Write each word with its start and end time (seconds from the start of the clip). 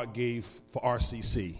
God 0.00 0.14
gave 0.14 0.46
for 0.66 0.80
RCC. 0.80 1.56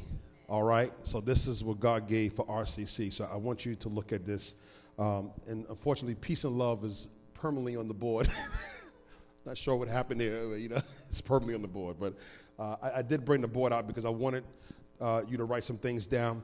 All 0.48 0.62
right, 0.62 0.90
so 1.02 1.20
this 1.20 1.46
is 1.46 1.62
what 1.62 1.78
God 1.78 2.08
gave 2.08 2.32
for 2.32 2.46
RCC. 2.46 3.12
So 3.12 3.28
I 3.30 3.36
want 3.36 3.66
you 3.66 3.74
to 3.74 3.90
look 3.90 4.12
at 4.12 4.24
this. 4.24 4.54
Um, 4.98 5.30
and 5.46 5.66
unfortunately, 5.68 6.14
peace 6.14 6.44
and 6.44 6.56
love 6.56 6.82
is 6.82 7.10
permanently 7.34 7.76
on 7.76 7.86
the 7.86 7.92
board. 7.92 8.30
Not 9.44 9.58
sure 9.58 9.76
what 9.76 9.88
happened 9.88 10.22
there, 10.22 10.48
but, 10.48 10.54
you 10.54 10.70
know, 10.70 10.80
it's 11.10 11.20
permanently 11.20 11.54
on 11.54 11.60
the 11.60 11.68
board. 11.68 11.96
But 12.00 12.14
uh, 12.58 12.76
I, 12.82 13.00
I, 13.00 13.02
did 13.02 13.26
bring 13.26 13.42
the 13.42 13.48
board 13.48 13.74
out 13.74 13.86
because 13.86 14.06
I 14.06 14.10
wanted 14.10 14.44
uh, 15.02 15.20
you 15.28 15.36
to 15.36 15.44
write 15.44 15.64
some 15.64 15.76
things 15.76 16.06
down. 16.06 16.42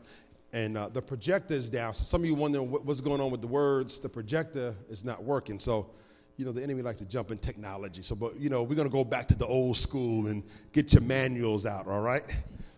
And 0.53 0.77
uh, 0.77 0.91
the 0.91 1.01
projector 1.01 1.55
is 1.55 1.71
down. 1.71 1.95
So 1.95 2.05
some 2.05 2.21
of 2.21 2.27
you 2.27 2.35
wondering 2.35 2.71
what, 2.71 2.85
what's 2.85 3.01
going 3.01 3.23
on 3.23 3.31
with 3.31 3.41
the 3.41 3.47
words. 3.47 4.01
The 4.01 4.09
projector 4.11 4.75
is 4.91 5.03
not 5.03 5.25
working. 5.25 5.59
So 5.59 5.89
you 6.37 6.45
know, 6.45 6.53
the 6.53 6.63
enemy 6.63 6.83
likes 6.83 6.99
to 6.99 7.07
jump 7.07 7.31
in 7.31 7.39
technology. 7.39 8.03
So, 8.03 8.15
but, 8.15 8.39
you 8.39 8.51
know, 8.51 8.63
we're 8.63 8.75
going 8.75 8.89
to 8.89 8.93
go 8.93 9.05
back 9.05 9.27
to 9.29 9.35
the 9.37 9.47
old 9.47 9.77
school 9.77 10.27
and 10.27 10.43
get 10.73 10.93
your 10.93 11.03
manuals 11.03 11.65
out, 11.65 11.87
all 11.87 12.03
right? 12.03 12.23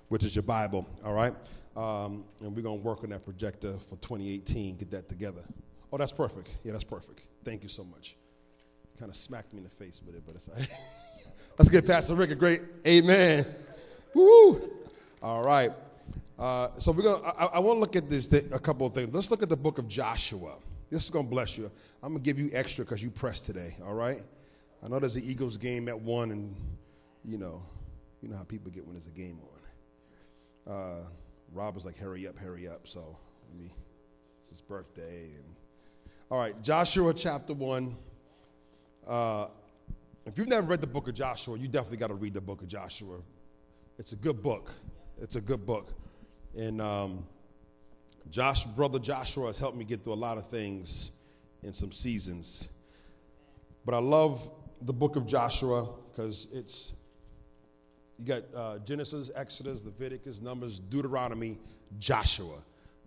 Which 0.09 0.25
is 0.25 0.35
your 0.35 0.45
Bible, 0.45 0.87
all 1.05 1.15
right? 1.15 1.35
Um, 1.77 2.25
and 2.41 2.55
we're 2.55 2.63
going 2.63 2.79
to 2.79 2.85
work 2.85 3.05
on 3.05 3.11
that 3.11 3.25
projector 3.25 3.75
for 3.75 3.97
2018, 3.97 4.77
get 4.77 4.91
that 4.93 5.09
together. 5.09 5.43
Oh, 5.93 5.97
that's 5.97 6.13
perfect. 6.13 6.51
Yeah, 6.65 6.73
that's 6.73 6.85
perfect. 6.85 7.27
Thank 7.45 7.63
you 7.63 7.69
so 7.69 7.85
much. 7.85 8.17
Kind 8.99 9.11
of 9.11 9.17
smacked 9.17 9.53
me 9.53 9.59
in 9.59 9.65
the 9.65 9.71
face 9.71 10.01
with 10.05 10.15
it, 10.15 10.23
but 10.27 10.35
it's 10.35 10.49
all 10.49 10.55
right. 10.55 10.69
Let's 11.59 11.71
get 11.71 11.87
Pastor 11.87 12.15
Rick 12.15 12.31
a 12.31 12.35
great 12.37 12.61
amen. 12.87 13.45
Woo! 14.15 14.71
All 15.23 15.43
right. 15.43 15.73
Uh, 16.39 16.69
so 16.79 16.93
we're 16.93 17.03
gonna. 17.03 17.25
I, 17.37 17.47
I 17.47 17.59
want 17.59 17.77
to 17.77 17.81
look 17.81 17.97
at 17.97 18.09
this. 18.09 18.33
a 18.33 18.59
couple 18.61 18.87
of 18.87 18.95
things. 18.95 19.13
Let's 19.13 19.31
look 19.31 19.43
at 19.43 19.49
the 19.49 19.57
book 19.57 19.79
of 19.79 19.89
Joshua. 19.89 20.57
This 20.91 21.05
is 21.05 21.11
going 21.11 21.27
to 21.27 21.31
bless 21.31 21.59
you. 21.59 21.71
I'm 22.03 22.13
going 22.13 22.23
to 22.23 22.25
give 22.25 22.39
you 22.39 22.51
extra 22.53 22.85
because 22.85 23.03
you 23.03 23.11
pressed 23.11 23.45
today, 23.45 23.77
all 23.85 23.95
right? 23.95 24.23
I 24.83 24.89
know 24.89 24.99
there's 24.99 25.17
an 25.17 25.23
Eagles 25.25 25.57
game 25.57 25.89
at 25.89 26.01
1, 26.01 26.31
and, 26.31 26.57
you 27.25 27.37
know, 27.37 27.63
you 28.23 28.29
know 28.29 28.37
how 28.37 28.45
people 28.45 28.71
get 28.71 28.85
when 28.85 28.95
there's 28.95 29.07
a 29.07 29.11
game 29.11 29.39
on. 30.67 30.73
Uh, 30.73 31.03
Rob 31.53 31.75
was 31.75 31.85
like, 31.85 31.99
hurry 31.99 32.27
up, 32.27 32.39
hurry 32.39 32.69
up. 32.69 32.87
So, 32.87 33.17
let 33.49 33.59
me, 33.59 33.73
it's 34.41 34.49
his 34.49 34.61
birthday. 34.61 35.31
And 35.35 35.45
All 36.31 36.39
right, 36.39 36.61
Joshua 36.63 37.13
chapter 37.13 37.53
1. 37.53 37.97
Uh, 39.07 39.49
if 40.27 40.39
you've 40.39 40.49
never 40.49 40.67
read 40.67 40.81
the 40.81 40.87
book 40.87 41.09
of 41.09 41.15
Joshua, 41.15 41.59
you 41.59 41.69
definitely 41.69 41.97
got 41.99 42.09
to 42.09 42.15
read 42.15 42.35
the 42.35 42.41
book 42.41 42.63
of 42.63 42.69
Joshua. 42.69 43.19
It's 43.99 44.13
a 44.13 44.17
good 44.17 44.43
book. 44.43 44.71
It's 45.19 45.37
a 45.37 45.41
good 45.41 45.67
book. 45.67 45.93
And, 46.57 46.81
um, 46.81 47.27
Josh, 48.31 48.65
brother 48.65 48.99
Joshua 48.99 49.47
has 49.47 49.59
helped 49.59 49.77
me 49.77 49.85
get 49.85 50.05
through 50.05 50.13
a 50.13 50.15
lot 50.15 50.39
of 50.39 50.49
things 50.49 51.11
in 51.63 51.73
some 51.73 51.93
seasons. 51.93 52.69
But 53.85 53.95
I 53.95 53.99
love 53.99 54.51
the 54.83 54.93
book 54.93 55.17
of 55.17 55.27
Joshua 55.27 55.89
because 56.11 56.47
it's 56.53 56.93
you 58.19 58.27
got 58.27 58.43
uh, 58.55 58.79
Genesis, 58.79 59.31
Exodus, 59.35 59.85
Leviticus, 59.85 60.41
Numbers, 60.43 60.81
Deuteronomy, 60.81 61.57
Joshua, 61.99 62.59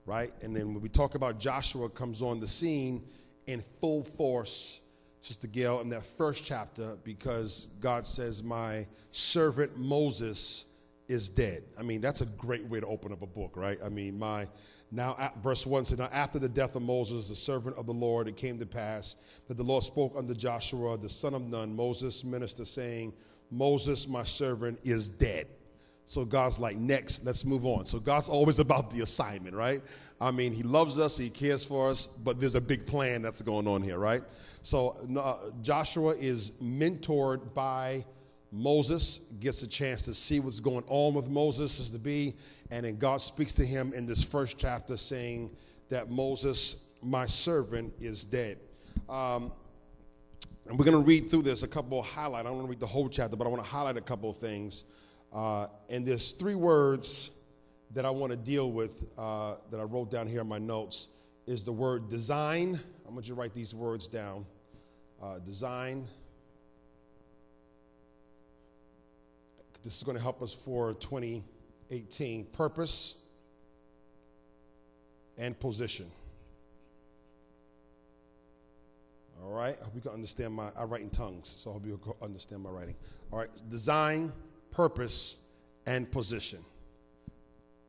right? 0.05 0.31
And 0.41 0.55
then 0.55 0.73
when 0.73 0.81
we 0.81 0.89
talk 0.89 1.16
about 1.16 1.38
Joshua 1.38 1.89
comes 1.89 2.22
on 2.22 2.39
the 2.39 2.47
scene 2.47 3.03
in 3.47 3.63
full 3.81 4.03
force, 4.03 4.81
Sister 5.19 5.47
Gail, 5.47 5.81
in 5.81 5.89
that 5.89 6.06
first 6.17 6.45
chapter, 6.45 6.97
because 7.03 7.69
God 7.80 8.08
says, 8.08 8.41
My 8.41 8.88
servant 9.11 9.78
Moses 9.78 10.66
is 11.08 11.30
dead. 11.30 11.63
I 11.78 11.83
mean, 11.83 12.00
that's 12.00 12.22
a 12.22 12.25
great 12.25 12.66
way 12.66 12.80
to 12.80 12.88
open 12.88 13.11
up 13.11 13.22
a 13.22 13.28
book, 13.28 13.52
right? 13.56 13.78
I 13.83 13.89
mean, 13.89 14.17
my 14.17 14.47
now, 14.92 15.31
verse 15.42 15.66
1 15.66 15.86
says, 15.86 15.97
Now 15.97 16.09
after 16.11 16.38
the 16.38 16.50
death 16.50 16.75
of 16.75 16.81
Moses, 16.81 17.30
the 17.30 17.36
servant 17.36 17.78
of 17.78 17.86
the 17.86 17.94
Lord, 17.94 18.28
it 18.28 18.36
came 18.36 18.59
to 18.59 18.66
pass 18.66 19.16
that 19.47 19.56
the 19.56 19.64
Lord 19.64 19.84
spoke 19.84 20.14
unto 20.17 20.34
Joshua, 20.34 20.97
the 20.97 21.09
son 21.09 21.34
of 21.34 21.44
Nun, 21.44 21.73
Moses' 21.73 22.25
minister, 22.25 22.66
saying, 22.66 23.14
Moses, 23.50 24.08
my 24.08 24.23
servant, 24.23 24.80
is 24.84 25.08
dead. 25.08 25.47
So 26.06 26.25
God's 26.25 26.59
like, 26.59 26.75
next, 26.75 27.23
let's 27.23 27.45
move 27.45 27.66
on. 27.66 27.86
So 27.86 27.97
God's 27.97 28.28
always 28.28 28.59
about 28.59 28.89
the 28.89 29.02
assignment, 29.02 29.56
right? 29.56 29.81
I 30.19 30.31
mean, 30.31 30.52
He 30.52 30.62
loves 30.62 31.00
us, 31.00 31.17
He 31.17 31.30
cares 31.30 31.64
for 31.64 31.89
us, 31.89 32.06
but 32.06 32.42
there's 32.42 32.56
a 32.56 32.62
big 32.62 32.86
plan 32.86 33.22
that's 33.22 33.42
going 33.42 33.67
on 33.69 33.81
here, 33.81 33.97
right? 33.97 34.24
So 34.62 34.97
uh, 35.18 35.51
Joshua 35.62 36.16
is 36.16 36.51
mentored 36.62 37.53
by 37.53 38.03
Moses, 38.51 39.19
gets 39.40 39.63
a 39.63 39.68
chance 39.68 40.01
to 40.03 40.13
see 40.13 40.41
what's 40.41 40.59
going 40.59 40.84
on 40.88 41.13
with 41.13 41.30
Moses 41.30 41.80
as 41.80 41.91
to 41.91 42.00
be, 42.00 42.35
and 42.71 42.85
then 42.85 42.97
God 42.97 43.21
speaks 43.21 43.51
to 43.53 43.65
him 43.65 43.91
in 43.93 44.05
this 44.05 44.23
first 44.23 44.57
chapter 44.57 44.95
saying 44.95 45.51
that 45.89 46.09
Moses, 46.09 46.87
my 47.03 47.25
servant, 47.25 47.93
is 47.99 48.23
dead. 48.23 48.57
Um, 49.09 49.51
and 50.65 50.79
we're 50.79 50.85
going 50.85 50.97
to 50.97 51.05
read 51.05 51.29
through 51.29 51.41
this 51.41 51.63
a 51.63 51.67
couple 51.67 51.99
of 51.99 52.05
highlights. 52.05 52.45
I 52.45 52.49
don't 52.49 52.55
want 52.55 52.67
to 52.67 52.69
read 52.69 52.79
the 52.79 52.87
whole 52.87 53.09
chapter, 53.09 53.35
but 53.35 53.45
I 53.45 53.49
want 53.49 53.61
to 53.61 53.67
highlight 53.67 53.97
a 53.97 54.01
couple 54.01 54.29
of 54.29 54.37
things. 54.37 54.85
Uh, 55.33 55.67
and 55.89 56.05
there's 56.05 56.31
three 56.31 56.55
words 56.55 57.31
that 57.93 58.05
I 58.05 58.09
want 58.09 58.31
to 58.31 58.37
deal 58.37 58.71
with 58.71 59.11
uh, 59.17 59.55
that 59.69 59.81
I 59.81 59.83
wrote 59.83 60.09
down 60.09 60.27
here 60.27 60.39
in 60.39 60.47
my 60.47 60.57
notes 60.57 61.09
is 61.47 61.65
the 61.65 61.73
word 61.73 62.07
design. 62.07 62.79
I 63.05 63.11
want 63.11 63.27
you 63.27 63.35
to 63.35 63.39
write 63.39 63.53
these 63.53 63.75
words 63.75 64.07
down. 64.07 64.45
Uh, 65.21 65.39
design. 65.39 66.07
This 69.83 69.97
is 69.97 70.03
going 70.03 70.15
to 70.15 70.23
help 70.23 70.41
us 70.41 70.53
for 70.53 70.93
20- 70.93 71.43
18 71.91 72.46
purpose 72.46 73.16
and 75.38 75.59
position. 75.59 76.09
All 79.44 79.52
right, 79.52 79.75
I 79.79 79.84
hope 79.84 79.96
you 79.96 80.01
can 80.01 80.12
understand 80.12 80.53
my, 80.53 80.69
I 80.78 80.84
write 80.84 81.01
in 81.01 81.09
tongues, 81.09 81.53
so 81.57 81.72
I 81.72 81.74
hope 81.74 81.85
you 81.85 82.00
understand 82.22 82.62
my 82.62 82.69
writing. 82.69 82.96
All 83.31 83.40
right, 83.40 83.50
design, 83.69 84.31
purpose, 84.69 85.40
and 85.85 86.09
position. 86.12 86.59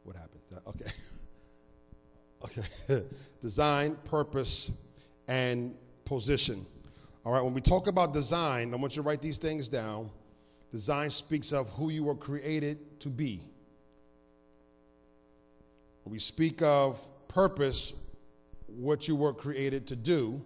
What 0.05 0.17
happened? 0.17 0.41
Okay. 0.67 0.91
okay. 2.89 3.07
design, 3.43 3.97
purpose, 4.05 4.73
and 5.29 5.75
position. 6.05 6.67
All 7.25 7.33
right, 7.33 7.43
when 7.43 7.55
we 7.55 7.61
talk 7.61 7.87
about 7.87 8.13
design, 8.13 8.73
I 8.73 8.77
want 8.77 8.97
you 8.97 9.03
to 9.03 9.07
write 9.07 9.21
these 9.21 9.39
things 9.39 9.69
down. 9.69 10.11
Design 10.73 11.11
speaks 11.11 11.53
of 11.53 11.69
who 11.71 11.91
you 11.91 12.05
were 12.05 12.15
created 12.15 12.99
to 13.01 13.11
be. 13.11 13.43
When 16.05 16.13
we 16.13 16.19
speak 16.19 16.63
of 16.63 17.07
purpose, 17.29 17.95
what 18.67 19.09
you 19.09 19.17
were 19.17 19.33
created 19.33 19.87
to 19.89 19.97
do, 19.97 20.43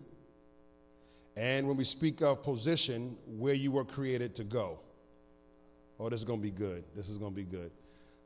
and 1.37 1.67
when 1.69 1.77
we 1.77 1.85
speak 1.85 2.23
of 2.23 2.43
position, 2.43 3.17
where 3.27 3.55
you 3.55 3.71
were 3.71 3.85
created 3.85 4.35
to 4.37 4.45
go. 4.45 4.79
Oh, 5.99 6.09
this 6.09 6.21
is 6.21 6.25
going 6.25 6.41
to 6.41 6.43
be 6.43 6.51
good. 6.51 6.85
This 6.95 7.09
is 7.09 7.19
going 7.19 7.33
to 7.33 7.37
be 7.37 7.45
good. 7.45 7.71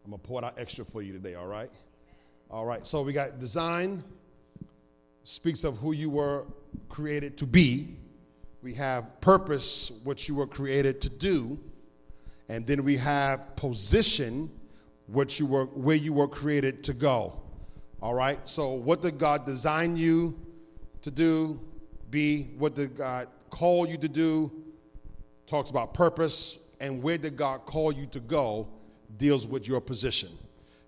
I'm 0.05 0.11
going 0.11 0.21
to 0.21 0.29
pour 0.29 0.45
out 0.45 0.55
extra 0.59 0.85
for 0.85 1.03
you 1.03 1.13
today, 1.13 1.35
all 1.35 1.47
right? 1.47 1.71
All 2.51 2.65
right, 2.65 2.87
so 2.87 3.03
we 3.03 3.13
got 3.13 3.39
design, 3.39 4.03
speaks 5.25 5.63
of 5.63 5.77
who 5.79 5.93
you 5.93 6.11
were 6.11 6.47
created 6.89 7.37
to 7.39 7.47
be. 7.47 7.97
We 8.63 8.75
have 8.75 9.21
purpose, 9.21 9.93
what 10.05 10.29
you 10.29 10.35
were 10.35 10.47
created 10.47 11.01
to 11.03 11.11
do. 11.11 11.59
And 12.49 12.67
then 12.67 12.83
we 12.83 12.97
have 12.97 13.55
position, 13.55 14.51
what 15.13 15.39
you 15.39 15.47
were, 15.47 15.67
where 15.67 15.97
you 15.97 16.13
were 16.13 16.29
created 16.29 16.85
to 16.85 16.93
go. 16.93 17.41
All 18.01 18.15
right? 18.15 18.41
So, 18.49 18.71
what 18.71 19.03
did 19.03 19.19
God 19.19 19.45
design 19.45 19.97
you 19.97 20.39
to 21.03 21.11
do? 21.11 21.61
Be 22.11 22.51
what 22.59 22.75
did 22.75 22.97
God 22.97 23.29
call 23.51 23.89
you 23.89 23.97
to 23.99 24.09
do? 24.09 24.51
Talks 25.47 25.71
about 25.71 25.95
purpose. 25.95 26.61
And 26.81 27.03
where 27.03 27.19
did 27.19 27.37
God 27.37 27.67
call 27.67 27.93
you 27.93 28.07
to 28.07 28.21
go? 28.21 28.69
Deals 29.17 29.47
with 29.47 29.69
your 29.69 29.81
position. 29.81 30.31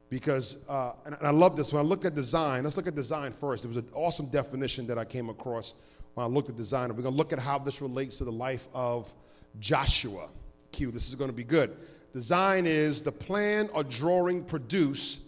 Because, 0.08 0.68
uh, 0.68 0.92
and 1.04 1.16
I 1.22 1.30
love 1.30 1.56
this. 1.56 1.72
When 1.72 1.84
I 1.84 1.86
looked 1.86 2.04
at 2.04 2.14
design, 2.14 2.64
let's 2.64 2.76
look 2.76 2.86
at 2.86 2.94
design 2.94 3.32
first. 3.32 3.64
It 3.64 3.68
was 3.68 3.78
an 3.78 3.88
awesome 3.94 4.26
definition 4.26 4.86
that 4.86 4.98
I 4.98 5.04
came 5.04 5.28
across 5.28 5.74
when 6.14 6.24
I 6.24 6.28
looked 6.28 6.48
at 6.48 6.56
design. 6.56 6.88
We're 6.90 7.02
going 7.02 7.14
to 7.14 7.18
look 7.18 7.32
at 7.32 7.38
how 7.38 7.58
this 7.58 7.80
relates 7.80 8.18
to 8.18 8.24
the 8.24 8.32
life 8.32 8.68
of 8.74 9.12
Joshua. 9.58 10.28
Q, 10.70 10.90
this 10.90 11.08
is 11.08 11.14
going 11.14 11.30
to 11.30 11.36
be 11.36 11.44
good. 11.44 11.76
Design 12.12 12.66
is 12.66 13.02
the 13.02 13.12
plan 13.12 13.68
or 13.74 13.84
drawing 13.84 14.44
produced 14.44 15.22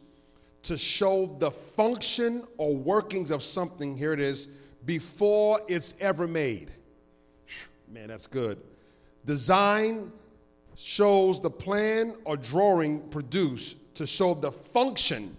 to 0.62 0.76
show 0.76 1.36
the 1.38 1.50
function 1.50 2.42
or 2.56 2.74
workings 2.74 3.30
of 3.30 3.42
something, 3.42 3.96
here 3.96 4.12
it 4.12 4.20
is, 4.20 4.48
before 4.84 5.60
it's 5.68 5.94
ever 6.00 6.26
made. 6.26 6.70
Man, 7.88 8.08
that's 8.08 8.26
good. 8.26 8.60
Design 9.24 10.12
shows 10.76 11.40
the 11.40 11.50
plan 11.50 12.14
or 12.24 12.36
drawing 12.36 13.00
produced 13.08 13.94
to 13.94 14.06
show 14.06 14.34
the 14.34 14.50
function 14.52 15.36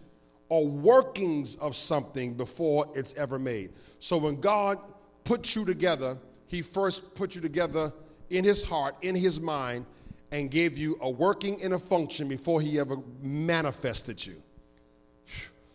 or 0.50 0.68
workings 0.68 1.56
of 1.58 1.75
something 1.75 2.34
before 2.34 2.88
it's 2.96 3.14
ever 3.16 3.38
made. 3.38 3.72
So 4.00 4.18
when 4.18 4.40
God 4.40 4.80
put 5.24 5.56
you 5.56 5.66
together, 5.66 6.18
He 6.48 6.62
first 6.62 7.16
put 7.16 7.36
you 7.36 7.42
together 7.42 7.92
in 8.30 8.44
His 8.44 8.64
heart, 8.64 8.96
in 9.02 9.16
His 9.16 9.42
mind, 9.42 9.86
and 10.31 10.51
gave 10.51 10.77
you 10.77 10.98
a 11.01 11.10
working 11.10 11.62
and 11.63 11.74
a 11.74 11.80
function 11.80 12.27
before 12.27 12.62
he 12.62 12.80
ever 12.80 12.98
manifested 13.22 14.25
you. 14.25 14.42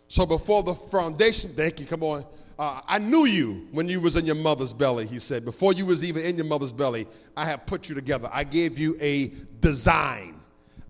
So 0.08 0.26
before 0.26 0.62
the 0.62 0.74
foundation, 0.74 1.52
thank 1.52 1.78
you, 1.78 1.86
come 1.86 2.02
on. 2.02 2.24
Uh, 2.58 2.80
I 2.86 2.98
knew 2.98 3.24
you 3.24 3.68
when 3.70 3.88
you 3.88 4.00
was 4.00 4.16
in 4.16 4.26
your 4.26 4.34
mother's 4.34 4.72
belly, 4.72 5.06
he 5.06 5.18
said. 5.18 5.44
Before 5.44 5.72
you 5.72 5.86
was 5.86 6.04
even 6.04 6.24
in 6.24 6.36
your 6.36 6.44
mother's 6.44 6.72
belly, 6.72 7.06
I 7.36 7.46
have 7.46 7.64
put 7.64 7.88
you 7.88 7.94
together. 7.94 8.28
I 8.32 8.44
gave 8.44 8.78
you 8.78 8.98
a 9.00 9.32
design. 9.60 10.40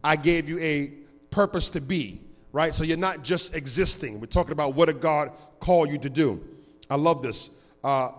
I 0.03 0.17
gave 0.17 0.49
you 0.49 0.59
a 0.59 0.95
purpose 1.31 1.69
to 1.69 1.81
be, 1.81 2.23
right? 2.51 2.75
So 2.75 2.83
you're 2.83 2.97
not 2.97 3.23
just 3.23 3.55
existing. 3.55 4.19
We're 4.19 4.27
talking 4.27 4.53
about 4.53 4.75
what 4.75 4.87
did 4.87 5.01
God 5.01 5.33
call 5.61 5.87
you 5.87 5.99
to 5.99 6.11
do. 6.11 6.43
I 6.89 6.97
love 6.97 7.23
this. 7.23 7.55
Uh, 7.85 8.11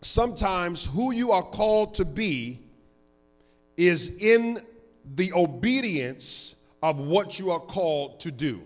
sometimes 0.00 0.86
who 0.86 1.12
you 1.12 1.30
are 1.30 1.42
called 1.42 1.94
to 1.94 2.04
be 2.04 2.63
is 3.76 4.22
in 4.22 4.58
the 5.16 5.32
obedience 5.32 6.54
of 6.82 7.00
what 7.00 7.38
you 7.38 7.50
are 7.50 7.60
called 7.60 8.20
to 8.20 8.30
do. 8.30 8.62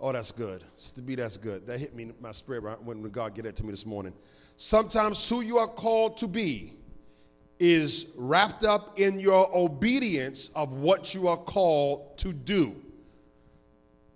Oh, 0.00 0.12
that's 0.12 0.32
good. 0.32 0.64
To 0.94 1.00
be, 1.02 1.14
that's 1.14 1.36
good. 1.36 1.66
That 1.66 1.78
hit 1.78 1.94
me 1.94 2.04
in 2.04 2.14
my 2.20 2.32
spirit 2.32 2.82
when 2.82 3.02
God 3.04 3.34
gave 3.34 3.44
that 3.44 3.54
to 3.56 3.64
me 3.64 3.70
this 3.70 3.86
morning. 3.86 4.12
Sometimes 4.56 5.28
who 5.28 5.42
you 5.42 5.58
are 5.58 5.68
called 5.68 6.16
to 6.18 6.28
be 6.28 6.72
is 7.60 8.12
wrapped 8.18 8.64
up 8.64 8.98
in 8.98 9.20
your 9.20 9.48
obedience 9.56 10.48
of 10.56 10.72
what 10.72 11.14
you 11.14 11.28
are 11.28 11.36
called 11.36 12.18
to 12.18 12.32
do. 12.32 12.74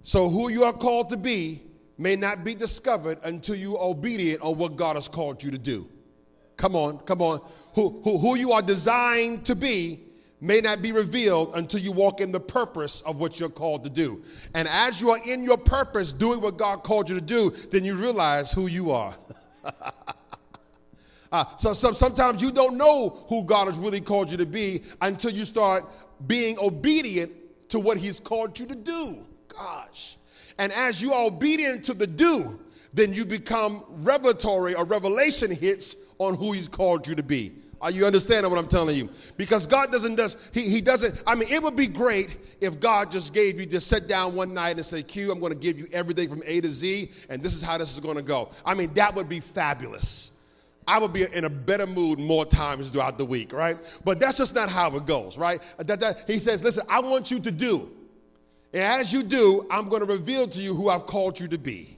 So, 0.02 0.28
who 0.28 0.48
you 0.48 0.64
are 0.64 0.72
called 0.72 1.08
to 1.10 1.16
be 1.16 1.62
may 1.98 2.16
not 2.16 2.44
be 2.44 2.54
discovered 2.54 3.18
until 3.22 3.54
you 3.54 3.76
are 3.76 3.90
obedient 3.90 4.42
on 4.42 4.58
what 4.58 4.76
God 4.76 4.96
has 4.96 5.08
called 5.08 5.42
you 5.42 5.50
to 5.50 5.58
do. 5.58 5.88
Come 6.56 6.74
on, 6.74 6.98
come 6.98 7.22
on. 7.22 7.40
Who, 7.76 8.00
who, 8.04 8.18
who 8.18 8.36
you 8.36 8.52
are 8.52 8.62
designed 8.62 9.44
to 9.44 9.54
be 9.54 10.00
may 10.40 10.62
not 10.62 10.80
be 10.80 10.92
revealed 10.92 11.54
until 11.54 11.78
you 11.78 11.92
walk 11.92 12.22
in 12.22 12.32
the 12.32 12.40
purpose 12.40 13.02
of 13.02 13.16
what 13.16 13.38
you're 13.38 13.50
called 13.50 13.84
to 13.84 13.90
do. 13.90 14.22
And 14.54 14.66
as 14.66 14.98
you 14.98 15.10
are 15.10 15.18
in 15.26 15.44
your 15.44 15.58
purpose, 15.58 16.14
doing 16.14 16.40
what 16.40 16.56
God 16.56 16.82
called 16.82 17.10
you 17.10 17.16
to 17.16 17.20
do, 17.20 17.50
then 17.70 17.84
you 17.84 17.94
realize 17.94 18.50
who 18.50 18.66
you 18.66 18.92
are. 18.92 19.14
uh, 21.32 21.44
so, 21.58 21.74
so 21.74 21.92
sometimes 21.92 22.40
you 22.40 22.50
don't 22.50 22.78
know 22.78 23.24
who 23.28 23.44
God 23.44 23.66
has 23.66 23.76
really 23.76 24.00
called 24.00 24.30
you 24.30 24.38
to 24.38 24.46
be 24.46 24.82
until 25.02 25.30
you 25.30 25.44
start 25.44 25.84
being 26.26 26.58
obedient 26.58 27.34
to 27.68 27.78
what 27.78 27.98
He's 27.98 28.20
called 28.20 28.58
you 28.58 28.64
to 28.64 28.74
do. 28.74 29.18
Gosh. 29.48 30.16
And 30.58 30.72
as 30.72 31.02
you 31.02 31.12
are 31.12 31.26
obedient 31.26 31.84
to 31.84 31.92
the 31.92 32.06
do, 32.06 32.58
then 32.94 33.12
you 33.12 33.26
become 33.26 33.84
revelatory 33.88 34.74
or 34.74 34.86
revelation 34.86 35.50
hits 35.50 35.94
on 36.16 36.36
who 36.36 36.52
He's 36.52 36.68
called 36.68 37.06
you 37.06 37.14
to 37.14 37.22
be. 37.22 37.52
Are 37.86 37.90
you 37.92 38.04
understanding 38.04 38.50
what 38.50 38.58
I'm 38.58 38.66
telling 38.66 38.96
you? 38.96 39.08
Because 39.36 39.64
God 39.64 39.92
doesn't 39.92 40.16
does 40.16 40.36
he, 40.50 40.62
he 40.62 40.80
doesn't. 40.80 41.22
I 41.24 41.36
mean, 41.36 41.48
it 41.48 41.62
would 41.62 41.76
be 41.76 41.86
great 41.86 42.36
if 42.60 42.80
God 42.80 43.12
just 43.12 43.32
gave 43.32 43.60
you 43.60 43.64
just 43.64 43.86
sit 43.86 44.08
down 44.08 44.34
one 44.34 44.52
night 44.52 44.74
and 44.74 44.84
say, 44.84 45.04
"Q, 45.04 45.30
I'm 45.30 45.38
going 45.38 45.52
to 45.52 45.58
give 45.58 45.78
you 45.78 45.86
everything 45.92 46.28
from 46.28 46.42
A 46.46 46.60
to 46.62 46.68
Z, 46.68 47.12
and 47.28 47.40
this 47.40 47.54
is 47.54 47.62
how 47.62 47.78
this 47.78 47.94
is 47.94 48.00
going 48.00 48.16
to 48.16 48.24
go." 48.24 48.50
I 48.64 48.74
mean, 48.74 48.92
that 48.94 49.14
would 49.14 49.28
be 49.28 49.38
fabulous. 49.38 50.32
I 50.88 50.98
would 50.98 51.12
be 51.12 51.26
in 51.32 51.44
a 51.44 51.48
better 51.48 51.86
mood 51.86 52.18
more 52.18 52.44
times 52.44 52.90
throughout 52.90 53.18
the 53.18 53.24
week, 53.24 53.52
right? 53.52 53.78
But 54.04 54.18
that's 54.18 54.38
just 54.38 54.56
not 54.56 54.68
how 54.68 54.96
it 54.96 55.06
goes, 55.06 55.38
right? 55.38 55.62
That, 55.78 56.00
that, 56.00 56.24
he 56.26 56.40
says, 56.40 56.64
"Listen, 56.64 56.84
I 56.88 56.98
want 56.98 57.30
you 57.30 57.38
to 57.38 57.52
do, 57.52 57.88
and 58.72 58.82
as 58.82 59.12
you 59.12 59.22
do, 59.22 59.64
I'm 59.70 59.88
going 59.88 60.04
to 60.04 60.12
reveal 60.12 60.48
to 60.48 60.60
you 60.60 60.74
who 60.74 60.88
I've 60.88 61.06
called 61.06 61.38
you 61.38 61.46
to 61.46 61.58
be." 61.58 61.95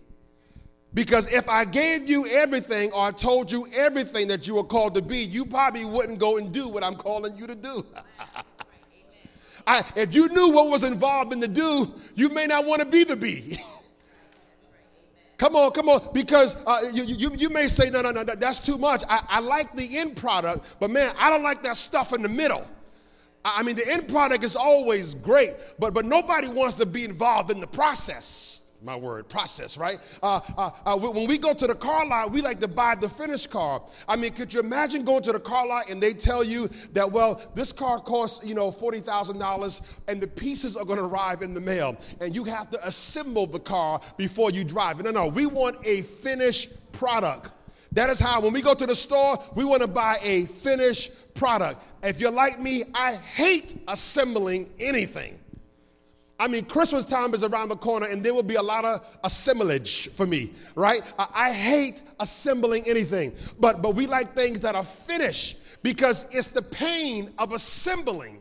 Because 0.95 1.31
if 1.33 1.49
I 1.49 1.65
gave 1.65 2.09
you 2.09 2.27
everything 2.27 2.93
or 2.93 3.07
I 3.07 3.11
told 3.11 3.53
you 3.53 3.67
everything 3.77 4.29
that 4.29 4.47
you 4.47 4.55
were 4.55 4.65
called 4.65 4.95
to 4.95 5.03
be, 5.03 5.19
you 5.19 5.45
probably 5.45 5.85
wouldn't 5.85 6.19
go 6.19 6.39
and 6.39 6.51
do 6.51 6.69
what 6.69 6.83
I'm 6.83 6.97
calling 6.97 7.37
you 7.37 7.47
to 7.47 7.55
do. 7.55 7.85
I, 9.67 9.85
if 9.97 10.15
you 10.15 10.29
knew 10.29 10.49
what 10.51 10.71
was 10.71 10.83
involved 10.83 11.35
in 11.35 11.41
the 11.41 11.49
do, 11.49 11.93
you 12.15 12.31
may 12.31 12.47
not 12.47 12.65
want 12.65 12.81
to 12.81 12.87
be 12.87 13.05
the 13.05 13.17
be. 13.17 13.59
come 15.37 15.57
on, 15.57 15.73
come 15.73 15.91
on, 15.91 16.09
because 16.15 16.57
uh, 16.67 16.81
you, 16.91 17.05
you, 17.05 17.33
you 17.37 17.51
may 17.51 17.69
say, 17.69 17.91
no, 17.91 18.01
no, 18.01 18.11
no, 18.11 18.25
that's 18.25 18.61
too 18.61 18.79
much. 18.79 19.03
I, 19.11 19.21
I 19.29 19.41
like 19.41 19.77
the 19.77 19.99
end 19.99 20.17
product, 20.17 20.65
but 20.81 20.91
man, 20.91 21.15
I 21.19 21.29
don't 21.29 21.43
like 21.43 21.63
that 21.65 21.77
stuff 21.77 22.15
in 22.15 22.23
the 22.23 22.31
middle. 22.31 22.67
I 23.45 23.63
mean, 23.63 23.77
the 23.77 23.87
end 23.91 24.09
product 24.09 24.43
is 24.43 24.57
always 24.57 25.15
great, 25.15 25.55
but, 25.79 25.93
but 25.93 26.07
nobody 26.07 26.49
wants 26.49 26.75
to 26.77 26.87
be 26.87 27.05
involved 27.05 27.51
in 27.51 27.61
the 27.61 27.67
process 27.67 28.63
my 28.83 28.95
word, 28.95 29.29
process, 29.29 29.77
right? 29.77 29.99
Uh, 30.23 30.41
uh, 30.57 30.71
uh, 30.87 30.97
when 30.97 31.27
we 31.27 31.39
go 31.39 31.53
to 31.53 31.67
the 31.67 31.75
car 31.75 32.07
lot, 32.07 32.31
we 32.31 32.41
like 32.41 32.61
to 32.61 32.69
buy 32.69 32.95
the 32.95 33.09
finished 33.09 33.51
car. 33.51 33.83
I 34.07 34.17
mean, 34.17 34.33
could 34.33 34.55
you 34.55 34.61
imagine 34.61 35.05
going 35.05 35.23
to 35.23 35.33
the 35.33 35.41
car 35.41 35.67
lot 35.67 35.91
and 35.91 36.03
they 36.03 36.13
tell 36.13 36.45
you 36.45 36.71
that, 36.93 37.11
well, 37.11 37.41
this 37.55 37.73
car 37.73 38.01
costs, 38.01 38.45
you 38.45 38.55
know, 38.55 38.71
$40,000 38.71 39.81
and 40.07 40.21
the 40.21 40.27
pieces 40.27 40.77
are 40.77 40.85
going 40.85 40.99
to 40.99 41.05
arrive 41.05 41.43
in 41.43 41.55
the 41.55 41.61
mail 41.61 41.97
and 42.21 42.35
you 42.35 42.45
have 42.45 42.71
to 42.71 42.87
assemble 42.87 43.47
the 43.47 43.59
car 43.59 44.01
before 44.17 44.51
you 44.51 44.65
drive. 44.65 45.03
No, 45.03 45.11
no, 45.11 45.27
we 45.27 45.47
want 45.47 45.77
a 45.85 46.03
finished 46.03 46.71
product. 46.93 47.51
That 47.93 48.11
is 48.11 48.19
how, 48.19 48.41
when 48.41 48.53
we 48.53 48.63
go 48.63 48.75
to 48.75 48.87
the 48.87 48.95
store, 48.95 49.43
we 49.55 49.65
want 49.65 49.83
to 49.83 49.89
buy 49.89 50.19
a 50.23 50.45
finished 50.45 51.11
product. 51.35 51.83
If 52.03 52.21
you're 52.21 52.31
like 52.31 52.61
me, 52.61 52.85
I 52.95 53.15
hate 53.15 53.77
assembling 53.89 54.71
anything. 54.79 55.39
I 56.41 56.47
mean, 56.47 56.67
Christmas 56.67 57.05
time 57.05 57.35
is 57.35 57.43
around 57.43 57.71
the 57.71 57.77
corner, 57.77 58.07
and 58.07 58.23
there 58.23 58.33
will 58.33 58.45
be 58.45 58.55
a 58.55 58.63
lot 58.63 58.85
of 58.85 59.05
assemblage 59.25 60.09
for 60.11 60.27
me, 60.27 60.53
right? 60.77 61.03
I, 61.19 61.27
I, 61.35 61.53
hate 61.53 62.03
assembling 62.21 62.85
anything, 62.87 63.33
but 63.59 63.83
but 63.83 63.97
we 63.97 64.07
like 64.07 64.37
things 64.37 64.61
that 64.61 64.77
are 64.77 64.85
finished 64.85 65.59
because 65.83 66.27
it's 66.31 66.49
the 66.49 66.63
pain 66.63 67.33
of 67.39 67.53
assembling. 67.53 68.41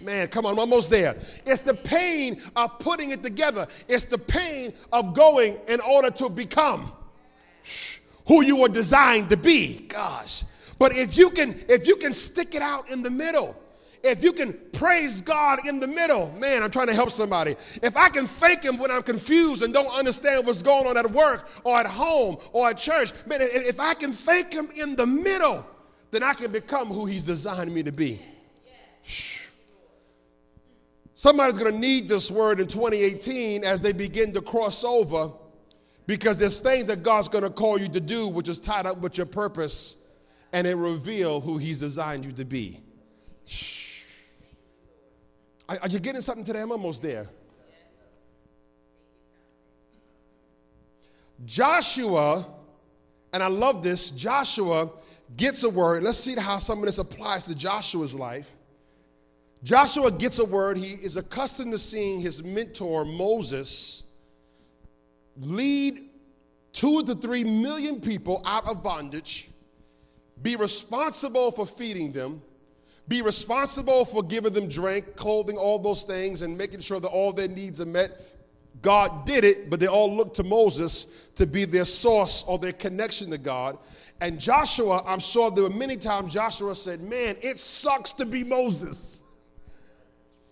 Man, 0.00 0.28
come 0.28 0.46
on, 0.46 0.52
I'm 0.52 0.58
almost 0.60 0.90
there. 0.90 1.16
It's 1.44 1.62
the 1.62 1.74
pain 1.74 2.40
of 2.54 2.78
putting 2.78 3.10
it 3.10 3.22
together. 3.22 3.66
It's 3.88 4.04
the 4.04 4.18
pain 4.18 4.72
of 4.92 5.12
going 5.12 5.58
in 5.66 5.80
order 5.80 6.10
to 6.10 6.28
become 6.28 6.92
who 8.26 8.42
you 8.42 8.56
were 8.56 8.68
designed 8.68 9.30
to 9.30 9.36
be. 9.36 9.86
Gosh, 9.88 10.44
but 10.78 10.92
if 10.94 11.16
you 11.16 11.30
can, 11.30 11.60
if 11.68 11.86
you 11.86 11.96
can 11.96 12.12
stick 12.12 12.54
it 12.54 12.62
out 12.62 12.90
in 12.90 13.02
the 13.02 13.10
middle 13.10 13.56
if 14.02 14.22
you 14.22 14.32
can 14.32 14.52
praise 14.72 15.20
God 15.20 15.66
in 15.66 15.80
the 15.80 15.86
middle, 15.86 16.30
man, 16.32 16.62
I'm 16.62 16.70
trying 16.70 16.86
to 16.88 16.94
help 16.94 17.10
somebody. 17.10 17.56
If 17.82 17.96
I 17.96 18.08
can 18.08 18.26
fake 18.26 18.62
Him 18.62 18.78
when 18.78 18.90
I'm 18.90 19.02
confused 19.02 19.62
and 19.62 19.74
don't 19.74 19.88
understand 19.88 20.46
what's 20.46 20.62
going 20.62 20.86
on 20.86 20.96
at 20.96 21.10
work 21.10 21.48
or 21.64 21.78
at 21.78 21.86
home 21.86 22.38
or 22.52 22.70
at 22.70 22.78
church, 22.78 23.12
man, 23.26 23.40
if 23.42 23.80
I 23.80 23.94
can 23.94 24.12
fake 24.12 24.52
Him 24.52 24.68
in 24.76 24.96
the 24.96 25.06
middle, 25.06 25.66
then 26.10 26.22
I 26.22 26.34
can 26.34 26.52
become 26.52 26.88
who 26.88 27.06
He's 27.06 27.22
designed 27.22 27.72
me 27.72 27.82
to 27.82 27.92
be. 27.92 28.20
Somebody's 31.14 31.58
going 31.58 31.72
to 31.72 31.78
need 31.78 32.08
this 32.08 32.30
word 32.30 32.60
in 32.60 32.68
2018 32.68 33.64
as 33.64 33.82
they 33.82 33.92
begin 33.92 34.32
to 34.34 34.40
cross 34.40 34.84
over 34.84 35.32
because 36.06 36.38
there's 36.38 36.60
things 36.60 36.86
that 36.86 37.02
God's 37.02 37.26
going 37.26 37.42
to 37.42 37.50
call 37.50 37.78
you 37.78 37.88
to 37.88 38.00
do 38.00 38.28
which 38.28 38.48
is 38.48 38.60
tied 38.60 38.86
up 38.86 38.98
with 38.98 39.16
your 39.16 39.26
purpose 39.26 39.96
and 40.52 40.66
it 40.66 40.76
reveal 40.76 41.40
who 41.40 41.58
He's 41.58 41.80
designed 41.80 42.24
you 42.24 42.32
to 42.32 42.44
be. 42.44 42.80
Are, 45.68 45.78
are 45.82 45.88
you 45.88 45.98
getting 45.98 46.20
something 46.20 46.44
today? 46.44 46.60
I'm 46.60 46.72
almost 46.72 47.02
there. 47.02 47.28
Joshua, 51.44 52.44
and 53.32 53.42
I 53.42 53.46
love 53.46 53.82
this, 53.82 54.10
Joshua 54.10 54.90
gets 55.36 55.62
a 55.62 55.70
word. 55.70 56.02
Let's 56.02 56.18
see 56.18 56.34
how 56.34 56.58
some 56.58 56.78
of 56.78 56.86
this 56.86 56.98
applies 56.98 57.46
to 57.46 57.54
Joshua's 57.54 58.14
life. 58.14 58.52
Joshua 59.62 60.10
gets 60.10 60.38
a 60.38 60.44
word. 60.44 60.78
He 60.78 60.94
is 60.94 61.16
accustomed 61.16 61.72
to 61.72 61.78
seeing 61.78 62.20
his 62.20 62.42
mentor, 62.42 63.04
Moses, 63.04 64.04
lead 65.36 66.08
two 66.72 67.04
to 67.04 67.14
three 67.14 67.44
million 67.44 68.00
people 68.00 68.42
out 68.44 68.68
of 68.68 68.82
bondage, 68.82 69.50
be 70.42 70.56
responsible 70.56 71.50
for 71.50 71.66
feeding 71.66 72.12
them, 72.12 72.40
be 73.08 73.22
responsible 73.22 74.04
for 74.04 74.22
giving 74.22 74.52
them 74.52 74.68
drink, 74.68 75.16
clothing, 75.16 75.56
all 75.56 75.78
those 75.78 76.04
things, 76.04 76.42
and 76.42 76.56
making 76.56 76.80
sure 76.80 77.00
that 77.00 77.08
all 77.08 77.32
their 77.32 77.48
needs 77.48 77.80
are 77.80 77.86
met. 77.86 78.10
God 78.82 79.26
did 79.26 79.44
it, 79.44 79.70
but 79.70 79.80
they 79.80 79.86
all 79.86 80.14
looked 80.14 80.36
to 80.36 80.44
Moses 80.44 81.06
to 81.34 81.46
be 81.46 81.64
their 81.64 81.84
source 81.84 82.44
or 82.46 82.58
their 82.58 82.72
connection 82.72 83.30
to 83.30 83.38
God. 83.38 83.78
And 84.20 84.38
Joshua, 84.38 85.02
I'm 85.06 85.20
sure 85.20 85.50
there 85.50 85.64
were 85.64 85.70
many 85.70 85.96
times 85.96 86.34
Joshua 86.34 86.76
said, 86.76 87.00
Man, 87.00 87.36
it 87.40 87.58
sucks 87.58 88.12
to 88.14 88.26
be 88.26 88.44
Moses. 88.44 89.17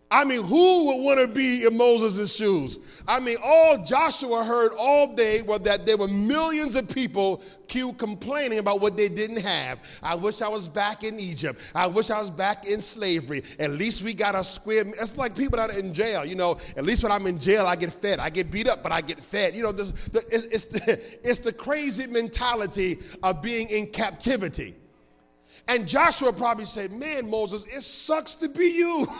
I 0.08 0.24
mean, 0.24 0.44
who 0.44 0.84
would 0.84 1.02
want 1.02 1.18
to 1.18 1.26
be 1.26 1.64
in 1.64 1.76
Moses' 1.76 2.34
shoes? 2.34 2.78
I 3.08 3.18
mean, 3.18 3.38
all 3.42 3.82
Joshua 3.84 4.44
heard 4.44 4.70
all 4.78 5.12
day 5.12 5.42
was 5.42 5.60
that 5.60 5.84
there 5.84 5.96
were 5.96 6.06
millions 6.06 6.76
of 6.76 6.88
people 6.88 7.42
complaining 7.98 8.60
about 8.60 8.80
what 8.80 8.96
they 8.96 9.08
didn't 9.08 9.40
have. 9.40 9.80
I 10.02 10.14
wish 10.14 10.40
I 10.40 10.48
was 10.48 10.68
back 10.68 11.02
in 11.02 11.18
Egypt. 11.18 11.60
I 11.74 11.88
wish 11.88 12.10
I 12.10 12.20
was 12.20 12.30
back 12.30 12.66
in 12.66 12.80
slavery. 12.80 13.42
At 13.58 13.72
least 13.72 14.02
we 14.02 14.14
got 14.14 14.36
a 14.36 14.44
square. 14.44 14.84
It's 14.86 15.16
like 15.16 15.36
people 15.36 15.58
that 15.58 15.70
are 15.70 15.78
in 15.78 15.92
jail. 15.92 16.24
You 16.24 16.36
know, 16.36 16.58
at 16.76 16.84
least 16.84 17.02
when 17.02 17.10
I'm 17.10 17.26
in 17.26 17.38
jail, 17.38 17.66
I 17.66 17.74
get 17.74 17.90
fed. 17.90 18.20
I 18.20 18.30
get 18.30 18.52
beat 18.52 18.68
up, 18.68 18.84
but 18.84 18.92
I 18.92 19.00
get 19.00 19.18
fed. 19.18 19.56
You 19.56 19.64
know, 19.64 19.72
the, 19.72 19.92
it's, 20.30 20.44
it's, 20.44 20.64
the, 20.66 21.28
it's 21.28 21.40
the 21.40 21.52
crazy 21.52 22.06
mentality 22.06 22.98
of 23.24 23.42
being 23.42 23.68
in 23.70 23.88
captivity. 23.88 24.76
And 25.68 25.88
Joshua 25.88 26.32
probably 26.32 26.64
said, 26.64 26.92
Man, 26.92 27.28
Moses, 27.28 27.66
it 27.66 27.82
sucks 27.82 28.36
to 28.36 28.48
be 28.48 28.68
you. 28.68 29.08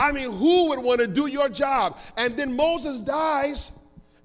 I 0.00 0.12
mean, 0.12 0.32
who 0.32 0.70
would 0.70 0.82
want 0.82 1.00
to 1.00 1.06
do 1.06 1.26
your 1.26 1.50
job? 1.50 1.98
And 2.16 2.34
then 2.34 2.56
Moses 2.56 3.02
dies. 3.02 3.70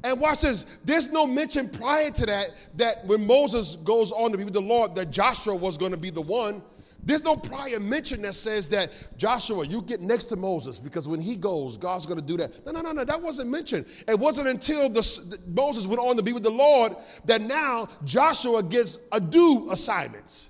And 0.06 0.20
watch 0.20 0.42
this. 0.42 0.66
There's 0.86 1.12
no 1.12 1.28
mention 1.28 1.68
prior 1.68 2.12
to 2.12 2.26
that 2.28 2.52
that 2.76 3.06
when 3.06 3.26
Moses 3.28 3.76
goes 3.76 4.12
on 4.12 4.32
to 4.32 4.38
be 4.38 4.46
with 4.46 4.54
the 4.54 4.62
Lord, 4.62 4.96
that 4.96 5.12
Joshua 5.12 5.56
was 5.56 5.78
going 5.78 5.92
to 5.92 5.98
be 5.98 6.12
the 6.12 6.22
one. 6.22 6.62
There's 7.04 7.24
no 7.24 7.36
prior 7.36 7.80
mention 7.80 8.22
that 8.22 8.36
says 8.36 8.70
that 8.70 8.92
Joshua, 9.18 9.66
you 9.66 9.82
get 9.82 10.02
next 10.02 10.26
to 10.26 10.36
Moses 10.36 10.80
because 10.80 11.08
when 11.08 11.20
he 11.20 11.36
goes, 11.36 11.76
God's 11.76 12.06
going 12.06 12.20
to 12.20 12.26
do 12.26 12.38
that. 12.38 12.66
No, 12.66 12.72
no, 12.72 12.82
no, 12.82 12.94
no. 12.94 13.04
That 13.04 13.22
wasn't 13.22 13.50
mentioned. 13.50 13.86
It 14.08 14.18
wasn't 14.18 14.48
until 14.48 14.90
the, 14.90 15.40
Moses 15.48 15.88
went 15.88 16.00
on 16.00 16.16
to 16.16 16.24
be 16.24 16.34
with 16.34 16.44
the 16.44 16.52
Lord 16.52 16.96
that 17.26 17.42
now 17.42 17.90
Joshua 18.06 18.64
gets 18.64 18.98
a 19.12 19.20
do 19.20 19.70
assignments. 19.72 20.50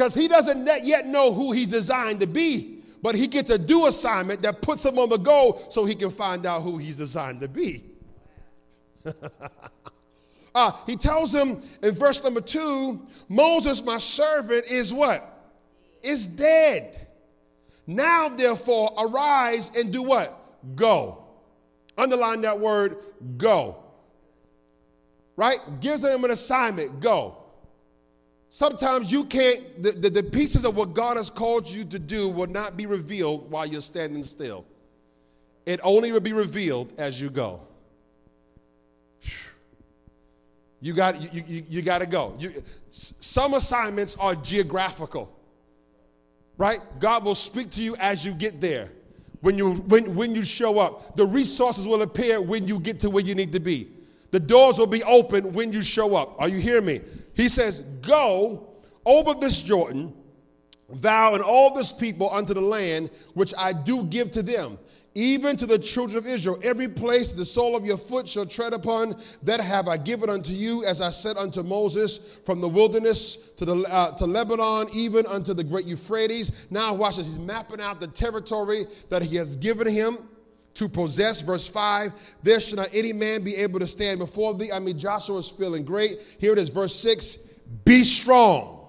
Because 0.00 0.14
he 0.14 0.28
doesn't 0.28 0.66
yet 0.86 1.06
know 1.08 1.30
who 1.30 1.52
he's 1.52 1.68
designed 1.68 2.20
to 2.20 2.26
be, 2.26 2.78
but 3.02 3.14
he 3.14 3.26
gets 3.26 3.50
a 3.50 3.58
do 3.58 3.86
assignment 3.86 4.40
that 4.40 4.62
puts 4.62 4.82
him 4.82 4.98
on 4.98 5.10
the 5.10 5.18
go 5.18 5.60
so 5.68 5.84
he 5.84 5.94
can 5.94 6.10
find 6.10 6.46
out 6.46 6.62
who 6.62 6.78
he's 6.78 6.96
designed 6.96 7.40
to 7.42 7.48
be. 7.48 7.84
Uh, 10.52 10.72
he 10.84 10.96
tells 10.96 11.32
him 11.32 11.62
in 11.80 11.94
verse 11.94 12.24
number 12.24 12.40
two 12.40 13.06
Moses, 13.28 13.84
my 13.84 13.98
servant, 13.98 14.64
is 14.68 14.92
what? 14.92 15.52
Is 16.02 16.26
dead. 16.26 17.06
Now, 17.86 18.28
therefore, 18.28 18.92
arise 18.98 19.70
and 19.76 19.92
do 19.92 20.02
what? 20.02 20.36
Go. 20.74 21.22
Underline 21.96 22.40
that 22.40 22.58
word, 22.58 22.96
go. 23.36 23.76
Right? 25.36 25.58
Gives 25.78 26.02
him 26.02 26.24
an 26.24 26.32
assignment, 26.32 26.98
go. 26.98 27.39
Sometimes 28.50 29.12
you 29.12 29.24
can't, 29.24 29.80
the, 29.80 29.92
the, 29.92 30.10
the, 30.10 30.22
pieces 30.24 30.64
of 30.64 30.76
what 30.76 30.92
God 30.92 31.16
has 31.16 31.30
called 31.30 31.68
you 31.68 31.84
to 31.84 32.00
do 32.00 32.28
will 32.28 32.48
not 32.48 32.76
be 32.76 32.84
revealed 32.84 33.48
while 33.48 33.64
you're 33.64 33.80
standing 33.80 34.24
still. 34.24 34.66
It 35.66 35.78
only 35.84 36.10
will 36.10 36.20
be 36.20 36.32
revealed 36.32 36.92
as 36.98 37.20
you 37.20 37.30
go. 37.30 37.60
You 40.80 40.94
got 40.94 41.20
you, 41.32 41.42
you, 41.46 41.62
you 41.68 41.82
got 41.82 41.98
to 41.98 42.06
go. 42.06 42.34
You, 42.38 42.50
some 42.90 43.54
assignments 43.54 44.16
are 44.16 44.34
geographical, 44.34 45.30
right? 46.56 46.80
God 46.98 47.24
will 47.24 47.34
speak 47.34 47.70
to 47.72 47.82
you 47.82 47.94
as 48.00 48.24
you 48.24 48.32
get 48.32 48.60
there. 48.60 48.90
When 49.42 49.58
you 49.58 49.74
when 49.74 50.14
when 50.14 50.34
you 50.34 50.42
show 50.42 50.78
up, 50.78 51.16
the 51.16 51.26
resources 51.26 51.86
will 51.86 52.02
appear 52.02 52.40
when 52.40 52.66
you 52.66 52.80
get 52.80 52.98
to 53.00 53.10
where 53.10 53.22
you 53.22 53.34
need 53.34 53.52
to 53.52 53.60
be. 53.60 53.90
The 54.30 54.40
doors 54.40 54.78
will 54.78 54.86
be 54.86 55.04
open 55.04 55.52
when 55.52 55.72
you 55.72 55.82
show 55.82 56.16
up. 56.16 56.40
Are 56.40 56.48
you 56.48 56.58
hearing 56.58 56.86
me? 56.86 57.00
He 57.34 57.48
says, 57.48 57.80
"Go 58.02 58.68
over 59.04 59.34
this 59.34 59.60
Jordan, 59.62 60.12
thou 60.88 61.34
and 61.34 61.42
all 61.42 61.74
this 61.74 61.92
people 61.92 62.30
unto 62.30 62.54
the 62.54 62.60
land 62.60 63.10
which 63.34 63.54
I 63.56 63.72
do 63.72 64.04
give 64.04 64.30
to 64.32 64.42
them." 64.42 64.78
even 65.14 65.56
to 65.56 65.66
the 65.66 65.78
children 65.78 66.18
of 66.18 66.26
Israel. 66.26 66.58
Every 66.62 66.88
place 66.88 67.32
the 67.32 67.44
sole 67.44 67.76
of 67.76 67.84
your 67.84 67.96
foot 67.96 68.28
shall 68.28 68.46
tread 68.46 68.72
upon, 68.72 69.20
that 69.42 69.60
have 69.60 69.88
I 69.88 69.96
given 69.96 70.30
unto 70.30 70.52
you, 70.52 70.84
as 70.84 71.00
I 71.00 71.10
said 71.10 71.36
unto 71.36 71.62
Moses, 71.62 72.20
from 72.44 72.60
the 72.60 72.68
wilderness 72.68 73.36
to, 73.56 73.64
the, 73.64 73.76
uh, 73.90 74.12
to 74.12 74.26
Lebanon, 74.26 74.88
even 74.92 75.26
unto 75.26 75.52
the 75.52 75.64
great 75.64 75.86
Euphrates. 75.86 76.52
Now, 76.70 76.94
watch 76.94 77.16
this. 77.16 77.26
He's 77.26 77.38
mapping 77.38 77.80
out 77.80 78.00
the 78.00 78.06
territory 78.06 78.86
that 79.08 79.22
he 79.22 79.36
has 79.36 79.56
given 79.56 79.88
him 79.88 80.18
to 80.74 80.88
possess. 80.88 81.40
Verse 81.40 81.68
5 81.68 82.12
There 82.42 82.60
shall 82.60 82.76
not 82.76 82.90
any 82.92 83.12
man 83.12 83.44
be 83.44 83.56
able 83.56 83.80
to 83.80 83.86
stand 83.86 84.18
before 84.18 84.54
thee. 84.54 84.72
I 84.72 84.78
mean, 84.78 84.98
Joshua 84.98 85.38
is 85.38 85.48
feeling 85.48 85.84
great. 85.84 86.20
Here 86.38 86.52
it 86.52 86.58
is, 86.58 86.68
verse 86.68 86.94
6 86.96 87.38
Be 87.84 88.04
strong 88.04 88.80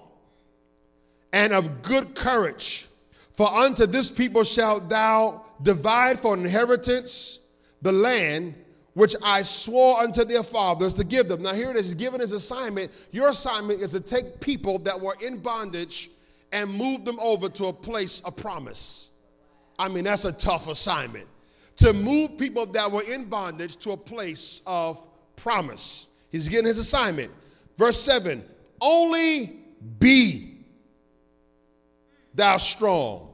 and 1.32 1.52
of 1.52 1.82
good 1.82 2.14
courage, 2.14 2.88
for 3.32 3.50
unto 3.52 3.86
this 3.86 4.10
people 4.10 4.44
shalt 4.44 4.88
thou 4.88 5.44
divide 5.62 6.18
for 6.18 6.34
inheritance 6.34 7.40
the 7.80 7.92
land 7.92 8.54
which 8.94 9.16
I 9.24 9.42
swore 9.42 10.00
unto 10.00 10.24
their 10.24 10.42
fathers 10.42 10.94
to 10.96 11.04
give 11.04 11.28
them. 11.28 11.42
Now, 11.42 11.54
here 11.54 11.70
it 11.70 11.76
is, 11.76 11.86
he's 11.86 11.94
given 11.94 12.20
his 12.20 12.32
assignment. 12.32 12.90
Your 13.10 13.30
assignment 13.30 13.80
is 13.80 13.92
to 13.92 14.00
take 14.00 14.38
people 14.40 14.78
that 14.80 15.00
were 15.00 15.16
in 15.24 15.38
bondage 15.38 16.10
and 16.52 16.70
move 16.70 17.06
them 17.06 17.18
over 17.18 17.48
to 17.48 17.66
a 17.66 17.72
place 17.72 18.20
of 18.20 18.36
promise. 18.36 19.10
I 19.78 19.88
mean, 19.88 20.04
that's 20.04 20.26
a 20.26 20.32
tough 20.32 20.68
assignment. 20.68 21.26
To 21.82 21.92
move 21.92 22.38
people 22.38 22.66
that 22.66 22.90
were 22.90 23.02
in 23.02 23.24
bondage 23.24 23.76
to 23.78 23.92
a 23.92 23.96
place 23.96 24.62
of 24.66 25.04
promise. 25.36 26.08
He's 26.30 26.48
getting 26.48 26.66
his 26.66 26.78
assignment. 26.78 27.32
Verse 27.76 28.00
7 28.00 28.44
Only 28.80 29.60
be 29.98 30.64
thou 32.34 32.56
strong 32.56 33.32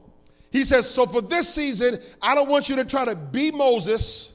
he 0.51 0.63
says, 0.63 0.89
So 0.89 1.05
for 1.05 1.21
this 1.21 1.53
season, 1.53 1.99
I 2.21 2.35
don't 2.35 2.49
want 2.49 2.69
you 2.69 2.75
to 2.77 2.85
try 2.85 3.05
to 3.05 3.15
be 3.15 3.51
Moses. 3.51 4.33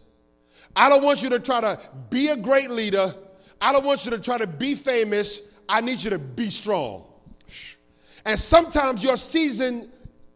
I 0.76 0.88
don't 0.88 1.02
want 1.02 1.22
you 1.22 1.30
to 1.30 1.40
try 1.40 1.60
to 1.60 1.78
be 2.10 2.28
a 2.28 2.36
great 2.36 2.70
leader. 2.70 3.14
I 3.60 3.72
don't 3.72 3.84
want 3.84 4.04
you 4.04 4.10
to 4.12 4.18
try 4.18 4.38
to 4.38 4.46
be 4.46 4.74
famous. 4.74 5.40
I 5.68 5.80
need 5.80 6.02
you 6.02 6.10
to 6.10 6.18
be 6.18 6.50
strong. 6.50 7.04
And 8.24 8.38
sometimes 8.38 9.02
your 9.02 9.16
season, 9.16 9.90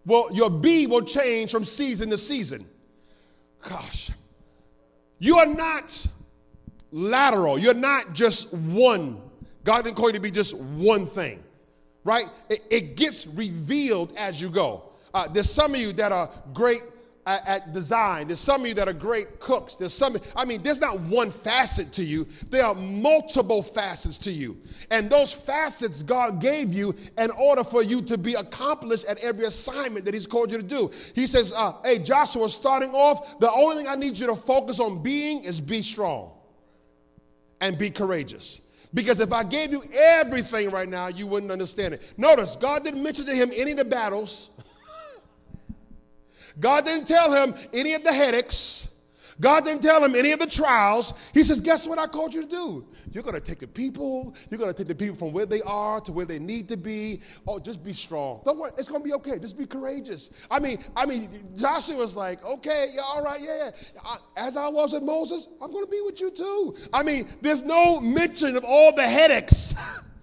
well, 0.04 0.28
your 0.32 0.50
be 0.50 0.86
will 0.86 1.02
change 1.02 1.50
from 1.50 1.64
season 1.64 2.10
to 2.10 2.18
season. 2.18 2.66
Gosh. 3.66 4.10
You 5.18 5.38
are 5.38 5.46
not 5.46 6.06
lateral. 6.90 7.58
You're 7.58 7.74
not 7.74 8.12
just 8.12 8.52
one. 8.54 9.20
God 9.64 9.84
didn't 9.84 9.96
call 9.96 10.08
you 10.08 10.14
to 10.14 10.20
be 10.20 10.30
just 10.30 10.56
one 10.58 11.06
thing, 11.06 11.42
right? 12.04 12.26
It, 12.48 12.64
it 12.70 12.96
gets 12.96 13.26
revealed 13.26 14.14
as 14.16 14.40
you 14.40 14.50
go. 14.50 14.84
Uh, 15.12 15.28
there's 15.28 15.50
some 15.50 15.74
of 15.74 15.80
you 15.80 15.92
that 15.94 16.12
are 16.12 16.30
great 16.54 16.82
at, 17.28 17.46
at, 17.46 17.72
design. 17.74 18.26
There's 18.26 18.40
some 18.40 18.62
of 18.62 18.68
you 18.68 18.74
that 18.74 18.88
are 18.88 18.94
great 18.94 19.38
cooks. 19.38 19.74
There's 19.74 19.92
some, 19.92 20.16
I 20.34 20.46
mean, 20.46 20.62
there's 20.62 20.80
not 20.80 20.98
one 21.00 21.30
facet 21.30 21.92
to 21.92 22.02
you. 22.02 22.26
There 22.48 22.64
are 22.64 22.74
multiple 22.74 23.62
facets 23.62 24.16
to 24.18 24.30
you. 24.30 24.56
And 24.90 25.10
those 25.10 25.30
facets 25.30 26.02
God 26.02 26.40
gave 26.40 26.72
you 26.72 26.94
in 27.18 27.30
order 27.32 27.62
for 27.62 27.82
you 27.82 28.00
to 28.02 28.16
be 28.16 28.34
accomplished 28.34 29.04
at 29.04 29.18
every 29.18 29.44
assignment 29.44 30.06
that 30.06 30.14
He's 30.14 30.26
called 30.26 30.50
you 30.50 30.56
to 30.56 30.62
do. 30.62 30.90
He 31.14 31.26
says, 31.26 31.52
uh, 31.54 31.74
hey, 31.84 31.98
Joshua, 31.98 32.48
starting 32.48 32.94
off, 32.94 33.38
the 33.40 33.52
only 33.52 33.76
thing 33.76 33.86
I 33.86 33.94
need 33.94 34.18
you 34.18 34.26
to 34.28 34.36
focus 34.36 34.80
on 34.80 35.02
being 35.02 35.44
is 35.44 35.60
be 35.60 35.82
strong 35.82 36.32
and 37.60 37.76
be 37.76 37.90
courageous. 37.90 38.62
Because 38.94 39.20
if 39.20 39.32
I 39.34 39.44
gave 39.44 39.70
you 39.70 39.82
everything 39.94 40.70
right 40.70 40.88
now, 40.88 41.08
you 41.08 41.26
wouldn't 41.26 41.52
understand 41.52 41.92
it. 41.92 42.02
Notice, 42.16 42.56
God 42.56 42.84
didn't 42.84 43.02
mention 43.02 43.26
to 43.26 43.34
him 43.34 43.50
any 43.54 43.72
of 43.72 43.76
the 43.76 43.84
battles. 43.84 44.50
God 46.60 46.84
didn't 46.84 47.06
tell 47.06 47.32
him 47.32 47.54
any 47.72 47.94
of 47.94 48.04
the 48.04 48.12
headaches. 48.12 48.88
God 49.40 49.64
didn't 49.64 49.82
tell 49.82 50.04
him 50.04 50.16
any 50.16 50.32
of 50.32 50.40
the 50.40 50.46
trials. 50.46 51.12
He 51.32 51.44
says, 51.44 51.60
Guess 51.60 51.86
what 51.86 51.98
I 51.98 52.06
called 52.06 52.34
you 52.34 52.42
to 52.42 52.48
do? 52.48 52.86
You're 53.12 53.22
going 53.22 53.36
to 53.36 53.40
take 53.40 53.60
the 53.60 53.68
people, 53.68 54.34
you're 54.50 54.58
going 54.58 54.72
to 54.72 54.76
take 54.76 54.88
the 54.88 54.94
people 54.94 55.16
from 55.16 55.32
where 55.32 55.46
they 55.46 55.62
are 55.62 56.00
to 56.00 56.12
where 56.12 56.26
they 56.26 56.40
need 56.40 56.68
to 56.68 56.76
be. 56.76 57.20
Oh, 57.46 57.60
just 57.60 57.84
be 57.84 57.92
strong. 57.92 58.40
Don't 58.44 58.58
worry, 58.58 58.72
it's 58.76 58.88
going 58.88 59.00
to 59.00 59.06
be 59.06 59.14
okay. 59.14 59.38
Just 59.38 59.56
be 59.56 59.66
courageous. 59.66 60.30
I 60.50 60.58
mean, 60.58 60.78
I 60.96 61.06
mean, 61.06 61.30
Joshua 61.54 61.96
was 61.96 62.16
like, 62.16 62.44
Okay, 62.44 62.88
yeah, 62.94 63.02
all 63.02 63.22
right, 63.22 63.40
yeah, 63.40 63.70
yeah. 63.94 64.16
As 64.36 64.56
I 64.56 64.68
was 64.68 64.92
with 64.92 65.04
Moses, 65.04 65.46
I'm 65.62 65.70
going 65.70 65.84
to 65.84 65.90
be 65.90 66.00
with 66.00 66.20
you 66.20 66.30
too. 66.30 66.76
I 66.92 67.04
mean, 67.04 67.28
there's 67.40 67.62
no 67.62 68.00
mention 68.00 68.56
of 68.56 68.64
all 68.64 68.92
the 68.94 69.06
headaches 69.06 69.74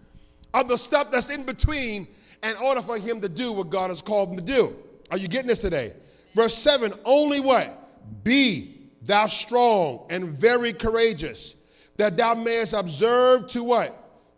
of 0.53 0.67
the 0.67 0.77
stuff 0.77 1.09
that's 1.09 1.29
in 1.29 1.43
between 1.43 2.07
in 2.43 2.55
order 2.57 2.81
for 2.81 2.97
him 2.97 3.21
to 3.21 3.29
do 3.29 3.53
what 3.53 3.69
God 3.69 3.89
has 3.89 4.01
called 4.01 4.31
him 4.31 4.37
to 4.37 4.43
do. 4.43 4.75
Are 5.09 5.17
you 5.17 5.29
getting 5.29 5.47
this 5.47 5.61
today? 5.61 5.93
Verse 6.35 6.53
7 6.53 6.93
only 7.05 7.39
what? 7.39 8.23
Be 8.23 8.89
thou 9.01 9.25
strong 9.27 10.05
and 10.09 10.25
very 10.25 10.73
courageous, 10.73 11.55
that 11.95 12.17
thou 12.17 12.35
mayest 12.35 12.73
observe 12.73 13.47
to 13.47 13.63
what? 13.63 13.97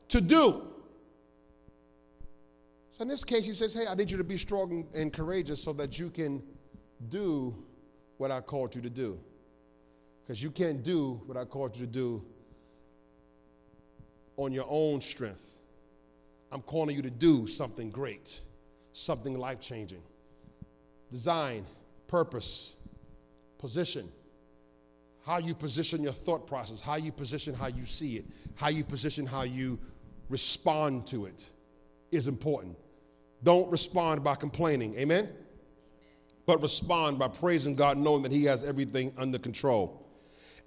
To 0.09 0.21
do. 0.21 0.63
So 2.91 3.01
in 3.01 3.07
this 3.07 3.23
case, 3.23 3.45
he 3.45 3.53
says, 3.53 3.73
Hey, 3.73 3.87
I 3.87 3.95
need 3.95 4.11
you 4.11 4.17
to 4.17 4.23
be 4.23 4.37
strong 4.37 4.87
and 4.95 5.11
courageous 5.11 5.61
so 5.61 5.73
that 5.73 5.97
you 5.97 6.09
can 6.09 6.43
do 7.09 7.55
what 8.17 8.31
I 8.31 8.41
called 8.41 8.75
you 8.75 8.81
to 8.81 8.89
do. 8.89 9.19
Because 10.23 10.41
you 10.41 10.51
can't 10.51 10.83
do 10.83 11.21
what 11.25 11.37
I 11.37 11.45
called 11.45 11.75
you 11.75 11.85
to 11.85 11.91
do 11.91 12.23
on 14.35 14.51
your 14.51 14.65
own 14.69 15.01
strength. 15.01 15.55
I'm 16.51 16.61
calling 16.61 16.95
you 16.95 17.01
to 17.01 17.09
do 17.09 17.47
something 17.47 17.89
great, 17.89 18.41
something 18.93 19.37
life 19.37 19.59
changing. 19.59 20.01
Design 21.09 21.65
purpose, 22.07 22.75
position. 23.57 24.09
How 25.25 25.39
you 25.39 25.53
position 25.53 26.01
your 26.01 26.13
thought 26.13 26.47
process, 26.47 26.79
how 26.79 26.95
you 26.95 27.11
position 27.11 27.53
how 27.53 27.67
you 27.67 27.85
see 27.85 28.15
it, 28.15 28.25
how 28.55 28.69
you 28.69 28.83
position 28.83 29.25
how 29.25 29.43
you 29.43 29.77
respond 30.29 31.05
to 31.07 31.25
it 31.25 31.47
is 32.11 32.27
important. 32.27 32.77
Don't 33.43 33.69
respond 33.69 34.23
by 34.23 34.35
complaining, 34.35 34.95
amen? 34.97 35.29
But 36.45 36.61
respond 36.61 37.19
by 37.19 37.27
praising 37.27 37.75
God, 37.75 37.97
knowing 37.97 38.23
that 38.23 38.31
He 38.31 38.45
has 38.45 38.63
everything 38.63 39.13
under 39.17 39.37
control. 39.37 40.07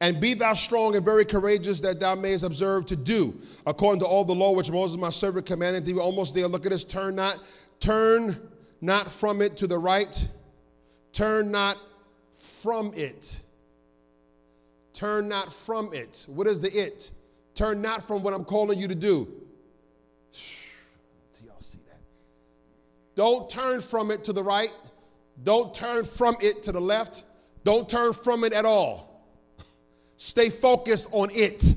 And 0.03 0.21
be 0.21 0.35
thou 0.35 0.55
strong 0.55 0.97
and 0.97 1.05
very 1.05 1.27
courageous 1.27 1.81
that 1.83 2.01
thou 2.01 2.15
mayest 2.15 2.43
observe 2.43 2.87
to 2.87 2.97
do 2.97 3.39
according 3.67 4.01
to 4.01 4.07
all 4.07 4.25
the 4.25 4.35
law 4.35 4.53
which 4.53 4.71
Moses 4.71 4.99
my 4.99 5.11
servant 5.11 5.45
commanded 5.45 5.85
thee. 5.85 5.99
Almost 5.99 6.35
there. 6.35 6.47
Look 6.49 6.65
at 6.65 6.73
this. 6.73 6.85
Turn 6.85 7.17
not, 7.17 7.39
turn 7.81 8.37
not 8.81 9.11
from 9.11 9.43
it 9.43 9.59
to 9.59 9.67
the 9.67 9.77
right 9.77 10.27
Turn 11.13 11.51
not 11.51 11.77
from 12.33 12.93
it. 12.95 13.41
Turn 14.93 15.29
not 15.29 15.53
from 15.53 15.93
it. 15.93 16.27
What 16.29 16.47
is 16.47 16.61
the 16.61 16.71
it? 16.71 17.11
Turn 17.55 17.83
not 17.83 18.07
from 18.07 18.23
what 18.23 18.35
I'm 18.35 18.45
calling 18.45 18.79
you 18.79 18.89
to 18.89 18.95
do. 18.95 19.25
Do 21.35 21.45
y'all 21.45 21.55
see 21.59 21.81
that? 21.89 22.01
Don't 23.15 23.49
turn 23.49 23.81
from 23.81 24.11
it 24.11 24.25
to 24.25 24.33
the 24.33 24.43
right. 24.43 24.75
Don't 25.43 25.73
turn 25.75 26.05
from 26.05 26.37
it 26.41 26.63
to 26.65 26.73
the 26.73 26.81
left. 26.81 27.25
Don't 27.65 27.89
turn 27.89 28.13
from 28.13 28.45
it 28.45 28.53
at 28.53 28.65
all. 28.65 29.27
Stay 30.17 30.51
focused 30.51 31.09
on 31.13 31.31
it. 31.33 31.75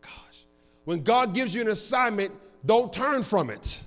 Gosh. 0.00 0.44
When 0.84 1.02
God 1.02 1.34
gives 1.34 1.54
you 1.54 1.60
an 1.60 1.68
assignment, 1.68 2.32
don't 2.66 2.92
turn 2.92 3.22
from 3.22 3.50
it. 3.50 3.82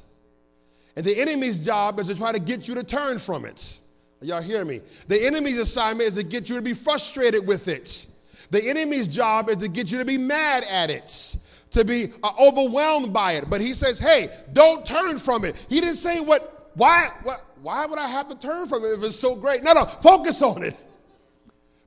And 0.96 1.06
the 1.06 1.20
enemy's 1.20 1.60
job 1.60 2.00
is 2.00 2.08
to 2.08 2.16
try 2.16 2.32
to 2.32 2.40
get 2.40 2.68
you 2.68 2.76
to 2.76 2.84
turn 2.84 3.20
from 3.20 3.46
it. 3.46 3.80
Y'all 4.22 4.42
hear 4.42 4.64
me? 4.64 4.82
The 5.08 5.26
enemy's 5.26 5.58
assignment 5.58 6.08
is 6.08 6.16
to 6.16 6.24
get 6.24 6.48
you 6.48 6.56
to 6.56 6.62
be 6.62 6.74
frustrated 6.74 7.46
with 7.46 7.68
it. 7.68 8.06
The 8.52 8.70
enemy's 8.70 9.08
job 9.08 9.50
is 9.50 9.58
to 9.58 9.68
get 9.68 9.92
you 9.92 9.98
to 9.98 10.06
be 10.06 10.18
mad 10.18 10.64
at 10.70 10.92
it, 10.92 11.38
to 11.72 11.84
be 11.84 12.14
uh, 12.22 12.32
overwhelmed 12.40 13.12
by 13.12 13.34
it. 13.34 13.50
But 13.50 13.62
he 13.62 13.74
says, 13.74 13.98
hey, 13.98 14.30
don't 14.54 14.86
turn 14.86 15.18
from 15.18 15.44
it. 15.44 15.66
He 15.70 15.80
didn't 15.80 15.96
say 15.96 16.20
what, 16.20 16.70
why, 16.76 17.10
what, 17.24 17.44
why 17.62 17.86
would 17.86 17.98
I 17.98 18.08
have 18.08 18.28
to 18.30 18.36
turn 18.36 18.68
from 18.68 18.84
it 18.84 18.90
if 18.90 19.04
it's 19.04 19.16
so 19.20 19.36
great? 19.36 19.64
No, 19.64 19.74
no, 19.74 19.86
focus 19.86 20.42
on 20.42 20.64
it. 20.64 20.86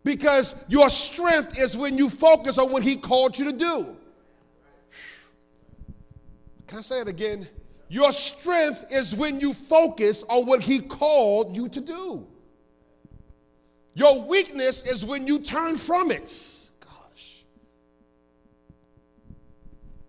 Because 0.02 0.56
your 0.68 0.90
strength 0.90 1.58
is 1.58 1.76
when 1.76 1.96
you 1.96 2.10
focus 2.10 2.58
on 2.58 2.72
what 2.72 2.82
he 2.82 2.96
called 2.96 3.38
you 3.38 3.44
to 3.46 3.52
do. 3.52 3.96
Can 6.66 6.78
I 6.78 6.82
say 6.82 7.00
it 7.00 7.08
again? 7.08 7.46
Your 7.88 8.12
strength 8.12 8.86
is 8.90 9.14
when 9.14 9.40
you 9.40 9.52
focus 9.52 10.24
on 10.28 10.46
what 10.46 10.62
He 10.62 10.80
called 10.80 11.56
you 11.56 11.68
to 11.68 11.80
do. 11.80 12.26
Your 13.94 14.22
weakness 14.22 14.84
is 14.84 15.04
when 15.04 15.26
you 15.26 15.38
turn 15.38 15.76
from 15.76 16.10
it. 16.10 16.70
Gosh. 16.80 17.44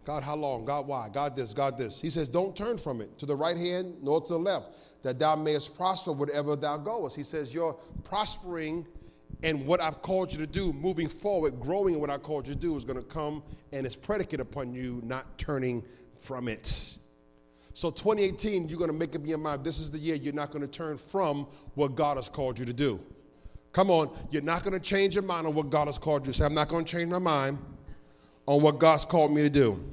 God, 0.03 0.23
how 0.23 0.35
long? 0.35 0.65
God, 0.65 0.87
why? 0.87 1.09
God, 1.09 1.35
this, 1.35 1.53
God, 1.53 1.77
this. 1.77 2.01
He 2.01 2.09
says, 2.09 2.27
don't 2.27 2.55
turn 2.55 2.77
from 2.77 3.01
it 3.01 3.17
to 3.19 3.25
the 3.25 3.35
right 3.35 3.57
hand 3.57 3.97
nor 4.01 4.21
to 4.21 4.27
the 4.27 4.39
left, 4.39 4.75
that 5.03 5.19
thou 5.19 5.35
mayest 5.35 5.75
prosper 5.75 6.13
wherever 6.13 6.55
thou 6.55 6.77
goest. 6.77 7.15
He 7.15 7.23
says, 7.23 7.53
you're 7.53 7.73
prospering 8.03 8.87
and 9.43 9.67
what 9.67 9.81
I've 9.81 10.01
called 10.01 10.31
you 10.31 10.39
to 10.39 10.47
do, 10.47 10.73
moving 10.73 11.07
forward, 11.07 11.59
growing 11.59 11.93
in 11.93 11.99
what 11.99 12.09
I 12.09 12.17
called 12.17 12.47
you 12.47 12.55
to 12.55 12.59
do, 12.59 12.75
is 12.77 12.85
going 12.85 12.97
to 12.97 13.03
come 13.03 13.43
and 13.73 13.85
it's 13.85 13.95
predicated 13.95 14.39
upon 14.39 14.73
you 14.73 15.01
not 15.03 15.37
turning 15.37 15.83
from 16.15 16.47
it. 16.47 16.97
So 17.75 17.91
2018, 17.91 18.69
you're 18.69 18.79
going 18.79 18.89
to 18.89 18.95
make 18.95 19.17
up 19.17 19.27
your 19.27 19.37
mind. 19.37 19.65
This 19.65 19.79
is 19.79 19.91
the 19.91 19.97
year 19.97 20.15
you're 20.15 20.33
not 20.33 20.49
going 20.49 20.61
to 20.61 20.67
turn 20.67 20.97
from 20.97 21.45
what 21.73 21.93
God 21.93 22.15
has 22.15 22.29
called 22.29 22.57
you 22.57 22.63
to 22.63 22.71
do. 22.71 23.01
Come 23.73 23.91
on, 23.91 24.17
you're 24.31 24.41
not 24.41 24.63
going 24.63 24.71
to 24.71 24.79
change 24.79 25.13
your 25.13 25.25
mind 25.25 25.45
on 25.45 25.53
what 25.53 25.69
God 25.69 25.87
has 25.87 25.97
called 25.97 26.25
you 26.25 26.31
to 26.31 26.37
say. 26.37 26.45
I'm 26.45 26.53
not 26.53 26.69
going 26.69 26.85
to 26.85 26.89
change 26.89 27.11
my 27.11 27.19
mind 27.19 27.57
on 28.45 28.61
what 28.61 28.79
God's 28.79 29.03
called 29.03 29.33
me 29.33 29.41
to 29.41 29.49
do. 29.49 29.83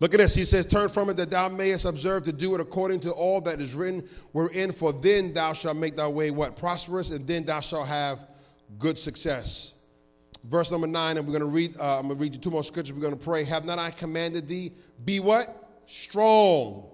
Look 0.00 0.14
at 0.14 0.18
this. 0.18 0.34
He 0.34 0.44
says, 0.44 0.66
Turn 0.66 0.88
from 0.88 1.10
it 1.10 1.16
that 1.18 1.30
thou 1.30 1.48
mayest 1.48 1.84
observe 1.84 2.24
to 2.24 2.32
do 2.32 2.56
it 2.56 2.60
according 2.60 2.98
to 3.00 3.12
all 3.12 3.40
that 3.42 3.60
is 3.60 3.74
written 3.74 4.08
wherein, 4.32 4.72
for 4.72 4.92
then 4.92 5.32
thou 5.32 5.52
shalt 5.52 5.76
make 5.76 5.94
thy 5.94 6.08
way 6.08 6.32
what? 6.32 6.56
Prosperous, 6.56 7.10
and 7.10 7.24
then 7.24 7.44
thou 7.44 7.60
shalt 7.60 7.86
have 7.86 8.26
good 8.80 8.98
success. 8.98 9.74
Verse 10.42 10.72
number 10.72 10.88
nine, 10.88 11.18
and 11.18 11.24
we're 11.24 11.38
going 11.38 11.40
to 11.40 11.46
read, 11.46 11.76
uh, 11.78 12.00
I'm 12.00 12.08
going 12.08 12.18
to 12.18 12.20
read 12.20 12.34
you 12.34 12.40
two 12.40 12.50
more 12.50 12.64
scriptures. 12.64 12.92
We're 12.92 13.02
going 13.02 13.16
to 13.16 13.24
pray. 13.24 13.44
Have 13.44 13.64
not 13.64 13.78
I 13.78 13.92
commanded 13.92 14.48
thee? 14.48 14.72
Be 15.04 15.20
what? 15.20 15.67
Strong 15.88 16.84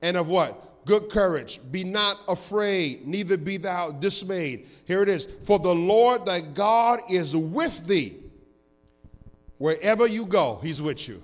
and 0.00 0.16
of 0.16 0.28
what? 0.28 0.86
Good 0.86 1.10
courage. 1.10 1.60
Be 1.70 1.84
not 1.84 2.18
afraid, 2.28 3.06
neither 3.06 3.36
be 3.36 3.58
thou 3.58 3.90
dismayed. 3.90 4.66
Here 4.86 5.02
it 5.02 5.08
is. 5.08 5.26
For 5.42 5.58
the 5.58 5.74
Lord 5.74 6.24
thy 6.24 6.40
God 6.40 7.00
is 7.10 7.36
with 7.36 7.86
thee. 7.86 8.16
Wherever 9.58 10.06
you 10.06 10.24
go, 10.24 10.60
he's 10.62 10.80
with 10.80 11.08
you. 11.08 11.22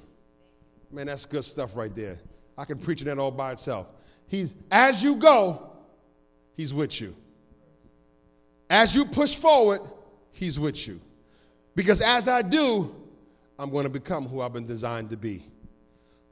Man, 0.91 1.07
that's 1.07 1.25
good 1.25 1.45
stuff 1.45 1.77
right 1.77 1.95
there. 1.95 2.19
I 2.59 2.65
can 2.65 2.79
preach 2.79 3.01
that 3.03 3.19
all 3.19 3.31
by 3.31 3.53
itself. 3.53 3.87
He's 4.27 4.55
as 4.71 5.03
you 5.03 5.17
go, 5.17 5.71
he's 6.53 6.75
with 6.75 7.01
you. 7.01 7.17
As 8.69 8.95
you 8.95 9.05
push 9.05 9.35
forward, 9.35 9.81
he's 10.33 10.59
with 10.59 10.87
you. 10.87 11.01
Because 11.75 12.01
as 12.01 12.29
I 12.29 12.43
do, 12.43 12.95
I'm 13.59 13.71
going 13.71 13.85
to 13.85 13.91
become 13.91 14.27
who 14.27 14.41
I've 14.41 14.53
been 14.53 14.67
designed 14.67 15.11
to 15.11 15.17
be. 15.17 15.47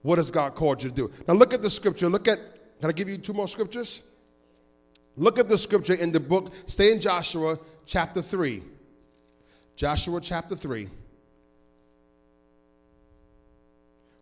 What 0.02 0.18
has 0.18 0.30
God 0.30 0.54
called 0.54 0.82
you 0.82 0.90
to 0.90 0.94
do? 0.94 1.10
Now 1.26 1.34
look 1.34 1.54
at 1.54 1.62
the 1.62 1.70
scripture. 1.70 2.08
Look 2.08 2.28
at, 2.28 2.38
can 2.80 2.90
I 2.90 2.92
give 2.92 3.08
you 3.08 3.18
two 3.18 3.32
more 3.32 3.48
scriptures? 3.48 4.02
Look 5.16 5.38
at 5.38 5.48
the 5.48 5.58
scripture 5.58 5.94
in 5.94 6.12
the 6.12 6.20
book. 6.20 6.52
Stay 6.66 6.92
in 6.92 7.00
Joshua 7.00 7.58
chapter 7.86 8.20
3. 8.20 8.62
Joshua 9.76 10.20
chapter 10.20 10.56
3. 10.56 10.88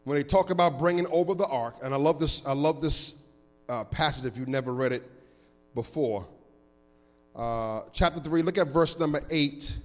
When 0.04 0.16
they 0.16 0.24
talk 0.24 0.50
about 0.50 0.78
bringing 0.78 1.06
over 1.08 1.34
the 1.34 1.46
ark, 1.46 1.76
and 1.82 1.94
I 1.94 1.96
love 1.96 2.18
this, 2.18 2.44
I 2.46 2.52
love 2.52 2.82
this 2.82 3.14
uh, 3.68 3.84
passage 3.84 4.26
if 4.26 4.36
you've 4.36 4.48
never 4.48 4.72
read 4.72 4.92
it 4.92 5.08
before. 5.74 6.26
Uh, 7.36 7.82
chapter 7.92 8.20
3, 8.20 8.42
look 8.42 8.58
at 8.58 8.68
verse 8.68 8.98
number 8.98 9.20
8 9.30 9.78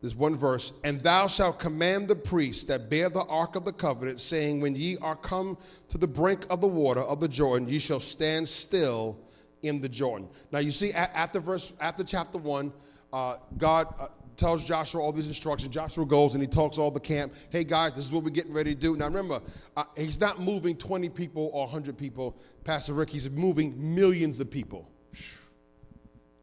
there's 0.00 0.14
one 0.14 0.34
verse, 0.34 0.72
and 0.82 1.02
thou 1.02 1.26
shalt 1.26 1.58
command 1.58 2.08
the 2.08 2.16
priests 2.16 2.64
that 2.64 2.88
bear 2.88 3.10
the 3.10 3.24
ark 3.24 3.54
of 3.54 3.66
the 3.66 3.72
covenant, 3.72 4.18
saying, 4.18 4.60
When 4.60 4.74
ye 4.74 4.96
are 4.98 5.16
come 5.16 5.58
to 5.88 5.98
the 5.98 6.06
brink 6.06 6.46
of 6.48 6.62
the 6.62 6.68
water 6.68 7.02
of 7.02 7.20
the 7.20 7.28
Jordan, 7.28 7.68
ye 7.68 7.78
shall 7.78 8.00
stand 8.00 8.48
still 8.48 9.18
in 9.60 9.80
the 9.80 9.88
Jordan. 9.88 10.28
Now 10.52 10.60
you 10.60 10.70
see, 10.70 10.92
the 10.92 11.40
verse, 11.40 11.74
after 11.80 12.02
chapter 12.02 12.38
one, 12.38 12.72
uh, 13.12 13.36
God 13.58 13.92
uh, 13.98 14.06
tells 14.36 14.64
Joshua 14.64 15.02
all 15.02 15.12
these 15.12 15.28
instructions. 15.28 15.74
Joshua 15.74 16.06
goes 16.06 16.32
and 16.32 16.42
he 16.42 16.48
talks 16.48 16.78
all 16.78 16.90
the 16.90 16.98
camp. 16.98 17.34
Hey 17.50 17.64
guys, 17.64 17.92
this 17.92 18.06
is 18.06 18.12
what 18.12 18.24
we're 18.24 18.30
getting 18.30 18.54
ready 18.54 18.74
to 18.74 18.80
do. 18.80 18.96
Now 18.96 19.04
remember, 19.04 19.42
uh, 19.76 19.84
he's 19.96 20.18
not 20.18 20.40
moving 20.40 20.76
20 20.76 21.10
people 21.10 21.50
or 21.52 21.64
100 21.64 21.98
people, 21.98 22.38
Pastor 22.64 22.94
Rick. 22.94 23.10
He's 23.10 23.28
moving 23.28 23.94
millions 23.94 24.40
of 24.40 24.50
people. 24.50 24.88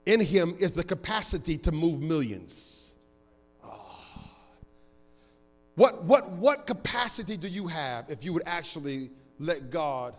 In 0.05 0.21
him 0.21 0.55
is 0.59 0.73
the 0.73 0.83
capacity 0.83 1.57
to 1.57 1.71
move 1.71 2.01
millions. 2.01 2.76
What, 5.77 6.05
what, 6.05 6.31
what 6.31 6.65
capacity 6.65 7.37
do 7.37 7.47
you 7.47 7.67
have 7.67 8.09
if 8.09 8.23
you 8.23 8.33
would 8.33 8.41
actually 8.47 9.11
let 9.37 9.69
God 9.69 10.15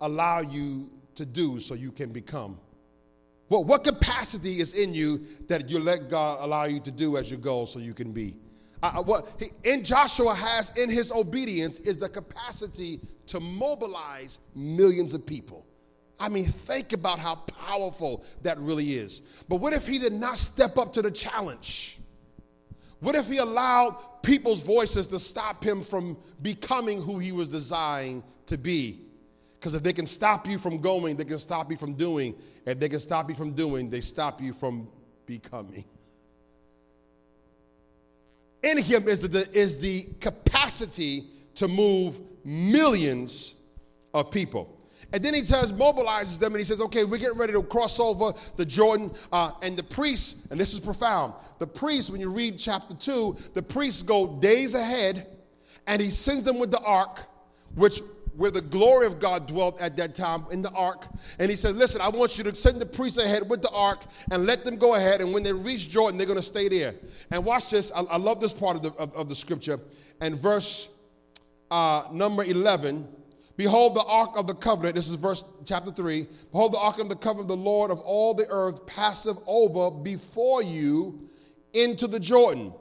allow 0.00 0.40
you 0.40 0.90
to 1.16 1.26
do 1.26 1.60
so 1.60 1.74
you 1.74 1.92
can 1.92 2.12
become? 2.12 2.58
Well, 3.50 3.62
what 3.62 3.84
capacity 3.84 4.58
is 4.58 4.74
in 4.74 4.94
you 4.94 5.26
that 5.48 5.68
you 5.68 5.80
let 5.80 6.08
God 6.08 6.38
allow 6.40 6.64
you 6.64 6.80
to 6.80 6.90
do 6.90 7.18
as 7.18 7.30
you 7.30 7.36
go 7.36 7.66
so 7.66 7.78
you 7.78 7.92
can 7.92 8.12
be? 8.12 8.38
Uh, 8.82 9.02
what 9.02 9.28
he, 9.38 9.50
in 9.70 9.84
Joshua 9.84 10.34
has 10.34 10.70
in 10.78 10.88
his 10.88 11.12
obedience 11.12 11.80
is 11.80 11.98
the 11.98 12.08
capacity 12.08 13.00
to 13.26 13.38
mobilize 13.38 14.38
millions 14.54 15.12
of 15.12 15.26
people. 15.26 15.66
I 16.18 16.30
mean, 16.30 16.46
think 16.46 16.94
about 16.94 17.18
how 17.18 17.34
powerful 17.34 18.24
that 18.40 18.58
really 18.58 18.94
is. 18.94 19.20
But 19.46 19.56
what 19.56 19.74
if 19.74 19.86
he 19.86 19.98
did 19.98 20.14
not 20.14 20.38
step 20.38 20.78
up 20.78 20.94
to 20.94 21.02
the 21.02 21.10
challenge? 21.10 21.99
What 23.00 23.14
if 23.14 23.28
he 23.28 23.38
allowed 23.38 23.96
people's 24.22 24.60
voices 24.60 25.08
to 25.08 25.18
stop 25.18 25.64
him 25.64 25.82
from 25.82 26.16
becoming 26.42 27.00
who 27.00 27.18
he 27.18 27.32
was 27.32 27.48
designed 27.48 28.22
to 28.46 28.58
be? 28.58 29.00
Because 29.58 29.74
if 29.74 29.82
they 29.82 29.92
can 29.92 30.06
stop 30.06 30.46
you 30.48 30.58
from 30.58 30.78
going, 30.78 31.16
they 31.16 31.24
can 31.24 31.38
stop 31.38 31.70
you 31.70 31.76
from 31.76 31.94
doing. 31.94 32.34
If 32.66 32.78
they 32.78 32.88
can 32.88 33.00
stop 33.00 33.28
you 33.28 33.34
from 33.34 33.52
doing, 33.52 33.90
they 33.90 34.00
stop 34.00 34.40
you 34.40 34.52
from 34.52 34.88
becoming. 35.26 35.84
In 38.62 38.78
him 38.78 39.08
is 39.08 39.20
the, 39.20 39.48
is 39.52 39.78
the 39.78 40.04
capacity 40.20 41.26
to 41.54 41.68
move 41.68 42.20
millions 42.44 43.54
of 44.12 44.30
people. 44.30 44.79
And 45.12 45.24
then 45.24 45.34
he 45.34 45.44
says, 45.44 45.72
mobilizes 45.72 46.38
them, 46.38 46.52
and 46.52 46.58
he 46.58 46.64
says, 46.64 46.80
okay, 46.80 47.04
we're 47.04 47.18
getting 47.18 47.38
ready 47.38 47.52
to 47.52 47.62
cross 47.62 47.98
over 47.98 48.32
the 48.56 48.64
Jordan. 48.64 49.10
Uh, 49.32 49.52
and 49.62 49.76
the 49.76 49.82
priests, 49.82 50.46
and 50.50 50.60
this 50.60 50.72
is 50.72 50.80
profound, 50.80 51.34
the 51.58 51.66
priests, 51.66 52.10
when 52.10 52.20
you 52.20 52.30
read 52.30 52.58
chapter 52.58 52.94
2, 52.94 53.36
the 53.54 53.62
priests 53.62 54.02
go 54.02 54.38
days 54.38 54.74
ahead, 54.74 55.26
and 55.86 56.00
he 56.00 56.10
sends 56.10 56.44
them 56.44 56.58
with 56.58 56.70
the 56.70 56.80
ark, 56.80 57.20
which 57.74 58.00
where 58.36 58.50
the 58.50 58.60
glory 58.60 59.06
of 59.06 59.18
God 59.20 59.46
dwelt 59.46 59.80
at 59.80 59.96
that 59.96 60.14
time 60.14 60.46
in 60.50 60.62
the 60.62 60.70
ark. 60.70 61.06
And 61.38 61.50
he 61.50 61.56
said, 61.56 61.76
Listen, 61.76 62.00
I 62.00 62.08
want 62.08 62.38
you 62.38 62.44
to 62.44 62.54
send 62.54 62.80
the 62.80 62.86
priests 62.86 63.18
ahead 63.18 63.48
with 63.50 63.60
the 63.60 63.70
ark 63.70 64.04
and 64.30 64.46
let 64.46 64.64
them 64.64 64.76
go 64.76 64.94
ahead. 64.94 65.20
And 65.20 65.34
when 65.34 65.42
they 65.42 65.52
reach 65.52 65.90
Jordan, 65.90 66.16
they're 66.16 66.26
going 66.26 66.38
to 66.38 66.42
stay 66.42 66.68
there. 66.68 66.94
And 67.30 67.44
watch 67.44 67.70
this. 67.70 67.92
I, 67.94 68.00
I 68.02 68.16
love 68.16 68.40
this 68.40 68.54
part 68.54 68.76
of 68.76 68.82
the, 68.82 68.92
of, 68.92 69.14
of 69.14 69.28
the 69.28 69.34
scripture. 69.34 69.80
And 70.20 70.36
verse 70.36 70.88
uh, 71.70 72.04
number 72.12 72.44
11 72.44 73.06
Behold 73.60 73.94
the 73.94 74.04
ark 74.04 74.38
of 74.38 74.46
the 74.46 74.54
covenant. 74.54 74.94
This 74.94 75.10
is 75.10 75.16
verse 75.16 75.44
chapter 75.66 75.90
3. 75.90 76.26
Behold 76.50 76.72
the 76.72 76.78
ark 76.78 76.98
of 76.98 77.10
the 77.10 77.14
covenant 77.14 77.50
of 77.50 77.58
the 77.58 77.62
Lord 77.62 77.90
of 77.90 78.00
all 78.00 78.32
the 78.32 78.46
earth 78.48 78.86
passeth 78.86 79.38
over 79.46 79.90
before 79.90 80.62
you 80.62 81.28
into 81.74 82.06
the 82.06 82.18
Jordan. 82.18 82.72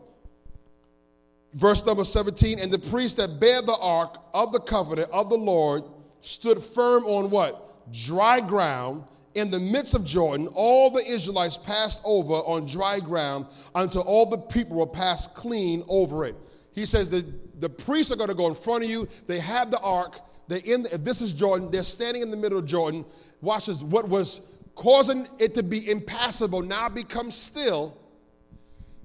Verse 1.51 1.85
number 1.85 2.05
17. 2.05 2.59
And 2.59 2.71
the 2.71 2.79
priest 2.79 3.17
that 3.17 3.41
bare 3.41 3.61
the 3.61 3.75
ark 3.75 4.19
of 4.33 4.53
the 4.53 4.61
covenant 4.61 5.09
of 5.11 5.29
the 5.29 5.35
Lord 5.35 5.83
stood 6.21 6.63
firm 6.63 7.03
on 7.03 7.29
what? 7.29 7.91
Dry 7.91 8.39
ground 8.39 9.03
in 9.35 9.51
the 9.51 9.59
midst 9.59 9.95
of 9.95 10.05
Jordan. 10.05 10.47
All 10.53 10.89
the 10.89 11.05
Israelites 11.05 11.57
passed 11.57 11.99
over 12.05 12.35
on 12.35 12.67
dry 12.67 13.01
ground 13.01 13.47
until 13.75 14.03
all 14.03 14.29
the 14.29 14.37
people 14.37 14.77
were 14.77 14.87
passed 14.87 15.35
clean 15.35 15.83
over 15.89 16.23
it. 16.23 16.37
He 16.71 16.85
says 16.85 17.09
that 17.09 17.59
the 17.59 17.69
priests 17.69 18.13
are 18.13 18.15
going 18.15 18.29
to 18.29 18.33
go 18.33 18.47
in 18.47 18.55
front 18.55 18.85
of 18.85 18.89
you. 18.89 19.09
They 19.27 19.39
have 19.39 19.71
the 19.71 19.79
ark 19.81 20.21
They're 20.49 20.61
in, 20.65 20.87
this 20.91 21.21
is 21.21 21.31
Jordan, 21.31 21.69
they're 21.69 21.83
standing 21.83 22.23
in 22.23 22.31
the 22.31 22.37
middle 22.37 22.57
of 22.57 22.65
Jordan. 22.65 23.05
Watch 23.39 23.67
this. 23.67 23.83
What 23.83 24.09
was 24.09 24.41
causing 24.73 25.27
it 25.37 25.53
to 25.53 25.61
be 25.61 25.89
impassable 25.89 26.63
now 26.63 26.89
becomes 26.89 27.35
still. 27.35 27.95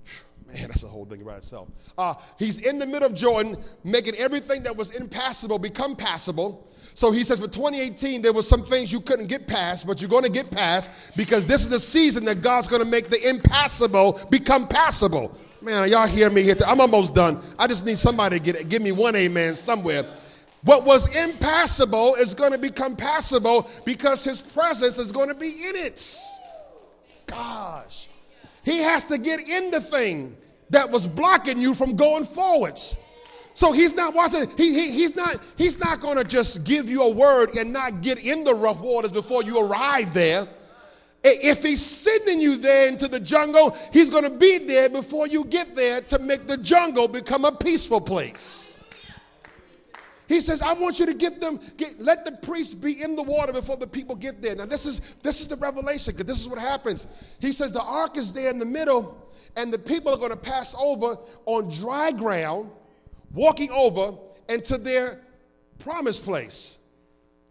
Man, 0.47 0.69
that's 0.69 0.85
a 0.85 0.89
whole 0.89 1.05
thing 1.05 1.23
by 1.23 1.37
itself. 1.37 1.69
Uh, 1.99 2.15
he's 2.39 2.59
in 2.59 2.79
the 2.79 2.87
middle 2.87 3.07
of 3.07 3.15
Jordan, 3.15 3.63
making 3.85 4.15
everything 4.15 4.63
that 4.63 4.75
was 4.75 4.95
impassable 4.95 5.59
become 5.59 5.95
passable. 5.95 6.67
So 6.95 7.13
he 7.13 7.23
says 7.23 7.41
for 7.41 7.49
2018, 7.49 8.23
there 8.23 8.33
was 8.33 8.49
some 8.49 8.65
things 8.65 8.91
you 8.91 9.03
couldn't 9.03 9.27
get 9.27 9.47
past, 9.47 9.87
but 9.87 10.01
you're 10.01 10.09
going 10.09 10.23
to 10.23 10.31
get 10.31 10.51
past 10.51 10.91
because 11.15 11.45
this 11.45 11.61
is 11.61 11.69
the 11.69 11.81
season 11.81 12.25
that 12.25 12.41
God's 12.41 12.69
going 12.69 12.83
to 12.83 12.89
make 12.89 13.11
the 13.11 13.29
impassable 13.29 14.19
become 14.31 14.67
passable. 14.67 15.37
Man, 15.61 15.91
y'all 15.91 16.07
hear 16.07 16.31
me 16.31 16.43
here? 16.43 16.57
I'm 16.67 16.81
almost 16.81 17.15
done. 17.15 17.43
I 17.59 17.67
just 17.67 17.85
need 17.85 17.99
somebody 17.99 18.39
to 18.39 18.43
get, 18.43 18.57
it. 18.57 18.69
give 18.71 18.81
me 18.81 18.93
one 18.93 19.15
amen 19.15 19.57
somewhere. 19.57 20.07
What 20.65 20.85
was 20.85 21.15
impassable 21.15 22.15
is 22.15 22.35
going 22.35 22.53
to 22.53 22.59
become 22.59 22.97
passable 22.97 23.71
because 23.85 24.25
his 24.25 24.41
presence 24.41 24.99
is 24.99 25.13
going 25.13 25.29
to 25.29 25.35
be 25.35 25.69
in 25.69 25.77
it. 25.77 26.03
Gosh. 27.27 28.09
He 28.65 28.79
has 28.79 29.05
to 29.05 29.19
get 29.19 29.41
in 29.41 29.71
the 29.71 29.81
thing 29.81 30.37
that 30.71 30.91
was 30.91 31.07
blocking 31.07 31.61
you 31.61 31.75
from 31.75 31.97
going 31.97 32.25
forwards. 32.25 32.97
So 33.53 33.73
he's 33.73 33.95
not 33.95 34.15
watching. 34.15 34.49
He, 34.57 34.73
he, 34.73 34.91
he's 34.91 35.15
not. 35.15 35.41
He's 35.57 35.79
not 35.79 36.01
going 36.01 36.17
to 36.17 36.25
just 36.25 36.65
give 36.65 36.89
you 36.89 37.03
a 37.03 37.11
word 37.11 37.57
and 37.57 37.73
not 37.73 38.01
get 38.01 38.25
in 38.25 38.43
the 38.43 38.55
rough 38.55 38.81
waters 38.81 39.13
before 39.13 39.45
you 39.45 39.61
arrive 39.61 40.13
there. 40.13 40.49
If 41.23 41.63
he's 41.63 41.85
sending 41.85 42.41
you 42.41 42.57
there 42.57 42.89
into 42.89 43.07
the 43.07 43.21
jungle, 43.21 43.77
he's 43.93 44.11
going 44.11 44.25
to 44.25 44.31
be 44.31 44.59
there 44.59 44.89
before 44.89 45.27
you 45.27 45.45
get 45.45 45.77
there 45.77 46.01
to 46.03 46.19
make 46.19 46.47
the 46.47 46.57
jungle 46.57 47.07
become 47.07 47.45
a 47.45 47.53
peaceful 47.53 48.01
place. 48.01 48.74
He 50.27 50.41
says, 50.41 50.63
I 50.63 50.73
want 50.73 50.99
you 50.99 51.07
to 51.07 51.15
get 51.15 51.41
them, 51.41 51.61
get, 51.77 52.01
let 52.01 52.25
the 52.25 52.33
priests 52.33 52.73
be 52.73 53.03
in 53.03 53.15
the 53.15 53.23
water 53.23 53.53
before 53.53 53.77
the 53.77 53.87
people 53.87 54.17
get 54.17 54.41
there. 54.41 54.57
Now, 54.57 54.65
this 54.65 54.87
is 54.87 55.01
this 55.23 55.41
is 55.41 55.49
the 55.49 55.57
revelation, 55.57 56.15
because 56.15 56.27
this 56.27 56.41
is 56.41 56.49
what 56.49 56.59
happens. 56.59 57.07
He 57.41 57.53
says 57.53 57.73
the 57.73 57.83
ark 57.83 58.17
is 58.17 58.33
there 58.33 58.51
in 58.51 58.59
the 58.59 58.65
middle, 58.65 59.31
and 59.57 59.73
the 59.73 59.79
people 59.79 60.13
are 60.13 60.17
going 60.17 60.31
to 60.31 60.37
pass 60.37 60.75
over 60.79 61.19
on 61.45 61.69
dry 61.69 62.11
ground 62.11 62.71
walking 63.33 63.71
over 63.71 64.15
into 64.49 64.79
their 64.79 65.21
promised 65.79 66.25
place. 66.25 66.79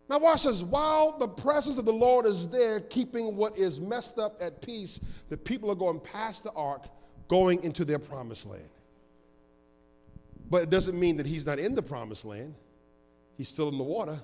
Now, 0.10 0.20
watch 0.20 0.44
this. 0.44 0.64
While 0.64 1.18
the 1.18 1.28
presence 1.28 1.78
of 1.78 1.86
the 1.86 1.94
Lord 1.94 2.26
is 2.26 2.48
there, 2.48 2.80
keeping 2.80 3.36
what 3.36 3.58
is 3.58 3.80
messed 3.80 4.20
up 4.20 4.42
at 4.42 4.62
peace, 4.62 5.00
the 5.30 5.38
people 5.38 5.72
are 5.72 5.76
going 5.76 6.00
past 6.00 6.44
the 6.44 6.52
ark, 6.54 6.88
going 7.28 7.64
into 7.64 7.86
their 7.86 8.00
promised 8.00 8.48
land. 8.48 8.64
But 10.54 10.62
it 10.62 10.70
doesn't 10.70 11.00
mean 11.00 11.18
that 11.18 11.26
he's 11.26 11.48
not 11.48 11.58
in 11.58 11.74
the 11.74 11.82
promised 11.82 12.26
land, 12.26 12.54
he's 13.40 13.50
still 13.50 13.70
in 13.70 13.80
the 13.80 13.84
water, 13.84 14.20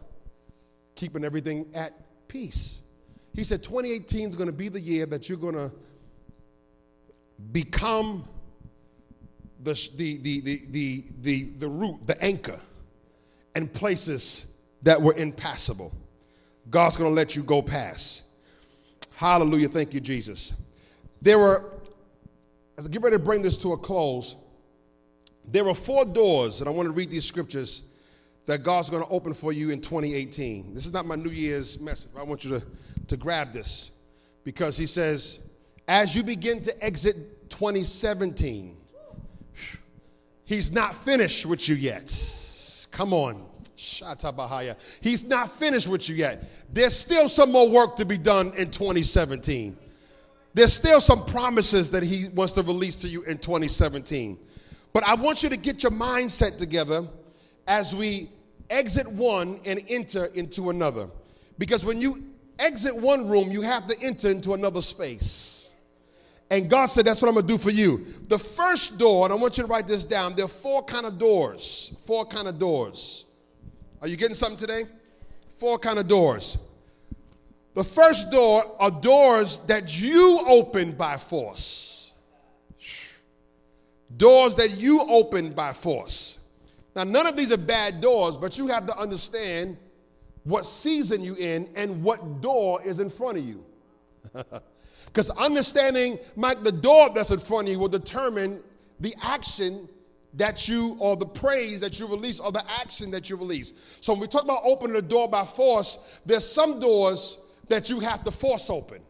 keeping 0.94 1.24
everything 1.24 1.66
at 1.74 1.92
peace. 2.28 2.82
He 3.34 3.44
said 3.44 3.64
2018 3.64 4.30
is 4.30 4.36
going 4.36 4.46
to 4.46 4.54
be 4.54 4.70
the 4.70 4.80
year 4.80 5.08
that 5.08 5.28
you're 5.28 5.40
going 5.40 5.56
to 5.56 5.72
become 7.52 8.26
the, 9.64 9.74
the, 9.96 10.18
the, 10.20 10.42
the, 10.42 10.62
the, 10.70 11.04
the, 11.22 11.44
the 11.58 11.68
root, 11.68 12.06
the 12.06 12.24
anchor, 12.24 12.60
and 13.56 13.74
places 13.74 14.46
that 14.84 15.02
were 15.02 15.16
impassable. 15.16 15.92
God's 16.70 16.96
going 16.96 17.10
to 17.10 17.16
let 17.16 17.36
you 17.36 17.42
go 17.42 17.64
past. 17.64 18.26
Hallelujah. 19.16 19.68
Thank 19.68 19.96
you, 19.96 20.00
Jesus. 20.00 20.54
There 21.24 21.40
were, 21.40 21.74
as 22.78 22.86
I 22.86 22.90
get 22.90 23.02
ready 23.02 23.16
to 23.16 23.24
bring 23.24 23.42
this 23.42 23.58
to 23.64 23.74
a 23.74 23.78
close, 23.80 24.36
there 25.52 25.68
are 25.68 25.76
four 25.76 26.06
doors, 26.06 26.62
and 26.62 26.70
I 26.70 26.72
want 26.72 26.88
to 26.88 26.92
read 26.92 27.10
these 27.10 27.26
scriptures 27.26 27.84
that 28.46 28.64
God's 28.64 28.90
going 28.90 29.04
to 29.04 29.10
open 29.10 29.34
for 29.34 29.52
you 29.52 29.70
in 29.70 29.82
2018. 29.82 30.74
This 30.74 30.86
is 30.86 30.94
not 30.94 31.06
my 31.06 31.16
New 31.16 31.30
Year's 31.30 31.80
message. 31.80 32.10
I 32.18 32.24
want 32.24 32.44
you 32.44 32.60
to, 32.60 32.66
to 33.08 33.18
grab 33.18 33.54
this 33.54 33.92
because 34.44 34.78
he 34.78 34.88
says, 34.88 35.48
as 35.88 36.16
you 36.16 36.24
begin 36.24 36.62
to 36.62 36.84
exit 36.84 37.50
2017, 37.50 38.78
He's 40.50 40.72
not 40.72 40.96
finished 40.96 41.46
with 41.46 41.70
you 41.70 41.76
yet. 41.76 42.12
Come 42.90 43.14
on. 43.14 43.46
Shatabahaya. 43.78 44.78
He's 45.00 45.24
not 45.24 45.52
finished 45.52 45.88
with 45.88 46.10
you 46.10 46.16
yet. 46.16 46.44
There's 46.74 46.96
still 46.96 47.30
some 47.30 47.52
more 47.52 47.70
work 47.70 47.96
to 47.98 48.06
be 48.06 48.18
done 48.18 48.54
in 48.58 48.72
2017. 48.72 49.78
There's 50.56 50.74
still 50.74 51.02
some 51.02 51.24
promises 51.26 51.92
that 51.92 52.02
he 52.02 52.30
wants 52.30 52.54
to 52.54 52.64
release 52.64 52.96
to 52.96 53.08
you 53.08 53.22
in 53.26 53.38
2017. 53.38 54.40
But 54.94 55.04
I 55.06 55.16
want 55.16 55.44
you 55.44 55.50
to 55.50 55.58
get 55.58 55.84
your 55.84 55.92
mindset 55.92 56.58
together 56.58 57.08
as 57.68 57.94
we 57.94 58.30
exit 58.70 59.08
one 59.08 59.60
and 59.66 59.84
enter 59.88 60.26
into 60.28 60.70
another. 60.70 61.08
Because 61.58 61.86
when 61.86 62.02
you 62.02 62.24
exit 62.58 62.96
one 62.96 63.28
room, 63.28 63.52
you 63.52 63.62
have 63.62 63.88
to 63.88 64.02
enter 64.02 64.30
into 64.30 64.54
another 64.54 64.82
space. 64.82 65.72
And 66.52 66.70
God 66.70 66.88
said, 66.88 67.06
That's 67.06 67.22
what 67.22 67.30
I'm 67.30 67.36
gonna 67.36 67.48
do 67.48 67.58
for 67.58 67.70
you. 67.70 68.06
The 68.28 68.40
first 68.40 68.98
door, 68.98 69.26
and 69.26 69.34
I 69.34 69.36
want 69.36 69.58
you 69.58 69.64
to 69.64 69.70
write 69.70 69.88
this 69.88 70.04
down, 70.04 70.36
there 70.36 70.46
are 70.46 70.50
four 70.50 70.84
kind 70.84 71.06
of 71.06 71.18
doors. 71.18 71.96
Four 72.06 72.26
kind 72.26 72.48
of 72.48 72.58
doors. 72.58 73.26
Are 74.02 74.08
you 74.08 74.16
getting 74.16 74.36
something 74.36 74.58
today? 74.58 74.84
Four 75.60 75.78
kind 75.78 76.00
of 76.00 76.08
doors. 76.08 76.58
The 77.76 77.84
first 77.84 78.32
door 78.32 78.64
are 78.80 78.90
doors 78.90 79.60
that 79.60 80.00
you 80.00 80.42
open 80.48 80.94
by 80.94 81.18
force. 81.18 81.89
Doors 84.18 84.56
that 84.56 84.78
you 84.78 85.02
open 85.02 85.54
by 85.54 85.74
force. 85.74 86.40
Now, 86.96 87.04
none 87.04 87.28
of 87.28 87.36
these 87.36 87.52
are 87.52 87.58
bad 87.58 88.02
doors, 88.02 88.38
but 88.38 88.58
you 88.58 88.68
have 88.68 88.86
to 88.88 88.98
understand 88.98 89.78
what 90.44 90.66
season 90.66 91.24
you 91.24 91.36
in 91.36 91.70
and 91.76 92.02
what 92.04 92.42
door 92.42 92.82
is 92.84 93.00
in 93.00 93.10
front 93.10 93.38
of 93.38 93.46
you. 93.46 93.64
Because 95.12 95.30
understanding, 95.32 96.20
Mike, 96.36 96.64
the 96.64 96.72
door 96.72 97.10
that's 97.10 97.32
in 97.32 97.40
front 97.40 97.68
of 97.68 97.74
you 97.74 97.80
will 97.80 97.88
determine 97.88 98.64
the 99.00 99.16
action 99.24 99.90
that 100.36 100.68
you, 100.68 100.96
or 101.00 101.16
the 101.16 101.26
praise 101.26 101.80
that 101.82 102.00
you 102.00 102.06
release, 102.06 102.40
or 102.40 102.52
the 102.52 102.64
action 102.80 103.10
that 103.12 103.30
you 103.30 103.36
release. 103.36 103.74
So 104.02 104.14
when 104.14 104.22
we 104.22 104.28
talk 104.28 104.44
about 104.44 104.62
opening 104.64 104.94
the 104.94 105.02
door 105.02 105.28
by 105.28 105.44
force, 105.44 105.98
there's 106.26 106.48
some 106.48 106.80
doors 106.80 107.40
that 107.70 107.90
you 107.90 108.00
have 108.02 108.24
to 108.26 108.32
force 108.32 108.70
open. 108.70 109.02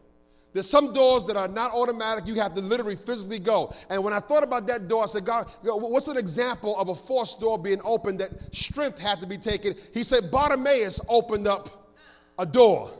There's 0.52 0.68
some 0.68 0.92
doors 0.92 1.26
that 1.26 1.36
are 1.36 1.48
not 1.48 1.72
automatic. 1.72 2.26
You 2.26 2.34
have 2.36 2.54
to 2.54 2.60
literally 2.60 2.96
physically 2.96 3.38
go. 3.38 3.74
And 3.88 4.02
when 4.02 4.12
I 4.12 4.18
thought 4.18 4.42
about 4.42 4.66
that 4.66 4.88
door, 4.88 5.04
I 5.04 5.06
said, 5.06 5.24
God, 5.24 5.50
what's 5.62 6.08
an 6.08 6.16
example 6.16 6.76
of 6.76 6.88
a 6.88 6.94
forced 6.94 7.40
door 7.40 7.58
being 7.58 7.80
opened 7.84 8.18
that 8.20 8.32
strength 8.54 8.98
had 8.98 9.20
to 9.20 9.28
be 9.28 9.36
taken? 9.36 9.74
He 9.94 10.02
said, 10.02 10.30
Bartimaeus 10.30 11.00
opened 11.08 11.46
up 11.46 11.92
a 12.38 12.46
door. 12.46 12.90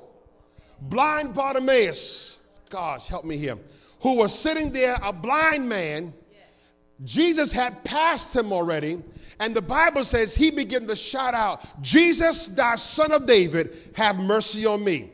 Blind 0.80 1.34
Bartimaeus 1.34 2.38
gosh, 2.70 3.08
help 3.08 3.24
me 3.24 3.36
here, 3.36 3.58
who 4.00 4.16
was 4.16 4.36
sitting 4.36 4.72
there, 4.72 4.96
a 5.02 5.12
blind 5.12 5.68
man. 5.68 6.14
Jesus 7.04 7.52
had 7.52 7.82
passed 7.84 8.34
him 8.34 8.52
already, 8.52 9.02
and 9.40 9.54
the 9.54 9.62
Bible 9.62 10.04
says 10.04 10.34
he 10.34 10.50
began 10.50 10.86
to 10.86 10.96
shout 10.96 11.34
out, 11.34 11.82
Jesus, 11.82 12.48
thy 12.48 12.76
son 12.76 13.12
of 13.12 13.26
David, 13.26 13.90
have 13.94 14.18
mercy 14.18 14.64
on 14.64 14.84
me. 14.84 15.10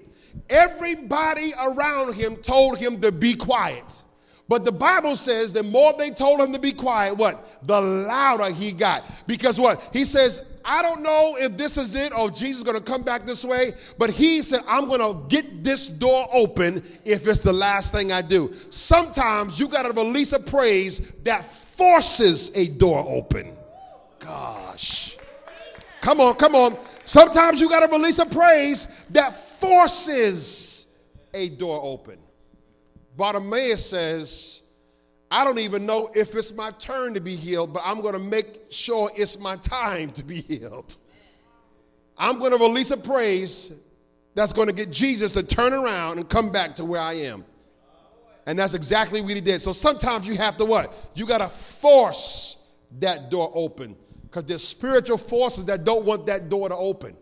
Everybody 0.49 1.53
around 1.61 2.15
him 2.15 2.37
told 2.37 2.79
him 2.79 3.01
to 3.01 3.11
be 3.11 3.35
quiet. 3.35 4.03
But 4.49 4.65
the 4.65 4.73
Bible 4.73 5.17
says 5.17 5.53
the 5.53 5.63
more 5.63 5.93
they 5.99 6.11
told 6.11 6.41
him 6.41 6.53
to 6.53 6.59
be 6.59 6.73
quiet, 6.73 7.17
what? 7.17 7.67
The 7.67 7.81
louder 7.81 8.51
he 8.53 8.71
got. 8.71 9.05
Because 9.27 9.59
what? 9.59 9.91
He 9.93 10.05
says, 10.05 10.47
I 10.65 10.83
don't 10.83 11.03
know 11.03 11.37
if 11.39 11.57
this 11.57 11.77
is 11.77 11.95
it 11.95 12.13
or 12.17 12.31
Jesus 12.31 12.59
is 12.59 12.63
going 12.63 12.77
to 12.77 12.83
come 12.83 13.03
back 13.03 13.27
this 13.27 13.45
way, 13.45 13.73
but 13.99 14.11
he 14.11 14.43
said, 14.43 14.61
I'm 14.69 14.87
going 14.87 15.01
to 15.01 15.27
get 15.29 15.65
this 15.65 15.89
door 15.89 16.29
open 16.33 16.83
if 17.05 17.27
it's 17.27 17.41
the 17.41 17.53
last 17.53 17.93
thing 17.93 18.13
I 18.13 18.23
do. 18.23 18.55
Sometimes 18.71 19.59
you 19.59 19.69
got 19.69 19.83
to 19.83 19.93
release 19.93 20.33
a 20.33 20.41
praise 20.41 21.11
that 21.25 21.45
forces 21.45 22.53
a 22.55 22.69
door 22.69 23.05
open. 23.09 23.57
Gosh. 24.21 25.19
Come 26.01 26.21
on, 26.21 26.35
come 26.35 26.55
on. 26.55 26.77
Sometimes 27.05 27.61
you 27.61 27.69
got 27.69 27.89
to 27.89 27.97
release 27.97 28.19
a 28.19 28.27
praise 28.27 28.89
that 29.11 29.35
forces 29.61 30.87
a 31.35 31.49
door 31.51 31.81
open. 31.83 32.19
Bartimaeus 33.17 33.85
says, 33.85 34.63
I 35.31 35.45
don't 35.45 35.59
even 35.59 35.87
know 35.87 36.11
if 36.15 36.35
it's 36.35 36.55
my 36.55 36.71
turn 36.73 37.15
to 37.15 37.21
be 37.21 37.35
healed, 37.35 37.73
but 37.73 37.83
I'm 37.85 38.01
going 38.01 38.15
to 38.15 38.21
make 38.21 38.61
sure 38.71 39.11
it's 39.17 39.39
my 39.39 39.57
time 39.57 40.13
to 40.13 40.25
be 40.25 40.41
healed. 40.43 40.97
I'm 42.17 42.39
going 42.39 42.53
to 42.53 42.59
release 42.59 42.91
a 42.91 42.97
praise 42.97 43.73
that's 44.35 44.53
going 44.53 44.69
to 44.69 44.75
get 44.75 44.91
Jesus 44.91 45.33
to 45.33 45.43
turn 45.43 45.73
around 45.73 46.19
and 46.19 46.29
come 46.29 46.53
back 46.53 46.75
to 46.77 46.85
where 46.85 47.01
I 47.01 47.15
am. 47.15 47.45
And 48.47 48.59
that's 48.59 48.75
exactly 48.75 49.21
what 49.21 49.35
he 49.35 49.41
did. 49.41 49.61
So 49.61 49.73
sometimes 49.73 50.29
you 50.29 50.37
have 50.37 50.57
to 50.59 50.65
what? 50.65 50.95
You 51.15 51.27
got 51.27 51.39
to 51.39 51.49
force 51.49 52.59
that 53.01 53.31
door 53.31 53.51
open 53.55 53.97
because 54.23 54.45
there's 54.45 54.63
spiritual 54.63 55.19
forces 55.19 55.65
that 55.67 55.85
don't 55.85 56.05
want 56.05 56.27
that 56.27 56.49
door 56.49 56.69
to 56.69 56.77
open. 56.77 57.17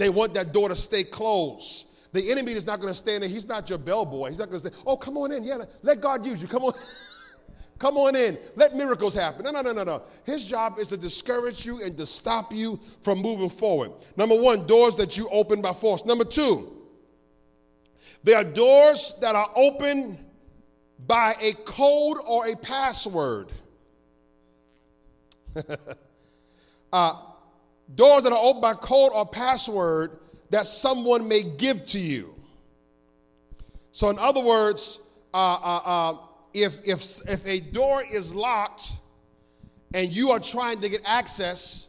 They 0.00 0.08
want 0.08 0.32
that 0.32 0.54
door 0.54 0.70
to 0.70 0.74
stay 0.74 1.04
closed. 1.04 1.86
The 2.14 2.30
enemy 2.30 2.52
is 2.52 2.66
not 2.66 2.80
going 2.80 2.90
to 2.90 2.98
stand 2.98 3.22
there. 3.22 3.28
He's 3.28 3.46
not 3.46 3.68
your 3.68 3.78
bellboy. 3.78 4.30
He's 4.30 4.38
not 4.38 4.48
going 4.48 4.62
to 4.62 4.70
say, 4.70 4.74
oh, 4.86 4.96
come 4.96 5.18
on 5.18 5.30
in. 5.30 5.44
Yeah, 5.44 5.58
let 5.82 6.00
God 6.00 6.24
use 6.24 6.40
you. 6.40 6.48
Come 6.48 6.64
on. 6.64 6.72
Come 7.78 7.96
on 7.96 8.14
in. 8.14 8.38
Let 8.56 8.74
miracles 8.74 9.14
happen. 9.14 9.44
No, 9.44 9.50
no, 9.50 9.62
no, 9.62 9.72
no, 9.72 9.84
no. 9.84 10.02
His 10.24 10.46
job 10.46 10.78
is 10.78 10.88
to 10.88 10.98
discourage 10.98 11.64
you 11.64 11.82
and 11.82 11.96
to 11.96 12.04
stop 12.04 12.54
you 12.54 12.78
from 13.00 13.20
moving 13.20 13.48
forward. 13.48 13.92
Number 14.16 14.34
one, 14.38 14.66
doors 14.66 14.96
that 14.96 15.16
you 15.16 15.28
open 15.30 15.62
by 15.62 15.72
force. 15.72 16.04
Number 16.04 16.24
two, 16.24 16.70
there 18.22 18.36
are 18.36 18.44
doors 18.44 19.18
that 19.22 19.34
are 19.34 19.50
open 19.56 20.18
by 21.06 21.34
a 21.40 21.52
code 21.64 22.18
or 22.26 22.48
a 22.48 22.56
password. 22.56 23.50
uh, 26.92 27.22
doors 27.94 28.24
that 28.24 28.32
are 28.32 28.38
opened 28.38 28.62
by 28.62 28.74
code 28.74 29.12
or 29.14 29.26
password 29.26 30.18
that 30.50 30.66
someone 30.66 31.26
may 31.28 31.42
give 31.42 31.84
to 31.86 31.98
you. 31.98 32.34
So, 33.92 34.10
in 34.10 34.18
other 34.18 34.40
words, 34.40 35.00
uh, 35.32 35.36
uh, 35.36 35.80
uh, 35.84 36.16
if, 36.54 36.86
if, 36.86 37.20
if 37.28 37.46
a 37.46 37.60
door 37.60 38.02
is 38.12 38.34
locked 38.34 38.92
and 39.94 40.12
you 40.12 40.30
are 40.30 40.40
trying 40.40 40.80
to 40.80 40.88
get 40.88 41.02
access, 41.04 41.88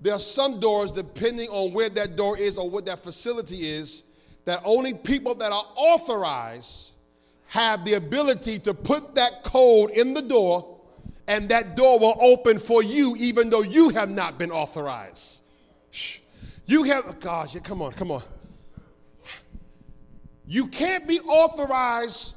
there 0.00 0.14
are 0.14 0.20
some 0.20 0.60
doors, 0.60 0.92
depending 0.92 1.48
on 1.50 1.72
where 1.72 1.88
that 1.90 2.16
door 2.16 2.38
is 2.38 2.56
or 2.56 2.68
what 2.68 2.86
that 2.86 3.00
facility 3.00 3.68
is, 3.68 4.04
that 4.44 4.60
only 4.64 4.94
people 4.94 5.34
that 5.34 5.52
are 5.52 5.66
authorized 5.76 6.92
have 7.46 7.84
the 7.84 7.94
ability 7.94 8.58
to 8.60 8.72
put 8.72 9.14
that 9.16 9.42
code 9.42 9.90
in 9.90 10.14
the 10.14 10.22
door 10.22 10.80
and 11.26 11.48
that 11.48 11.76
door 11.76 11.98
will 11.98 12.16
open 12.20 12.58
for 12.58 12.82
you 12.82 13.14
even 13.16 13.50
though 13.50 13.62
you 13.62 13.88
have 13.90 14.08
not 14.08 14.38
been 14.38 14.50
authorized. 14.50 15.39
You 16.70 16.84
have, 16.84 17.02
oh, 17.08 17.12
gosh, 17.18 17.56
come 17.64 17.82
on, 17.82 17.90
come 17.94 18.12
on. 18.12 18.22
You 20.46 20.68
can't 20.68 21.08
be 21.08 21.18
authorized 21.18 22.36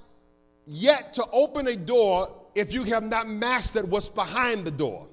yet 0.66 1.14
to 1.14 1.26
open 1.32 1.68
a 1.68 1.76
door 1.76 2.34
if 2.56 2.74
you 2.74 2.84
have 2.86 3.04
not 3.04 3.30
mastered 3.30 3.88
what's 3.88 4.10
behind 4.10 4.66
the 4.66 4.72
door. 4.72 5.08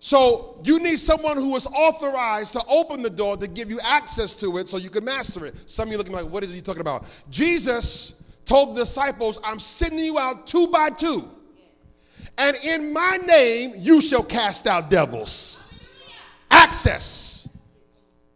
So 0.00 0.60
you 0.64 0.80
need 0.80 0.98
someone 0.98 1.38
who 1.38 1.56
is 1.56 1.66
authorized 1.66 2.52
to 2.52 2.62
open 2.68 3.00
the 3.00 3.08
door 3.08 3.38
to 3.38 3.48
give 3.48 3.70
you 3.70 3.80
access 3.82 4.34
to 4.34 4.58
it 4.58 4.68
so 4.68 4.76
you 4.76 4.90
can 4.90 5.06
master 5.06 5.46
it. 5.46 5.54
Some 5.64 5.88
of 5.88 5.92
you 5.92 5.96
looking 5.96 6.12
like, 6.12 6.26
what 6.26 6.44
is 6.44 6.50
he 6.50 6.60
talking 6.60 6.82
about? 6.82 7.06
Jesus 7.30 8.22
told 8.44 8.76
the 8.76 8.80
disciples, 8.80 9.40
I'm 9.42 9.58
sending 9.58 10.04
you 10.04 10.18
out 10.18 10.46
two 10.46 10.66
by 10.66 10.90
two. 10.90 11.26
And 12.36 12.54
in 12.62 12.92
my 12.92 13.16
name 13.16 13.72
you 13.78 14.02
shall 14.02 14.24
cast 14.24 14.66
out 14.66 14.90
devils. 14.90 15.66
Access. 16.70 17.48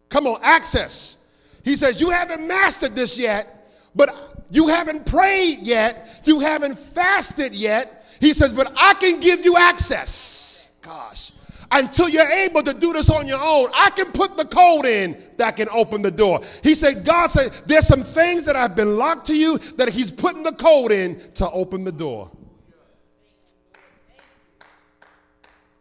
Come 0.09 0.27
on, 0.27 0.41
access. 0.43 1.19
He 1.63 1.77
says, 1.77 2.01
You 2.01 2.11
haven't 2.11 2.45
mastered 2.45 2.97
this 2.97 3.17
yet, 3.17 3.71
but 3.95 4.11
you 4.51 4.67
haven't 4.67 5.07
prayed 5.07 5.61
yet, 5.63 6.21
you 6.25 6.41
haven't 6.41 6.77
fasted 6.77 7.55
yet. 7.55 8.05
He 8.19 8.33
says, 8.33 8.53
But 8.53 8.73
I 8.77 8.95
can 8.95 9.21
give 9.21 9.45
you 9.45 9.57
access. 9.57 10.73
Gosh 10.83 11.31
until 11.71 12.09
you're 12.09 12.31
able 12.31 12.63
to 12.63 12.73
do 12.73 12.93
this 12.93 13.11
on 13.11 13.27
your 13.27 13.41
own. 13.43 13.69
I 13.75 13.91
can 13.91 14.13
put 14.13 14.37
the 14.37 14.45
code 14.45 14.87
in 14.87 15.21
that 15.39 15.57
can 15.57 15.69
open 15.73 16.03
the 16.03 16.11
door. 16.11 16.41
He 16.63 16.75
said, 16.75 17.05
God 17.05 17.33
said, 17.33 17.51
there's 17.67 17.87
some 17.87 18.03
things 18.05 18.45
that 18.45 18.55
I've 18.55 18.77
been 18.77 18.97
locked 18.97 19.27
to 19.29 19.37
you 19.37 19.59
that 19.77 19.89
He's 19.89 20.11
putting 20.11 20.45
the 20.45 20.53
code 20.53 20.93
in 20.93 21.21
to 21.35 21.51
open 21.51 21.83
the 21.83 21.91
door. 21.91 22.31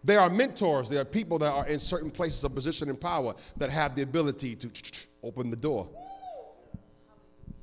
There 0.03 0.19
are 0.19 0.29
mentors, 0.29 0.89
there 0.89 0.99
are 0.99 1.05
people 1.05 1.39
that 1.39 1.51
are 1.51 1.67
in 1.67 1.79
certain 1.79 2.11
places 2.11 2.43
of 2.43 2.53
position 2.53 2.89
and 2.89 2.99
power 2.99 3.33
that 3.57 3.69
have 3.69 3.95
the 3.95 4.01
ability 4.01 4.55
to 4.55 4.69
open 5.23 5.49
the 5.49 5.55
door. 5.55 5.87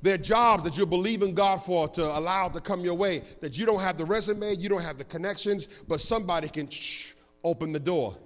There 0.01 0.15
are 0.15 0.17
jobs 0.17 0.63
that 0.63 0.77
you 0.77 0.85
believe 0.87 1.21
in 1.21 1.35
God 1.35 1.57
for 1.57 1.87
to 1.89 2.17
allow 2.17 2.49
to 2.49 2.59
come 2.59 2.81
your 2.81 2.95
way 2.95 3.21
that 3.39 3.57
you 3.57 3.67
don't 3.67 3.79
have 3.79 3.97
the 3.97 4.05
resume, 4.05 4.55
you 4.55 4.67
don't 4.67 4.81
have 4.81 4.97
the 4.97 5.03
connections, 5.03 5.67
but 5.87 6.01
somebody 6.01 6.47
can 6.47 6.67
open 7.43 7.71
the 7.71 7.79
door. 7.79 8.17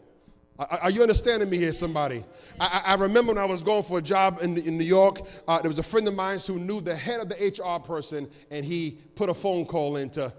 Are 0.58 0.90
you 0.90 1.02
understanding 1.02 1.50
me 1.50 1.58
here, 1.58 1.74
somebody? 1.74 2.24
I, 2.62 2.84
I, 2.86 2.96
remember 2.96 3.34
when 3.34 3.38
I 3.38 3.44
was 3.44 3.62
going 3.62 3.84
for 3.84 3.98
a 3.98 4.02
job 4.02 4.40
in, 4.42 4.58
in 4.58 4.78
New 4.78 4.86
York, 4.86 5.20
uh, 5.50 5.62
there 5.62 5.68
was 5.68 5.80
a 5.80 5.84
friend 5.84 6.08
of 6.08 6.16
mine 6.16 6.40
who 6.48 6.58
knew 6.58 6.80
the 6.80 6.96
head 6.96 7.20
of 7.20 7.28
the 7.28 7.36
HR 7.36 7.78
person, 7.86 8.32
and 8.50 8.64
he 8.64 8.98
put 9.16 9.28
a 9.28 9.34
phone 9.34 9.66
call 9.66 9.98
in 9.98 10.10
to 10.12 10.32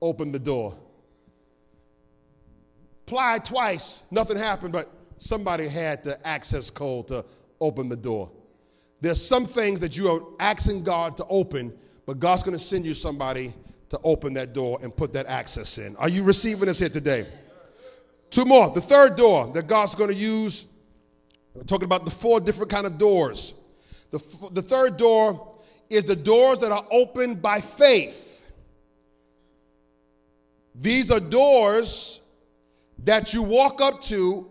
open 0.00 0.32
the 0.32 0.38
door. 0.38 0.78
Applied 3.06 3.44
twice, 3.44 4.02
nothing 4.10 4.38
happened, 4.38 4.72
but 4.72 4.90
somebody 5.18 5.68
had 5.68 6.02
the 6.02 6.26
access 6.26 6.70
code 6.70 7.08
to 7.08 7.24
open 7.60 7.90
the 7.90 7.96
door. 7.96 8.30
There's 9.02 9.24
some 9.24 9.44
things 9.44 9.80
that 9.80 9.98
you 9.98 10.08
are 10.08 10.22
asking 10.40 10.84
God 10.84 11.18
to 11.18 11.26
open, 11.26 11.74
but 12.06 12.18
God's 12.18 12.42
going 12.42 12.56
to 12.56 12.62
send 12.62 12.86
you 12.86 12.94
somebody 12.94 13.52
to 13.90 14.00
open 14.04 14.32
that 14.34 14.54
door 14.54 14.78
and 14.82 14.94
put 14.94 15.12
that 15.12 15.26
access 15.26 15.76
in. 15.76 15.94
Are 15.96 16.08
you 16.08 16.22
receiving 16.22 16.64
this 16.64 16.78
here 16.78 16.88
today? 16.88 17.26
Two 18.30 18.46
more. 18.46 18.70
The 18.70 18.80
third 18.80 19.16
door 19.16 19.48
that 19.48 19.66
God's 19.66 19.94
going 19.94 20.08
to 20.08 20.16
use, 20.16 20.64
we're 21.52 21.64
talking 21.64 21.84
about 21.84 22.06
the 22.06 22.10
four 22.10 22.40
different 22.40 22.70
kind 22.70 22.86
of 22.86 22.96
doors. 22.96 23.52
The, 24.12 24.48
the 24.52 24.62
third 24.62 24.96
door 24.96 25.58
is 25.90 26.06
the 26.06 26.16
doors 26.16 26.58
that 26.60 26.72
are 26.72 26.86
opened 26.90 27.42
by 27.42 27.60
faith. 27.60 28.42
These 30.74 31.10
are 31.10 31.20
doors 31.20 32.20
that 32.98 33.34
you 33.34 33.42
walk 33.42 33.80
up 33.80 34.00
to 34.02 34.50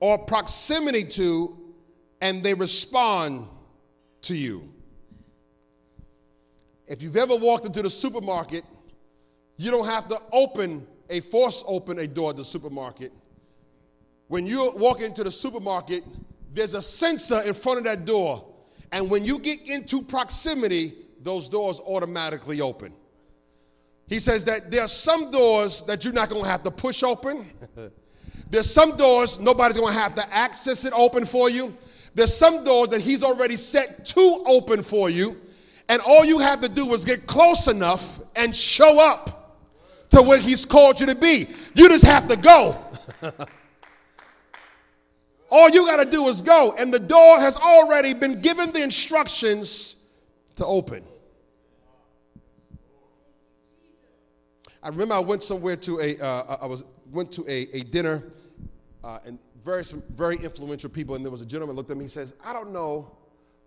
or 0.00 0.18
proximity 0.18 1.04
to, 1.04 1.58
and 2.20 2.42
they 2.42 2.54
respond 2.54 3.48
to 4.22 4.34
you. 4.34 4.72
If 6.86 7.02
you've 7.02 7.16
ever 7.16 7.36
walked 7.36 7.66
into 7.66 7.82
the 7.82 7.90
supermarket, 7.90 8.64
you 9.56 9.70
don't 9.70 9.86
have 9.86 10.08
to 10.08 10.20
open 10.32 10.86
a 11.08 11.20
force 11.20 11.64
open 11.66 11.98
a 11.98 12.06
door 12.06 12.32
to 12.32 12.38
the 12.38 12.44
supermarket 12.44 13.12
when 14.30 14.46
you 14.46 14.70
walk 14.76 15.00
into 15.00 15.24
the 15.24 15.30
supermarket, 15.32 16.04
there's 16.54 16.74
a 16.74 16.80
sensor 16.80 17.40
in 17.40 17.52
front 17.52 17.78
of 17.78 17.84
that 17.86 18.04
door. 18.04 18.46
And 18.92 19.10
when 19.10 19.24
you 19.24 19.40
get 19.40 19.68
into 19.68 20.02
proximity, 20.02 20.94
those 21.20 21.48
doors 21.48 21.80
automatically 21.80 22.60
open. 22.60 22.92
He 24.10 24.18
says 24.18 24.44
that 24.44 24.72
there 24.72 24.82
are 24.82 24.88
some 24.88 25.30
doors 25.30 25.84
that 25.84 26.04
you're 26.04 26.12
not 26.12 26.28
going 26.28 26.42
to 26.42 26.50
have 26.50 26.64
to 26.64 26.70
push 26.70 27.04
open. 27.04 27.48
There's 28.50 28.68
some 28.68 28.96
doors 28.96 29.38
nobody's 29.38 29.78
going 29.78 29.94
to 29.94 29.98
have 29.98 30.16
to 30.16 30.34
access 30.34 30.84
it 30.84 30.92
open 30.92 31.24
for 31.24 31.48
you. 31.48 31.76
There's 32.12 32.34
some 32.34 32.64
doors 32.64 32.90
that 32.90 33.00
he's 33.00 33.22
already 33.22 33.54
set 33.54 34.04
to 34.06 34.42
open 34.46 34.82
for 34.82 35.08
you. 35.08 35.40
And 35.88 36.02
all 36.02 36.24
you 36.24 36.40
have 36.40 36.60
to 36.62 36.68
do 36.68 36.92
is 36.92 37.04
get 37.04 37.28
close 37.28 37.68
enough 37.68 38.18
and 38.34 38.54
show 38.54 38.98
up 38.98 39.56
to 40.10 40.22
where 40.22 40.38
he's 40.38 40.64
called 40.64 40.98
you 40.98 41.06
to 41.06 41.14
be. 41.14 41.46
You 41.74 41.88
just 41.88 42.04
have 42.04 42.26
to 42.28 42.36
go. 42.36 42.84
All 45.52 45.68
you 45.68 45.84
got 45.84 46.02
to 46.02 46.08
do 46.08 46.28
is 46.28 46.40
go, 46.40 46.74
and 46.78 46.94
the 46.94 46.98
door 47.00 47.40
has 47.40 47.56
already 47.56 48.14
been 48.14 48.40
given 48.40 48.70
the 48.70 48.82
instructions 48.84 49.96
to 50.54 50.64
open. 50.64 51.02
I 54.82 54.88
remember 54.88 55.14
I 55.14 55.20
went 55.20 55.42
somewhere 55.42 55.76
to 55.76 56.00
a, 56.00 56.18
uh, 56.18 56.58
I 56.62 56.66
was 56.66 56.84
went 57.10 57.32
to 57.32 57.42
a, 57.42 57.68
a 57.76 57.80
dinner, 57.82 58.22
uh, 59.04 59.18
and 59.26 59.38
very 59.64 59.84
very 60.14 60.36
influential 60.36 60.90
people, 60.90 61.14
and 61.14 61.24
there 61.24 61.32
was 61.32 61.42
a 61.42 61.46
gentleman 61.46 61.76
looked 61.76 61.90
at 61.90 61.96
me. 61.96 62.04
He 62.04 62.08
says, 62.08 62.34
"I 62.44 62.52
don't 62.52 62.72
know, 62.72 63.16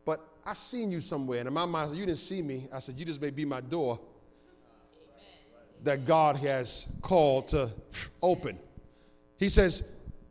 but 0.06 0.26
I've 0.46 0.58
seen 0.58 0.92
you 0.92 1.02
somewhere." 1.02 1.40
And 1.40 1.48
in 1.48 1.54
my 1.54 1.66
mind, 1.66 1.96
"You 1.96 2.06
didn't 2.06 2.20
see 2.20 2.42
me." 2.42 2.68
I 2.74 2.80
said, 2.80 2.96
"You 2.96 3.06
just 3.06 3.22
may 3.22 3.30
be 3.30 3.46
my 3.46 3.62
door 3.62 4.00
that 5.84 6.06
God 6.06 6.38
has 6.38 6.88
called 7.02 7.48
to 7.50 7.70
open." 8.22 8.58
He 9.38 9.50
says, 9.50 9.84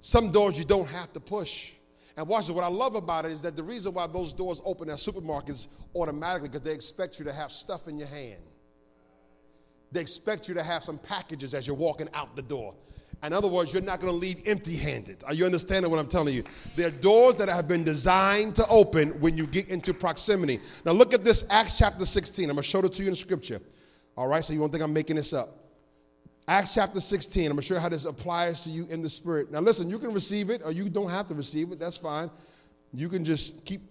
some 0.02 0.32
doors 0.32 0.58
you 0.58 0.64
don't 0.64 0.88
have 0.88 1.12
to 1.12 1.20
push. 1.20 1.74
And 2.16 2.28
watch 2.28 2.48
it. 2.48 2.52
What 2.52 2.64
I 2.64 2.68
love 2.68 2.96
about 2.96 3.24
it 3.24 3.30
is 3.30 3.40
that 3.42 3.56
the 3.56 3.62
reason 3.62 3.94
why 3.94 4.06
those 4.06 4.34
doors 4.34 4.60
open 4.64 4.90
at 4.90 4.98
supermarkets 4.98 5.68
automatically 5.94 6.48
because 6.48 6.60
they 6.60 6.74
expect 6.74 7.18
you 7.18 7.24
to 7.24 7.32
have 7.32 7.50
stuff 7.50 7.88
in 7.88 7.96
your 7.96 8.08
hand. 8.08 8.42
They 9.92 10.00
expect 10.00 10.48
you 10.48 10.54
to 10.54 10.62
have 10.62 10.82
some 10.82 10.98
packages 10.98 11.54
as 11.54 11.66
you're 11.66 11.76
walking 11.76 12.08
out 12.14 12.34
the 12.34 12.42
door. 12.42 12.74
In 13.22 13.32
other 13.32 13.46
words, 13.46 13.72
you're 13.72 13.82
not 13.82 14.00
going 14.00 14.12
to 14.12 14.18
leave 14.18 14.42
empty 14.46 14.74
handed. 14.74 15.22
Are 15.24 15.34
you 15.34 15.44
understanding 15.44 15.88
what 15.90 16.00
I'm 16.00 16.08
telling 16.08 16.34
you? 16.34 16.42
There 16.74 16.88
are 16.88 16.90
doors 16.90 17.36
that 17.36 17.48
have 17.48 17.68
been 17.68 17.84
designed 17.84 18.56
to 18.56 18.66
open 18.66 19.10
when 19.20 19.36
you 19.36 19.46
get 19.46 19.68
into 19.68 19.94
proximity. 19.94 20.60
Now, 20.84 20.90
look 20.92 21.14
at 21.14 21.22
this 21.22 21.46
Acts 21.48 21.78
chapter 21.78 22.04
16. 22.04 22.50
I'm 22.50 22.56
going 22.56 22.62
to 22.62 22.68
show 22.68 22.80
it 22.80 22.92
to 22.94 23.02
you 23.02 23.08
in 23.08 23.14
scripture. 23.14 23.60
All 24.16 24.26
right, 24.26 24.44
so 24.44 24.52
you 24.52 24.58
won't 24.58 24.72
think 24.72 24.82
I'm 24.82 24.92
making 24.92 25.16
this 25.16 25.32
up. 25.32 25.58
Acts 26.48 26.74
chapter 26.74 27.00
16. 27.00 27.44
I'm 27.44 27.52
going 27.52 27.60
to 27.60 27.62
show 27.62 27.74
you 27.74 27.80
how 27.80 27.88
this 27.88 28.06
applies 28.06 28.64
to 28.64 28.70
you 28.70 28.86
in 28.86 29.02
the 29.02 29.10
spirit. 29.10 29.52
Now, 29.52 29.60
listen, 29.60 29.88
you 29.88 30.00
can 30.00 30.12
receive 30.12 30.50
it 30.50 30.62
or 30.64 30.72
you 30.72 30.88
don't 30.88 31.10
have 31.10 31.28
to 31.28 31.34
receive 31.34 31.70
it. 31.70 31.78
That's 31.78 31.96
fine. 31.96 32.28
You 32.92 33.08
can 33.08 33.24
just 33.24 33.64
keep, 33.64 33.82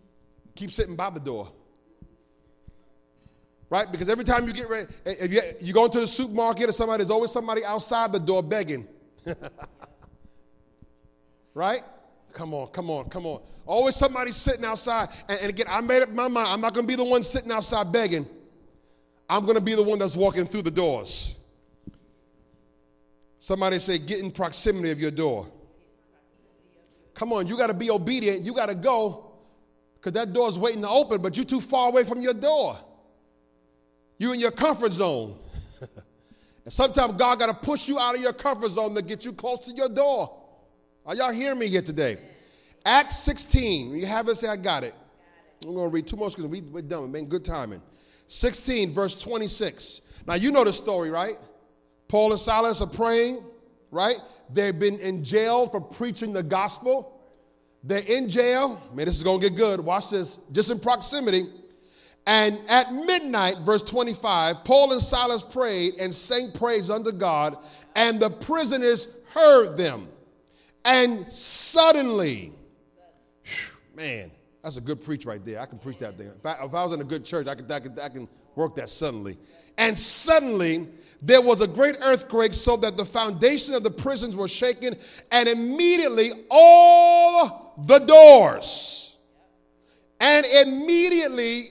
keep 0.55 0.71
sitting 0.71 0.97
by 0.97 1.09
the 1.09 1.21
door. 1.21 1.49
Right? 3.71 3.89
Because 3.89 4.09
every 4.09 4.25
time 4.25 4.45
you 4.47 4.53
get 4.53 4.67
ready, 4.67 4.87
eh, 5.05 5.13
if 5.21 5.31
you, 5.31 5.41
you 5.61 5.73
go 5.73 5.85
into 5.85 6.01
the 6.01 6.07
supermarket 6.07 6.69
or 6.69 6.73
somebody, 6.73 6.97
there's 6.97 7.09
always 7.09 7.31
somebody 7.31 7.63
outside 7.63 8.11
the 8.11 8.19
door 8.19 8.43
begging. 8.43 8.85
right? 11.53 11.81
Come 12.33 12.53
on, 12.53 12.67
come 12.67 12.89
on, 12.89 13.07
come 13.09 13.25
on. 13.25 13.41
Always 13.65 13.95
somebody 13.95 14.31
sitting 14.31 14.65
outside. 14.65 15.07
And, 15.29 15.39
and 15.39 15.49
again, 15.49 15.67
I 15.69 15.79
made 15.79 16.03
up 16.03 16.09
my 16.09 16.27
mind. 16.27 16.49
I'm 16.49 16.59
not 16.59 16.73
going 16.73 16.85
to 16.85 16.87
be 16.87 16.97
the 16.97 17.05
one 17.05 17.23
sitting 17.23 17.49
outside 17.49 17.93
begging. 17.93 18.27
I'm 19.29 19.45
going 19.45 19.55
to 19.55 19.61
be 19.61 19.73
the 19.73 19.83
one 19.83 19.99
that's 19.99 20.17
walking 20.17 20.43
through 20.43 20.63
the 20.63 20.71
doors. 20.71 21.39
Somebody 23.39 23.79
say, 23.79 23.99
get 23.99 24.19
in 24.19 24.31
proximity 24.31 24.91
of 24.91 24.99
your 24.99 25.11
door. 25.11 25.49
Come 27.13 27.31
on, 27.31 27.47
you 27.47 27.55
got 27.55 27.67
to 27.67 27.73
be 27.73 27.89
obedient. 27.89 28.43
You 28.43 28.53
got 28.53 28.67
to 28.67 28.75
go 28.75 29.31
because 29.95 30.11
that 30.11 30.33
door's 30.33 30.59
waiting 30.59 30.81
to 30.81 30.89
open, 30.89 31.21
but 31.21 31.37
you're 31.37 31.45
too 31.45 31.61
far 31.61 31.87
away 31.87 32.03
from 32.03 32.19
your 32.19 32.33
door. 32.33 32.77
You're 34.21 34.35
in 34.35 34.39
your 34.39 34.51
comfort 34.51 34.91
zone. 34.91 35.35
and 36.63 36.71
sometimes 36.71 37.15
God 37.15 37.39
got 37.39 37.47
to 37.47 37.55
push 37.55 37.87
you 37.87 37.97
out 37.97 38.13
of 38.13 38.21
your 38.21 38.33
comfort 38.33 38.69
zone 38.69 38.93
to 38.93 39.01
get 39.01 39.25
you 39.25 39.33
close 39.33 39.61
to 39.61 39.71
your 39.71 39.89
door. 39.89 40.39
Are 41.07 41.15
y'all 41.15 41.31
hearing 41.31 41.57
me 41.57 41.65
here 41.65 41.81
today? 41.81 42.19
Acts 42.85 43.17
16. 43.17 43.95
You 43.95 44.05
have 44.05 44.29
it, 44.29 44.37
say, 44.37 44.47
I 44.47 44.57
got 44.57 44.83
it. 44.83 44.93
I'm 45.65 45.73
going 45.73 45.89
to 45.89 45.91
read 45.91 46.05
two 46.05 46.17
more 46.17 46.29
scriptures. 46.29 46.51
We, 46.51 46.61
we're 46.61 46.83
done. 46.83 47.01
We've 47.01 47.13
been 47.13 47.29
good 47.29 47.43
timing. 47.43 47.81
16, 48.27 48.93
verse 48.93 49.19
26. 49.19 50.01
Now, 50.27 50.35
you 50.35 50.51
know 50.51 50.65
the 50.65 50.73
story, 50.73 51.09
right? 51.09 51.37
Paul 52.07 52.31
and 52.31 52.39
Silas 52.39 52.79
are 52.79 52.87
praying, 52.87 53.43
right? 53.89 54.19
They've 54.53 54.77
been 54.77 54.99
in 54.99 55.23
jail 55.23 55.65
for 55.65 55.81
preaching 55.81 56.31
the 56.31 56.43
gospel. 56.43 57.19
They're 57.83 58.01
in 58.01 58.29
jail. 58.29 58.79
Man, 58.93 59.07
this 59.07 59.17
is 59.17 59.23
going 59.23 59.41
to 59.41 59.49
get 59.49 59.57
good. 59.57 59.79
Watch 59.79 60.11
this. 60.11 60.37
Just 60.51 60.69
in 60.69 60.79
proximity. 60.79 61.45
And 62.27 62.59
at 62.69 62.93
midnight, 62.93 63.59
verse 63.59 63.81
25, 63.81 64.63
Paul 64.63 64.91
and 64.91 65.01
Silas 65.01 65.43
prayed 65.43 65.95
and 65.99 66.13
sang 66.13 66.51
praise 66.51 66.89
unto 66.89 67.11
God, 67.11 67.57
and 67.95 68.19
the 68.19 68.29
prisoners 68.29 69.07
heard 69.33 69.75
them. 69.75 70.07
And 70.85 71.31
suddenly, 71.31 72.53
man, 73.95 74.31
that's 74.63 74.77
a 74.77 74.81
good 74.81 75.03
preach 75.03 75.25
right 75.25 75.43
there. 75.43 75.59
I 75.59 75.65
can 75.65 75.79
preach 75.79 75.97
that 75.99 76.17
thing. 76.17 76.27
If 76.27 76.45
I, 76.45 76.63
if 76.63 76.73
I 76.73 76.83
was 76.83 76.93
in 76.93 77.01
a 77.01 77.05
good 77.05 77.25
church, 77.25 77.47
I 77.47 77.55
could, 77.55 77.71
I, 77.71 77.79
could, 77.79 77.99
I 77.99 78.09
can 78.09 78.27
work 78.55 78.75
that 78.75 78.89
suddenly. 78.89 79.37
And 79.77 79.97
suddenly, 79.97 80.87
there 81.21 81.41
was 81.41 81.61
a 81.61 81.67
great 81.67 81.95
earthquake 82.01 82.53
so 82.53 82.77
that 82.77 82.97
the 82.97 83.05
foundation 83.05 83.73
of 83.73 83.83
the 83.83 83.91
prisons 83.91 84.35
were 84.35 84.47
shaken, 84.47 84.95
and 85.31 85.49
immediately 85.49 86.31
all 86.49 87.73
the 87.87 87.99
doors, 87.99 89.17
and 90.19 90.45
immediately 90.45 91.69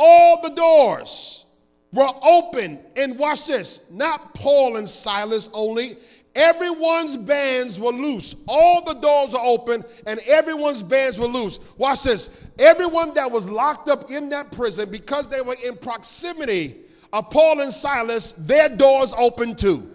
all 0.00 0.40
the 0.40 0.50
doors 0.50 1.44
were 1.92 2.10
open. 2.22 2.80
And 2.96 3.18
watch 3.18 3.46
this 3.46 3.90
not 3.90 4.34
Paul 4.34 4.76
and 4.76 4.88
Silas 4.88 5.50
only, 5.52 5.96
Everyone's 6.34 7.16
bands 7.16 7.80
were 7.80 7.90
loose. 7.90 8.36
All 8.46 8.84
the 8.84 8.94
doors 8.94 9.34
are 9.34 9.44
open 9.44 9.82
and 10.06 10.20
everyone's 10.20 10.82
bands 10.82 11.18
were 11.18 11.26
loose. 11.26 11.58
Watch 11.76 12.04
this. 12.04 12.30
Everyone 12.58 13.12
that 13.14 13.30
was 13.30 13.50
locked 13.50 13.88
up 13.88 14.10
in 14.10 14.28
that 14.28 14.52
prison, 14.52 14.90
because 14.90 15.26
they 15.26 15.40
were 15.40 15.56
in 15.66 15.76
proximity 15.76 16.76
of 17.12 17.30
Paul 17.30 17.60
and 17.60 17.72
Silas, 17.72 18.32
their 18.32 18.68
doors 18.68 19.12
open 19.18 19.56
too. 19.56 19.92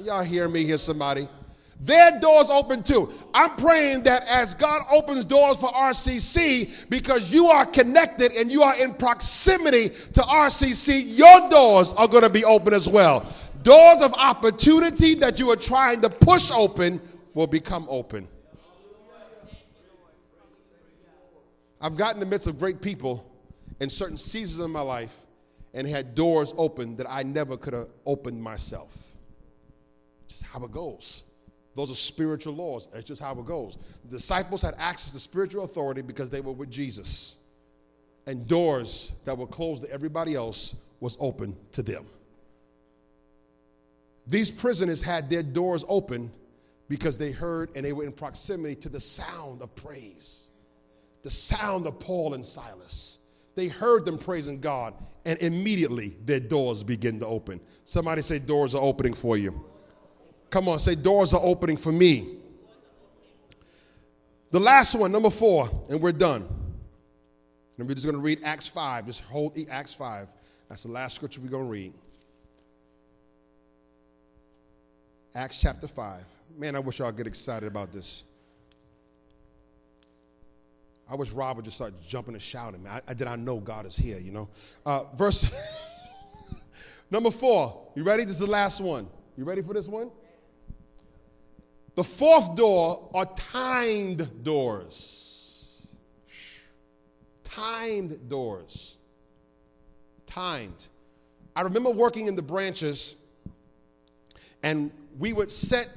Y'all 0.00 0.22
hear 0.22 0.48
me 0.48 0.64
here, 0.64 0.78
somebody? 0.78 1.28
Their 1.80 2.18
doors 2.20 2.48
open 2.50 2.82
too. 2.82 3.12
I'm 3.34 3.56
praying 3.56 4.04
that 4.04 4.26
as 4.28 4.54
God 4.54 4.82
opens 4.90 5.24
doors 5.24 5.58
for 5.58 5.68
RCC, 5.70 6.88
because 6.88 7.32
you 7.32 7.48
are 7.48 7.66
connected 7.66 8.32
and 8.32 8.50
you 8.50 8.62
are 8.62 8.74
in 8.80 8.94
proximity 8.94 9.88
to 9.88 10.20
RCC, 10.22 11.02
your 11.06 11.50
doors 11.50 11.92
are 11.94 12.08
going 12.08 12.22
to 12.22 12.30
be 12.30 12.44
open 12.44 12.72
as 12.72 12.88
well. 12.88 13.26
Doors 13.62 14.02
of 14.02 14.12
opportunity 14.14 15.14
that 15.16 15.38
you 15.38 15.50
are 15.50 15.56
trying 15.56 16.00
to 16.02 16.10
push 16.10 16.50
open 16.50 17.00
will 17.34 17.46
become 17.46 17.86
open. 17.88 18.28
I've 21.80 21.96
gotten 21.96 22.16
in 22.16 22.20
the 22.20 22.26
midst 22.26 22.46
of 22.46 22.58
great 22.58 22.80
people 22.80 23.30
in 23.80 23.90
certain 23.90 24.16
seasons 24.16 24.64
of 24.64 24.70
my 24.70 24.80
life 24.80 25.14
and 25.74 25.86
had 25.86 26.14
doors 26.14 26.54
open 26.56 26.96
that 26.96 27.06
I 27.10 27.24
never 27.24 27.56
could 27.56 27.74
have 27.74 27.88
opened 28.06 28.42
myself. 28.42 28.96
Just 30.28 30.44
how 30.44 30.64
it 30.64 30.70
goes. 30.70 31.24
Those 31.74 31.90
are 31.90 31.94
spiritual 31.94 32.54
laws. 32.54 32.88
That's 32.92 33.04
just 33.04 33.20
how 33.20 33.32
it 33.32 33.44
goes. 33.46 33.78
The 34.04 34.16
disciples 34.16 34.62
had 34.62 34.74
access 34.78 35.12
to 35.12 35.18
spiritual 35.18 35.64
authority 35.64 36.02
because 36.02 36.30
they 36.30 36.40
were 36.40 36.52
with 36.52 36.70
Jesus. 36.70 37.36
And 38.26 38.46
doors 38.46 39.12
that 39.24 39.36
were 39.36 39.46
closed 39.46 39.84
to 39.84 39.90
everybody 39.90 40.34
else 40.34 40.74
was 41.00 41.16
open 41.20 41.56
to 41.72 41.82
them. 41.82 42.06
These 44.26 44.50
prisoners 44.50 45.02
had 45.02 45.28
their 45.28 45.42
doors 45.42 45.84
open 45.88 46.30
because 46.88 47.18
they 47.18 47.30
heard 47.30 47.70
and 47.74 47.84
they 47.84 47.92
were 47.92 48.04
in 48.04 48.12
proximity 48.12 48.74
to 48.76 48.88
the 48.88 49.00
sound 49.00 49.60
of 49.60 49.74
praise, 49.74 50.50
the 51.22 51.30
sound 51.30 51.86
of 51.86 51.98
Paul 51.98 52.34
and 52.34 52.44
Silas. 52.44 53.18
They 53.54 53.68
heard 53.68 54.04
them 54.04 54.18
praising 54.18 54.60
God, 54.60 54.94
and 55.26 55.38
immediately 55.40 56.16
their 56.24 56.40
doors 56.40 56.82
begin 56.82 57.20
to 57.20 57.26
open. 57.26 57.60
Somebody 57.84 58.22
say, 58.22 58.38
Doors 58.38 58.74
are 58.74 58.82
opening 58.82 59.14
for 59.14 59.36
you. 59.36 59.64
Come 60.54 60.68
on, 60.68 60.78
say, 60.78 60.94
Doors 60.94 61.34
are 61.34 61.40
opening 61.42 61.76
for 61.76 61.90
me. 61.90 62.36
The 64.52 64.60
last 64.60 64.94
one, 64.94 65.10
number 65.10 65.28
four, 65.28 65.68
and 65.90 66.00
we're 66.00 66.12
done. 66.12 66.48
And 67.76 67.88
we're 67.88 67.94
just 67.94 68.06
going 68.06 68.14
to 68.14 68.22
read 68.22 68.38
Acts 68.44 68.68
5. 68.68 69.06
Just 69.06 69.22
hold 69.24 69.58
Acts 69.68 69.94
5. 69.94 70.28
That's 70.68 70.84
the 70.84 70.92
last 70.92 71.16
scripture 71.16 71.40
we're 71.40 71.48
going 71.48 71.64
to 71.64 71.70
read. 71.70 71.92
Acts 75.34 75.60
chapter 75.60 75.88
5. 75.88 76.22
Man, 76.56 76.76
I 76.76 76.78
wish 76.78 77.00
y'all 77.00 77.10
get 77.10 77.26
excited 77.26 77.66
about 77.66 77.92
this. 77.92 78.22
I 81.10 81.16
wish 81.16 81.32
Rob 81.32 81.56
would 81.56 81.64
just 81.64 81.78
start 81.78 81.94
jumping 82.06 82.34
and 82.34 82.42
shouting. 82.42 82.84
Man, 82.84 82.92
I, 82.92 83.10
I 83.10 83.14
did 83.14 83.26
I 83.26 83.34
know 83.34 83.58
God 83.58 83.86
is 83.86 83.96
here, 83.96 84.20
you 84.20 84.30
know? 84.30 84.48
Uh, 84.86 85.02
verse 85.16 85.52
number 87.10 87.32
four. 87.32 87.88
You 87.96 88.04
ready? 88.04 88.22
This 88.22 88.34
is 88.34 88.46
the 88.46 88.46
last 88.46 88.80
one. 88.80 89.08
You 89.36 89.42
ready 89.42 89.60
for 89.60 89.74
this 89.74 89.88
one? 89.88 90.12
The 91.94 92.04
fourth 92.04 92.56
door 92.56 93.08
are 93.14 93.26
timed 93.36 94.42
doors. 94.42 95.86
Timed 97.44 98.28
doors. 98.28 98.96
Timed. 100.26 100.86
I 101.54 101.62
remember 101.62 101.90
working 101.90 102.26
in 102.26 102.34
the 102.34 102.42
branches, 102.42 103.14
and 104.64 104.90
we 105.18 105.32
would 105.32 105.52
set 105.52 105.88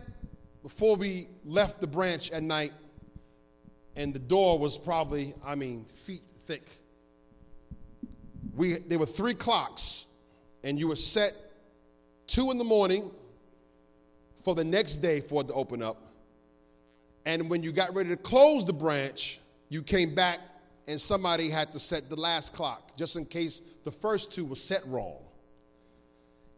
before 0.62 0.96
we 0.96 1.30
left 1.44 1.82
the 1.82 1.88
branch 1.88 2.30
at 2.30 2.44
night, 2.44 2.74
and 3.96 4.14
the 4.14 4.20
door 4.20 4.60
was 4.60 4.78
probably, 4.78 5.34
I 5.44 5.56
mean, 5.56 5.86
feet 6.04 6.22
thick. 6.46 6.68
We, 8.56 8.74
there 8.74 9.00
were 9.00 9.08
three 9.08 9.34
clocks, 9.34 10.06
and 10.64 10.78
you 10.78 10.90
were 10.90 10.96
set 10.96 11.34
two 12.28 12.52
in 12.52 12.60
the 12.60 12.64
morning 12.64 13.10
for 14.48 14.56
the 14.56 14.64
next 14.64 15.02
day 15.02 15.20
for 15.20 15.42
it 15.42 15.50
to 15.50 15.54
open 15.56 15.82
up. 15.82 15.98
And 17.26 17.50
when 17.50 17.64
you 17.64 17.74
got 17.74 17.94
ready 17.94 18.08
to 18.12 18.16
close 18.16 18.66
the 18.66 18.72
branch, 18.72 19.42
you 19.68 19.84
came 19.84 20.16
back 20.16 20.40
and 20.88 21.02
somebody 21.02 21.50
had 21.50 21.74
to 21.74 21.80
set 21.80 22.10
the 22.10 22.16
last 22.16 22.54
clock 22.54 22.96
just 22.96 23.18
in 23.18 23.26
case 23.26 23.62
the 23.84 23.92
first 23.92 24.32
two 24.32 24.46
were 24.46 24.56
set 24.56 24.88
wrong. 24.88 25.18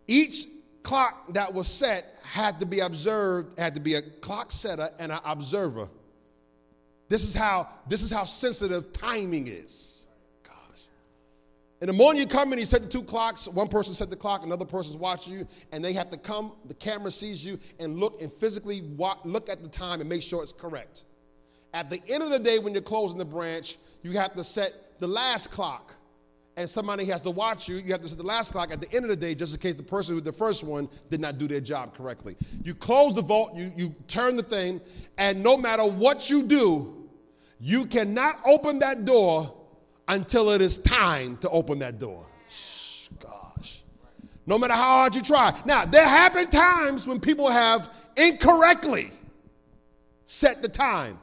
Each 0.05 0.45
clock 0.83 1.33
that 1.33 1.51
was 1.51 1.67
set 1.67 2.15
had 2.23 2.59
to 2.59 2.67
be 2.67 2.81
observed, 2.81 3.57
had 3.57 3.73
to 3.73 3.81
be 3.81 3.95
a 3.95 4.03
clock 4.03 4.51
setter 4.51 4.91
and 4.99 5.11
an 5.11 5.21
observer. 5.25 5.89
This 7.07 7.23
is 7.23 7.33
how 7.33 7.69
this 7.87 8.03
is 8.03 8.11
how 8.11 8.25
sensitive 8.25 8.93
timing 8.93 9.47
is. 9.47 9.98
In 11.81 11.87
the 11.87 11.93
morning 11.93 12.21
you 12.21 12.27
come 12.27 12.51
in, 12.51 12.59
you 12.59 12.65
set 12.65 12.81
the 12.81 12.89
two 12.89 13.03
clocks, 13.03 13.47
one 13.47 13.69
person 13.69 13.93
set 13.93 14.09
the 14.09 14.15
clock, 14.17 14.43
another 14.43 14.65
person's 14.65 14.97
watching 14.97 15.33
you, 15.33 15.47
and 15.71 15.83
they 15.83 15.93
have 15.93 16.09
to 16.09 16.17
come, 16.17 16.51
the 16.65 16.73
camera 16.73 17.09
sees 17.09 17.45
you, 17.45 17.57
and 17.79 17.97
look 17.97 18.21
and 18.21 18.31
physically 18.31 18.81
look 19.23 19.49
at 19.49 19.63
the 19.63 19.69
time 19.69 20.01
and 20.01 20.09
make 20.09 20.21
sure 20.21 20.43
it's 20.43 20.51
correct. 20.51 21.05
At 21.73 21.89
the 21.89 22.01
end 22.09 22.21
of 22.21 22.31
the 22.31 22.39
day, 22.39 22.59
when 22.59 22.73
you're 22.73 22.81
closing 22.81 23.17
the 23.17 23.23
branch, 23.23 23.77
you 24.01 24.11
have 24.11 24.33
to 24.35 24.43
set 24.43 24.99
the 24.99 25.07
last 25.07 25.51
clock 25.51 25.93
and 26.57 26.69
somebody 26.69 27.05
has 27.05 27.21
to 27.21 27.31
watch 27.31 27.69
you, 27.69 27.77
you 27.77 27.93
have 27.93 28.01
to 28.01 28.09
set 28.09 28.17
the 28.17 28.25
last 28.25 28.51
clock 28.51 28.73
at 28.73 28.81
the 28.81 28.93
end 28.93 29.05
of 29.05 29.09
the 29.09 29.15
day 29.15 29.33
just 29.33 29.53
in 29.53 29.61
case 29.61 29.75
the 29.75 29.83
person 29.83 30.15
with 30.15 30.25
the 30.25 30.33
first 30.33 30.65
one 30.65 30.89
did 31.09 31.21
not 31.21 31.37
do 31.37 31.47
their 31.47 31.61
job 31.61 31.95
correctly. 31.95 32.35
You 32.63 32.75
close 32.75 33.15
the 33.15 33.21
vault, 33.21 33.55
you, 33.55 33.71
you 33.77 33.95
turn 34.07 34.35
the 34.35 34.43
thing, 34.43 34.81
and 35.17 35.41
no 35.41 35.55
matter 35.55 35.85
what 35.85 36.29
you 36.29 36.43
do, 36.43 37.07
you 37.61 37.85
cannot 37.85 38.41
open 38.45 38.79
that 38.79 39.05
door 39.05 39.55
until 40.09 40.49
it 40.49 40.61
is 40.61 40.77
time 40.79 41.37
to 41.37 41.49
open 41.49 41.79
that 41.79 41.99
door. 41.99 42.25
Gosh. 43.19 43.83
No 44.45 44.57
matter 44.57 44.73
how 44.73 44.97
hard 44.97 45.15
you 45.15 45.21
try. 45.21 45.57
Now, 45.65 45.85
there 45.85 46.07
have 46.07 46.33
been 46.33 46.49
times 46.49 47.07
when 47.07 47.21
people 47.21 47.49
have 47.49 47.89
incorrectly 48.17 49.11
set 50.25 50.61
the 50.61 50.69
time. 50.69 51.17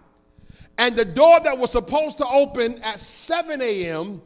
And 0.78 0.97
the 0.97 1.05
door 1.05 1.41
that 1.41 1.59
was 1.59 1.70
supposed 1.70 2.16
to 2.18 2.26
open 2.26 2.82
at 2.82 3.01
7 3.01 3.61
a.m 3.61 4.22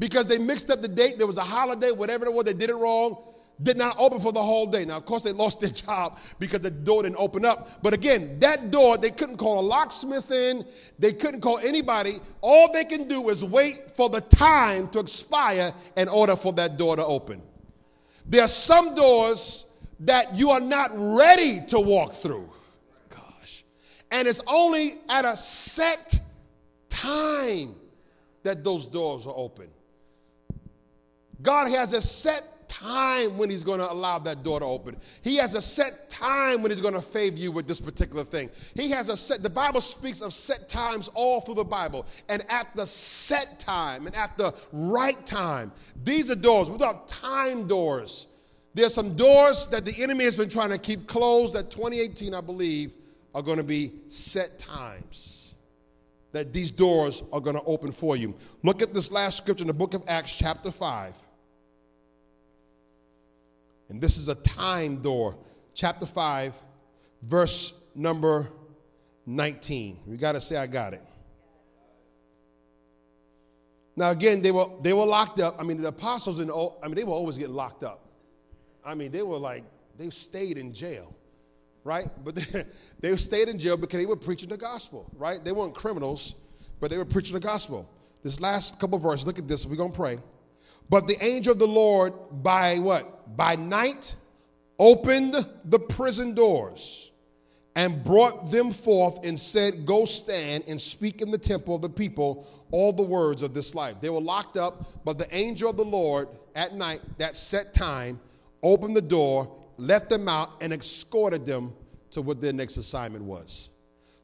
because 0.00 0.26
they 0.26 0.38
mixed 0.38 0.70
up 0.70 0.80
the 0.80 0.88
date. 0.88 1.18
There 1.18 1.26
was 1.26 1.36
a 1.36 1.44
holiday, 1.44 1.92
whatever 1.92 2.26
it 2.26 2.32
was, 2.32 2.44
they 2.44 2.54
did 2.54 2.70
it 2.70 2.74
wrong. 2.74 3.16
Did 3.62 3.76
not 3.76 3.96
open 3.98 4.20
for 4.20 4.32
the 4.32 4.42
whole 4.42 4.64
day. 4.64 4.86
Now, 4.86 4.96
of 4.96 5.04
course, 5.04 5.22
they 5.22 5.32
lost 5.32 5.60
their 5.60 5.70
job 5.70 6.18
because 6.38 6.60
the 6.60 6.70
door 6.70 7.02
didn't 7.02 7.18
open 7.18 7.44
up. 7.44 7.82
But 7.82 7.92
again, 7.92 8.38
that 8.40 8.70
door, 8.70 8.96
they 8.96 9.10
couldn't 9.10 9.36
call 9.36 9.60
a 9.60 9.66
locksmith 9.66 10.30
in. 10.30 10.64
They 10.98 11.12
couldn't 11.12 11.42
call 11.42 11.58
anybody. 11.58 12.20
All 12.40 12.72
they 12.72 12.84
can 12.84 13.06
do 13.06 13.28
is 13.28 13.44
wait 13.44 13.94
for 13.96 14.08
the 14.08 14.22
time 14.22 14.88
to 14.90 14.98
expire 14.98 15.74
in 15.96 16.08
order 16.08 16.36
for 16.36 16.54
that 16.54 16.78
door 16.78 16.96
to 16.96 17.04
open. 17.04 17.42
There 18.24 18.42
are 18.42 18.48
some 18.48 18.94
doors 18.94 19.66
that 20.00 20.34
you 20.34 20.50
are 20.50 20.60
not 20.60 20.90
ready 20.94 21.60
to 21.66 21.78
walk 21.78 22.14
through. 22.14 22.48
Gosh. 23.10 23.64
And 24.10 24.26
it's 24.26 24.40
only 24.46 24.98
at 25.10 25.26
a 25.26 25.36
set 25.36 26.18
time 26.88 27.74
that 28.42 28.64
those 28.64 28.86
doors 28.86 29.26
are 29.26 29.34
open. 29.36 29.68
God 31.42 31.68
has 31.68 31.92
a 31.92 32.00
set 32.00 32.59
time 32.80 33.36
when 33.36 33.50
He's 33.50 33.64
going 33.64 33.80
to 33.80 33.90
allow 33.90 34.18
that 34.20 34.42
door 34.42 34.60
to 34.60 34.66
open. 34.66 34.96
He 35.22 35.36
has 35.36 35.54
a 35.54 35.62
set 35.62 36.08
time 36.08 36.62
when 36.62 36.70
He's 36.70 36.80
going 36.80 36.94
to 36.94 37.02
favor 37.02 37.36
you 37.36 37.52
with 37.52 37.66
this 37.66 37.80
particular 37.80 38.24
thing. 38.24 38.50
He 38.74 38.90
has 38.90 39.08
a 39.08 39.16
set, 39.16 39.42
the 39.42 39.50
Bible 39.50 39.80
speaks 39.80 40.20
of 40.20 40.32
set 40.32 40.68
times 40.68 41.08
all 41.14 41.40
through 41.40 41.56
the 41.56 41.64
Bible. 41.64 42.06
And 42.28 42.44
at 42.48 42.74
the 42.74 42.86
set 42.86 43.58
time 43.58 44.06
and 44.06 44.16
at 44.16 44.36
the 44.38 44.54
right 44.72 45.24
time, 45.26 45.72
these 46.04 46.30
are 46.30 46.36
doors, 46.36 46.70
without 46.70 47.08
time 47.08 47.66
doors. 47.66 48.26
There's 48.72 48.94
some 48.94 49.16
doors 49.16 49.66
that 49.68 49.84
the 49.84 50.02
enemy 50.02 50.24
has 50.24 50.36
been 50.36 50.48
trying 50.48 50.70
to 50.70 50.78
keep 50.78 51.06
closed 51.06 51.54
that 51.54 51.70
2018, 51.70 52.34
I 52.34 52.40
believe, 52.40 52.92
are 53.34 53.42
going 53.42 53.58
to 53.58 53.64
be 53.64 53.92
set 54.08 54.58
times 54.58 55.54
that 56.32 56.52
these 56.52 56.70
doors 56.70 57.22
are 57.32 57.40
going 57.40 57.56
to 57.56 57.62
open 57.64 57.92
for 57.92 58.16
you. 58.16 58.34
Look 58.62 58.82
at 58.82 58.94
this 58.94 59.10
last 59.10 59.38
scripture 59.38 59.62
in 59.62 59.68
the 59.68 59.74
book 59.74 59.94
of 59.94 60.04
Acts, 60.06 60.36
chapter 60.36 60.70
5. 60.70 61.16
And 63.90 64.00
this 64.00 64.16
is 64.16 64.28
a 64.28 64.36
time 64.36 65.02
door. 65.02 65.36
Chapter 65.74 66.06
5, 66.06 66.54
verse 67.22 67.74
number 67.94 68.48
19. 69.26 69.98
You 70.06 70.16
got 70.16 70.32
to 70.32 70.40
say, 70.40 70.56
I 70.56 70.66
got 70.66 70.94
it. 70.94 71.02
Now, 73.96 74.10
again, 74.10 74.40
they 74.40 74.52
were, 74.52 74.66
they 74.80 74.92
were 74.92 75.04
locked 75.04 75.40
up. 75.40 75.56
I 75.58 75.64
mean, 75.64 75.82
the 75.82 75.88
apostles, 75.88 76.38
in, 76.38 76.50
I 76.50 76.86
mean, 76.86 76.94
they 76.94 77.04
were 77.04 77.12
always 77.12 77.36
getting 77.36 77.54
locked 77.54 77.82
up. 77.82 78.06
I 78.84 78.94
mean, 78.94 79.10
they 79.10 79.22
were 79.22 79.36
like, 79.36 79.64
they 79.98 80.08
stayed 80.10 80.56
in 80.56 80.72
jail, 80.72 81.14
right? 81.84 82.08
But 82.24 82.36
they, 82.52 82.64
they 83.00 83.16
stayed 83.16 83.48
in 83.48 83.58
jail 83.58 83.76
because 83.76 83.98
they 83.98 84.06
were 84.06 84.16
preaching 84.16 84.48
the 84.48 84.56
gospel, 84.56 85.10
right? 85.16 85.44
They 85.44 85.52
weren't 85.52 85.74
criminals, 85.74 86.36
but 86.80 86.90
they 86.90 86.96
were 86.96 87.04
preaching 87.04 87.34
the 87.34 87.40
gospel. 87.40 87.90
This 88.22 88.40
last 88.40 88.78
couple 88.78 88.98
verses, 88.98 89.26
look 89.26 89.38
at 89.38 89.48
this. 89.48 89.66
We're 89.66 89.76
going 89.76 89.92
to 89.92 89.96
pray. 89.96 90.18
But 90.88 91.06
the 91.06 91.22
angel 91.22 91.52
of 91.52 91.58
the 91.58 91.68
Lord, 91.68 92.14
by 92.42 92.78
what? 92.78 93.19
By 93.36 93.56
night, 93.56 94.14
opened 94.78 95.46
the 95.64 95.78
prison 95.78 96.34
doors 96.34 97.10
and 97.76 98.02
brought 98.02 98.50
them 98.50 98.72
forth 98.72 99.24
and 99.24 99.38
said, 99.38 99.86
Go 99.86 100.04
stand 100.04 100.64
and 100.68 100.80
speak 100.80 101.22
in 101.22 101.30
the 101.30 101.38
temple 101.38 101.74
of 101.74 101.82
the 101.82 101.88
people 101.88 102.46
all 102.70 102.92
the 102.92 103.02
words 103.02 103.42
of 103.42 103.54
this 103.54 103.74
life. 103.74 103.96
They 104.00 104.10
were 104.10 104.20
locked 104.20 104.56
up, 104.56 105.04
but 105.04 105.18
the 105.18 105.34
angel 105.34 105.70
of 105.70 105.76
the 105.76 105.84
Lord 105.84 106.28
at 106.54 106.74
night, 106.74 107.00
that 107.18 107.36
set 107.36 107.72
time, 107.72 108.20
opened 108.62 108.96
the 108.96 109.02
door, 109.02 109.56
let 109.76 110.08
them 110.08 110.28
out, 110.28 110.50
and 110.60 110.72
escorted 110.72 111.46
them 111.46 111.72
to 112.10 112.22
what 112.22 112.40
their 112.40 112.52
next 112.52 112.76
assignment 112.76 113.24
was. 113.24 113.70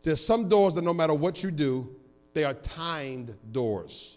There's 0.02 0.24
some 0.24 0.48
doors 0.48 0.74
that 0.74 0.82
no 0.82 0.94
matter 0.94 1.14
what 1.14 1.42
you 1.42 1.50
do, 1.50 1.96
they 2.34 2.44
are 2.44 2.54
timed 2.54 3.34
doors 3.52 4.16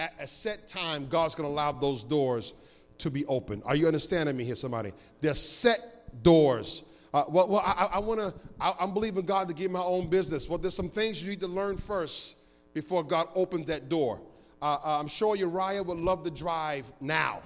at 0.00 0.14
a 0.18 0.26
set 0.26 0.66
time, 0.66 1.06
God's 1.08 1.34
going 1.34 1.46
to 1.46 1.52
allow 1.52 1.72
those 1.72 2.02
doors 2.02 2.54
to 3.00 3.10
be 3.10 3.26
open. 3.26 3.62
Are 3.64 3.76
you 3.76 3.86
understanding 3.86 4.36
me 4.36 4.44
here, 4.44 4.56
somebody? 4.56 4.92
They're 5.20 5.34
set 5.34 6.22
doors. 6.22 6.82
Uh, 7.12 7.24
well, 7.28 7.48
well, 7.48 7.62
I, 7.64 7.90
I 7.94 7.98
want 7.98 8.20
to, 8.20 8.32
I'm 8.60 8.94
believing 8.94 9.24
God 9.24 9.48
to 9.48 9.54
give 9.54 9.70
my 9.70 9.82
own 9.82 10.08
business. 10.08 10.48
Well, 10.48 10.58
there's 10.58 10.74
some 10.74 10.88
things 10.88 11.22
you 11.22 11.30
need 11.30 11.40
to 11.40 11.48
learn 11.48 11.76
first 11.76 12.36
before 12.72 13.02
God 13.02 13.28
opens 13.34 13.66
that 13.66 13.88
door. 13.88 14.20
Uh, 14.62 14.78
uh 14.84 15.00
I'm 15.00 15.08
sure 15.08 15.34
Uriah 15.36 15.82
would 15.82 15.98
love 15.98 16.22
to 16.24 16.30
drive 16.30 16.90
now, 17.00 17.42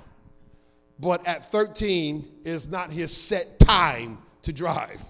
but 0.98 1.26
at 1.26 1.44
13 1.46 2.28
is 2.44 2.68
not 2.68 2.90
his 2.90 3.16
set 3.16 3.58
time 3.58 4.18
to 4.42 4.52
drive 4.52 5.02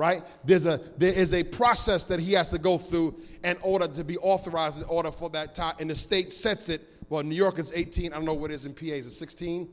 right? 0.00 0.22
There's 0.46 0.64
a, 0.64 0.80
there 0.96 1.12
is 1.12 1.34
a 1.34 1.44
process 1.44 2.06
that 2.06 2.20
he 2.20 2.32
has 2.32 2.48
to 2.50 2.58
go 2.58 2.78
through 2.78 3.14
in 3.44 3.58
order 3.62 3.86
to 3.86 4.02
be 4.02 4.16
authorized 4.16 4.80
in 4.80 4.88
order 4.88 5.10
for 5.10 5.28
that 5.30 5.54
time. 5.54 5.74
And 5.78 5.90
the 5.90 5.94
state 5.94 6.32
sets 6.32 6.70
it. 6.70 6.80
Well, 7.10 7.22
New 7.22 7.34
York 7.34 7.58
is 7.58 7.70
18. 7.74 8.10
I 8.10 8.16
don't 8.16 8.24
know 8.24 8.32
what 8.32 8.50
it 8.50 8.54
is 8.54 8.64
in 8.64 8.72
PA. 8.72 8.86
Is 8.86 9.06
it 9.06 9.10
16? 9.10 9.68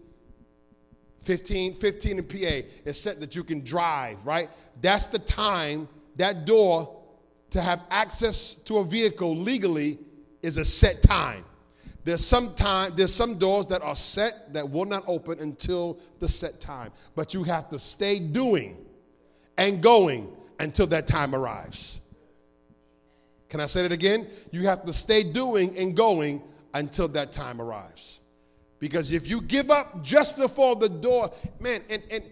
15? 1.28 1.74
15 1.74 2.20
in 2.20 2.24
PA 2.24 2.68
is 2.86 2.98
set 3.00 3.20
that 3.20 3.36
you 3.36 3.44
can 3.44 3.62
drive, 3.62 4.26
right? 4.26 4.50
That's 4.80 5.08
the 5.08 5.20
time, 5.20 5.90
that 6.16 6.46
door 6.46 7.04
to 7.50 7.62
have 7.62 7.84
access 7.92 8.54
to 8.54 8.78
a 8.78 8.86
vehicle 8.86 9.36
legally 9.36 10.00
is 10.42 10.56
a 10.56 10.64
set 10.64 11.02
time. 11.02 11.44
There's 12.06 12.26
some 12.26 12.56
time, 12.56 12.94
there's 12.96 13.14
some 13.14 13.38
doors 13.38 13.68
that 13.68 13.82
are 13.82 13.96
set 13.96 14.54
that 14.54 14.70
will 14.70 14.86
not 14.86 15.04
open 15.06 15.42
until 15.42 16.00
the 16.20 16.30
set 16.30 16.62
time. 16.62 16.94
But 17.14 17.34
you 17.34 17.44
have 17.44 17.70
to 17.72 17.80
stay 17.80 18.20
doing 18.20 18.78
and 19.58 19.84
going 19.84 20.32
until 20.60 20.88
that 20.88 21.08
time 21.08 21.36
arrives. 21.36 22.00
Can 23.50 23.60
I 23.60 23.66
say 23.66 23.82
that 23.82 23.92
again? 23.92 24.28
You 24.52 24.62
have 24.68 24.86
to 24.86 24.94
stay 24.94 25.24
doing 25.24 25.78
and 25.78 25.94
going 25.94 26.42
until 26.74 27.10
that 27.10 27.34
time 27.34 27.60
arrives. 27.60 28.22
Because 28.80 29.12
if 29.12 29.28
you 29.28 29.42
give 29.42 29.72
up 29.72 30.04
just 30.04 30.38
before 30.38 30.76
the 30.76 30.90
door, 30.90 31.32
man, 31.60 31.82
and, 31.90 32.04
and 32.12 32.24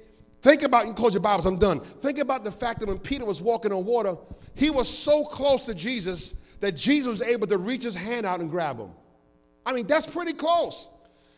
think 0.41 0.63
about, 0.63 0.85
you 0.85 0.93
close 0.93 1.13
your 1.13 1.21
Bibles, 1.21 1.45
I'm 1.45 1.57
done. 1.57 1.79
Think 1.79 2.19
about 2.19 2.43
the 2.43 2.51
fact 2.51 2.79
that 2.79 2.87
when 2.87 2.99
Peter 2.99 3.25
was 3.25 3.41
walking 3.41 3.71
on 3.71 3.85
water, 3.85 4.15
he 4.53 4.69
was 4.69 4.87
so 4.87 5.25
close 5.25 5.65
to 5.65 5.73
Jesus 5.73 6.35
that 6.59 6.73
Jesus 6.73 7.07
was 7.07 7.21
able 7.21 7.47
to 7.47 7.57
reach 7.57 7.83
his 7.83 7.95
hand 7.95 8.25
out 8.25 8.39
and 8.39 8.49
grab 8.49 8.79
him. 8.79 8.91
I 9.65 9.73
mean, 9.73 9.87
that's 9.87 10.05
pretty 10.05 10.33
close. 10.33 10.89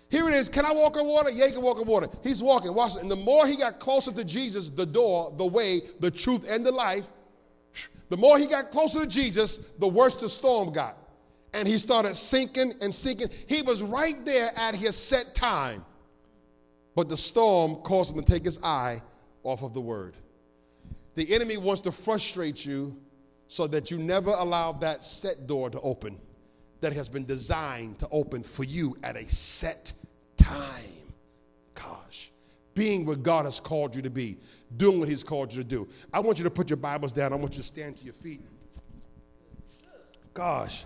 Here 0.09 0.27
it 0.27 0.35
is. 0.35 0.47
Can 0.47 0.65
I 0.65 0.71
walk 0.71 0.97
on 0.97 1.05
water? 1.05 1.29
Yeah, 1.29 1.47
he 1.47 1.51
can 1.51 1.61
walk 1.61 1.79
on 1.79 1.85
water. 1.85 2.07
He's 2.23 2.41
walking. 2.41 2.73
Watch. 2.73 2.95
And 2.97 3.11
the 3.11 3.15
more 3.15 3.45
he 3.45 3.57
got 3.57 3.79
closer 3.79 4.11
to 4.11 4.23
Jesus, 4.23 4.69
the 4.69 4.85
door, 4.85 5.33
the 5.37 5.45
way, 5.45 5.81
the 5.99 6.11
truth, 6.11 6.45
and 6.49 6.65
the 6.65 6.71
life, 6.71 7.05
the 8.09 8.17
more 8.17 8.37
he 8.37 8.47
got 8.47 8.71
closer 8.71 9.01
to 9.01 9.07
Jesus, 9.07 9.59
the 9.79 9.87
worse 9.87 10.15
the 10.15 10.29
storm 10.29 10.71
got. 10.71 10.97
And 11.57 11.67
he 11.67 11.79
started 11.79 12.15
sinking 12.15 12.75
and 12.81 12.93
sinking. 12.93 13.29
He 13.47 13.63
was 13.63 13.81
right 13.81 14.23
there 14.25 14.51
at 14.55 14.75
his 14.75 14.95
set 14.95 15.33
time. 15.33 15.83
But 16.95 17.09
the 17.09 17.17
storm 17.17 17.77
caused 17.77 18.15
him 18.15 18.23
to 18.23 18.31
take 18.31 18.45
his 18.45 18.59
eye 18.61 19.01
off 19.41 19.63
of 19.63 19.73
the 19.73 19.81
word. 19.81 20.15
The 21.15 21.33
enemy 21.33 21.57
wants 21.57 21.81
to 21.81 21.91
frustrate 21.91 22.63
you 22.63 22.95
so 23.47 23.65
that 23.67 23.89
you 23.89 23.97
never 23.97 24.29
allow 24.29 24.71
that 24.73 25.03
set 25.03 25.47
door 25.47 25.71
to 25.71 25.81
open 25.81 26.19
that 26.81 26.93
has 26.93 27.09
been 27.09 27.25
designed 27.25 27.97
to 27.99 28.07
open 28.11 28.43
for 28.43 28.63
you 28.63 28.95
at 29.01 29.15
a 29.15 29.27
set 29.27 29.93
time. 30.35 31.11
Gosh, 31.73 32.31
being 32.75 33.03
what 33.03 33.23
God 33.23 33.45
has 33.45 33.59
called 33.59 33.95
you 33.95 34.03
to 34.03 34.11
be, 34.11 34.37
doing 34.75 34.99
what 34.99 35.09
He's 35.09 35.23
called 35.23 35.51
you 35.51 35.63
to 35.63 35.67
do. 35.67 35.87
I 36.13 36.19
want 36.19 36.37
you 36.37 36.43
to 36.43 36.51
put 36.51 36.69
your 36.69 36.77
Bibles 36.77 37.13
down. 37.13 37.33
I 37.33 37.35
want 37.35 37.55
you 37.55 37.63
to 37.63 37.67
stand 37.67 37.97
to 37.97 38.05
your 38.05 38.13
feet. 38.13 38.41
Gosh, 40.35 40.85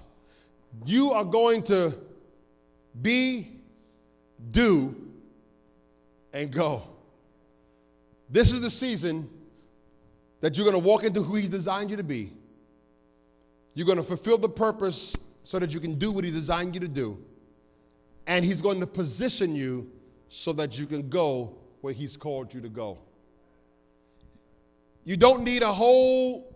you 0.86 1.11
are 1.11 1.26
going 1.26 1.63
to 1.63 1.97
be, 3.01 3.47
do, 4.51 4.95
and 6.34 6.51
go. 6.51 6.84
This 8.30 8.53
is 8.53 8.61
the 8.61 8.69
season 8.69 9.30
that 10.39 10.57
you're 10.57 10.65
going 10.65 10.82
to 10.82 10.88
walk 10.88 11.03
into 11.03 11.22
who 11.22 11.36
He's 11.36 11.49
designed 11.49 11.91
you 11.91 11.97
to 11.97 12.03
be. 12.03 12.32
You're 13.74 13.86
going 13.86 13.97
to 13.97 14.03
fulfill 14.03 14.38
the 14.38 14.49
purpose 14.49 15.15
so 15.43 15.59
that 15.59 15.74
you 15.74 15.80
can 15.80 15.95
do 15.95 16.11
what 16.11 16.24
He 16.24 16.32
designed 16.32 16.74
you 16.74 16.82
to 16.82 16.88
do. 16.88 17.17
And 18.28 18.43
He's 18.43 18.61
going 18.61 18.80
to 18.80 18.88
position 18.88 19.55
you 19.55 19.89
so 20.30 20.53
that 20.53 20.80
you 20.80 20.86
can 20.86 21.09
go 21.09 21.55
where 21.82 21.93
He's 21.93 22.17
called 22.17 22.53
you 22.53 22.61
to 22.61 22.69
go. 22.69 22.97
You 25.03 25.17
don't 25.17 25.43
need 25.43 25.63
a 25.63 25.72
whole 25.72 26.51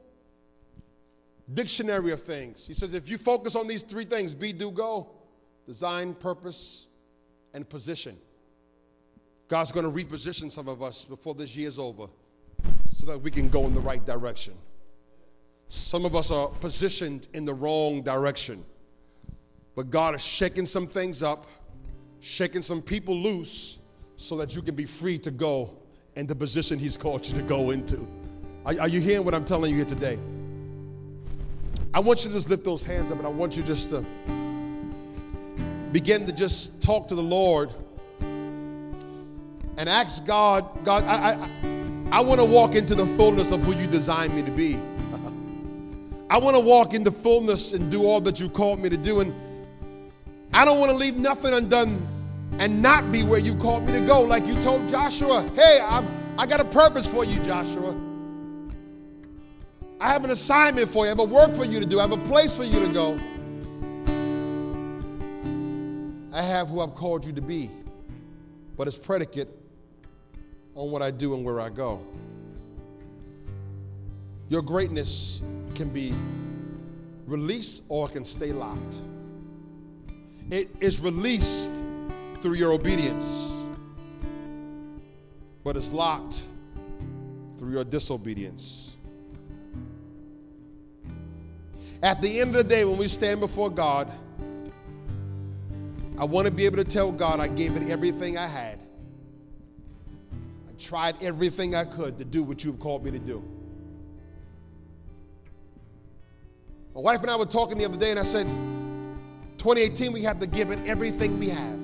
dictionary 1.53 2.11
of 2.11 2.21
things. 2.23 2.65
He 2.65 2.73
says 2.73 2.93
if 2.93 3.09
you 3.09 3.17
focus 3.17 3.55
on 3.55 3.67
these 3.67 3.83
three 3.83 4.05
things 4.05 4.33
be, 4.33 4.53
do, 4.53 4.71
go 4.71 5.09
design, 5.65 6.13
purpose, 6.13 6.87
and 7.53 7.67
position. 7.67 8.17
God's 9.47 9.71
going 9.71 9.85
to 9.85 9.91
reposition 9.91 10.51
some 10.51 10.67
of 10.67 10.81
us 10.83 11.05
before 11.05 11.33
this 11.33 11.55
year's 11.55 11.79
over 11.79 12.07
so 12.91 13.05
that 13.07 13.19
we 13.19 13.31
can 13.31 13.49
go 13.49 13.65
in 13.65 13.73
the 13.73 13.79
right 13.79 14.03
direction. 14.05 14.53
Some 15.69 16.05
of 16.05 16.15
us 16.15 16.31
are 16.31 16.49
positioned 16.49 17.27
in 17.33 17.45
the 17.45 17.53
wrong 17.53 18.01
direction. 18.01 18.63
But 19.75 19.89
God 19.89 20.15
is 20.15 20.21
shaking 20.21 20.65
some 20.65 20.87
things 20.87 21.21
up, 21.21 21.47
shaking 22.19 22.61
some 22.61 22.81
people 22.81 23.15
loose 23.15 23.79
so 24.17 24.37
that 24.37 24.55
you 24.55 24.61
can 24.61 24.75
be 24.75 24.85
free 24.85 25.17
to 25.19 25.31
go 25.31 25.75
in 26.15 26.27
the 26.27 26.35
position 26.35 26.79
He's 26.79 26.97
called 26.97 27.25
you 27.27 27.33
to 27.33 27.41
go 27.41 27.71
into. 27.71 28.07
Are, 28.65 28.73
are 28.81 28.87
you 28.87 29.01
hearing 29.01 29.25
what 29.25 29.35
I'm 29.35 29.45
telling 29.45 29.71
you 29.71 29.77
here 29.77 29.85
today? 29.85 30.17
I 31.95 31.99
want 31.99 32.25
you 32.25 32.29
to 32.29 32.35
just 32.35 32.49
lift 32.49 32.65
those 32.65 32.83
hands 32.83 33.09
up 33.09 33.19
and 33.19 33.25
I 33.25 33.29
want 33.29 33.55
you 33.55 33.63
just 33.63 33.89
to 33.91 34.01
begin 35.93 36.25
to 36.25 36.33
just 36.33 36.83
talk 36.83 37.07
to 37.07 37.15
the 37.15 37.23
Lord 37.23 37.69
and 38.19 39.87
ask 39.87 40.27
God, 40.27 40.83
God, 40.83 41.05
I, 41.05 41.35
I, 41.35 41.49
I 42.11 42.19
want 42.19 42.41
to 42.41 42.45
walk 42.45 42.75
into 42.75 42.95
the 42.95 43.05
fullness 43.15 43.51
of 43.51 43.63
who 43.63 43.73
you 43.73 43.87
designed 43.87 44.35
me 44.35 44.43
to 44.43 44.51
be. 44.51 44.75
I 46.29 46.37
want 46.37 46.57
to 46.57 46.59
walk 46.59 46.93
in 46.93 47.05
the 47.05 47.13
fullness 47.13 47.71
and 47.71 47.89
do 47.89 48.03
all 48.03 48.19
that 48.19 48.41
you 48.41 48.49
called 48.49 48.81
me 48.81 48.89
to 48.89 48.97
do. 48.97 49.21
And 49.21 49.33
I 50.53 50.65
don't 50.65 50.81
want 50.81 50.91
to 50.91 50.97
leave 50.97 51.15
nothing 51.15 51.53
undone 51.53 52.05
and 52.59 52.81
not 52.81 53.09
be 53.09 53.23
where 53.23 53.39
you 53.39 53.55
called 53.55 53.85
me 53.85 53.93
to 53.93 54.05
go. 54.05 54.19
Like 54.19 54.45
you 54.45 54.61
told 54.63 54.89
Joshua, 54.89 55.49
hey, 55.55 55.79
I've, 55.81 56.11
I 56.37 56.45
got 56.45 56.59
a 56.59 56.65
purpose 56.65 57.07
for 57.07 57.23
you, 57.23 57.39
Joshua. 57.45 57.95
I 59.99 60.09
have 60.11 60.23
an 60.25 60.31
assignment 60.31 60.89
for 60.89 61.05
you. 61.05 61.05
I 61.05 61.09
have 61.09 61.19
a 61.19 61.23
work 61.23 61.53
for 61.53 61.65
you 61.65 61.79
to 61.79 61.85
do. 61.85 61.99
I 61.99 62.01
have 62.03 62.11
a 62.11 62.17
place 62.17 62.55
for 62.55 62.63
you 62.63 62.85
to 62.85 62.91
go. 62.91 63.17
I 66.33 66.41
have 66.41 66.67
who 66.67 66.81
I've 66.81 66.93
called 66.93 67.25
you 67.25 67.31
to 67.31 67.41
be, 67.41 67.71
but 68.75 68.87
it's 68.87 68.97
predicate 68.97 69.49
on 70.75 70.91
what 70.91 71.01
I 71.01 71.11
do 71.11 71.33
and 71.33 71.45
where 71.45 71.61
I 71.61 71.69
go. 71.69 72.01
Your 74.49 74.61
greatness 74.61 75.41
can 75.75 75.89
be 75.89 76.13
released 77.25 77.83
or 77.87 78.09
it 78.09 78.11
can 78.11 78.25
stay 78.25 78.51
locked. 78.51 78.97
It 80.51 80.69
is 80.81 80.99
released 80.99 81.73
through 82.41 82.53
your 82.55 82.73
obedience, 82.73 83.63
but 85.63 85.77
it's 85.77 85.91
locked 85.91 86.43
through 87.57 87.71
your 87.71 87.85
disobedience. 87.85 88.94
At 92.05 92.21
the 92.21 92.39
end 92.39 92.51
of 92.51 92.57
the 92.57 92.63
day, 92.63 92.85
when 92.85 92.99
we 92.99 93.07
stand 93.07 93.39
before 93.39 93.71
God, 93.71 94.11
I 96.19 96.23
want 96.23 96.45
to 96.45 96.51
be 96.51 96.67
able 96.67 96.77
to 96.77 96.83
tell 96.83 97.11
God 97.11 97.39
I 97.39 97.47
gave 97.47 97.75
it 97.75 97.89
everything 97.89 98.37
I 98.37 98.45
had. 98.45 98.79
I 100.69 100.71
tried 100.79 101.15
everything 101.23 101.73
I 101.73 101.83
could 101.83 102.19
to 102.19 102.23
do 102.23 102.43
what 102.43 102.63
you've 102.63 102.79
called 102.79 103.03
me 103.03 103.09
to 103.09 103.17
do. 103.17 103.43
My 106.93 107.01
wife 107.01 107.21
and 107.21 107.31
I 107.31 107.37
were 107.37 107.45
talking 107.47 107.79
the 107.79 107.85
other 107.85 107.97
day, 107.97 108.11
and 108.11 108.19
I 108.19 108.23
said, 108.23 108.45
2018, 109.57 110.13
we 110.13 110.21
have 110.21 110.37
to 110.41 110.47
give 110.47 110.69
it 110.69 110.85
everything 110.85 111.39
we 111.39 111.49
have. 111.49 111.83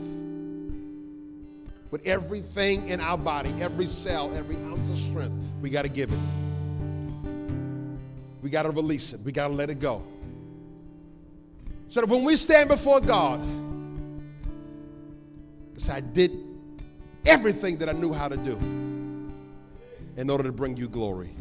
With 1.89 2.05
everything 2.05 2.89
in 2.89 3.01
our 3.01 3.17
body, 3.17 3.55
every 3.59 3.87
cell, 3.87 4.31
every 4.35 4.57
ounce 4.57 4.87
of 4.87 4.99
strength, 4.99 5.33
we 5.61 5.71
got 5.71 5.81
to 5.81 5.89
give 5.89 6.11
it. 6.11 6.19
We 8.41 8.49
got 8.49 8.63
to 8.63 8.71
release 8.71 9.13
it. 9.13 9.21
We 9.21 9.31
got 9.31 9.47
to 9.47 9.53
let 9.53 9.69
it 9.69 9.79
go. 9.79 10.03
So 11.89 12.01
that 12.01 12.09
when 12.09 12.23
we 12.23 12.35
stand 12.35 12.69
before 12.69 13.01
God, 13.01 13.41
say, 15.75 15.93
I 15.93 15.99
did 15.99 16.31
everything 17.25 17.77
that 17.77 17.89
I 17.89 17.91
knew 17.91 18.13
how 18.13 18.27
to 18.27 18.37
do 18.37 18.55
in 20.17 20.29
order 20.29 20.43
to 20.43 20.51
bring 20.51 20.77
you 20.77 20.87
glory. 20.87 21.31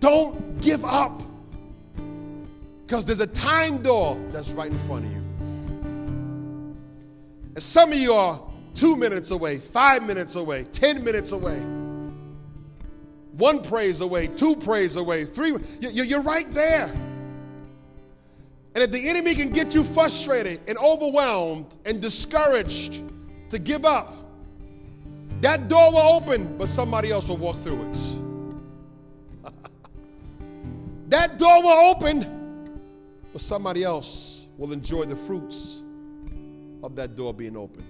Don't 0.00 0.60
give 0.60 0.84
up. 0.84 1.22
Because 2.86 3.06
there's 3.06 3.20
a 3.20 3.26
time 3.26 3.82
door 3.82 4.16
that's 4.30 4.50
right 4.50 4.70
in 4.70 4.78
front 4.78 5.06
of 5.06 5.12
you. 5.12 5.24
And 7.54 7.62
some 7.62 7.92
of 7.92 7.98
you 7.98 8.12
are 8.12 8.40
two 8.74 8.96
minutes 8.96 9.30
away, 9.30 9.58
five 9.58 10.02
minutes 10.02 10.34
away, 10.34 10.64
10 10.64 11.02
minutes 11.02 11.32
away, 11.32 11.64
one 13.36 13.62
praise 13.62 14.00
away, 14.00 14.28
two 14.28 14.56
praise 14.56 14.96
away, 14.96 15.24
three. 15.24 15.56
You're 15.80 16.22
right 16.22 16.50
there. 16.52 16.86
And 18.74 18.82
if 18.82 18.90
the 18.90 19.08
enemy 19.08 19.34
can 19.34 19.50
get 19.50 19.74
you 19.74 19.84
frustrated 19.84 20.60
and 20.66 20.76
overwhelmed 20.78 21.76
and 21.84 22.00
discouraged 22.02 23.02
to 23.50 23.58
give 23.58 23.84
up, 23.84 24.16
that 25.40 25.68
door 25.68 25.92
will 25.92 25.98
open, 25.98 26.56
but 26.56 26.68
somebody 26.68 27.12
else 27.12 27.28
will 27.28 27.36
walk 27.36 27.58
through 27.60 27.82
it. 27.82 27.98
that 31.10 31.38
door 31.38 31.62
will 31.62 31.90
open 31.90 32.34
but 33.34 33.40
somebody 33.40 33.82
else 33.82 34.46
will 34.56 34.72
enjoy 34.72 35.04
the 35.04 35.16
fruits 35.16 35.82
of 36.84 36.94
that 36.94 37.16
door 37.16 37.34
being 37.34 37.56
open. 37.56 37.84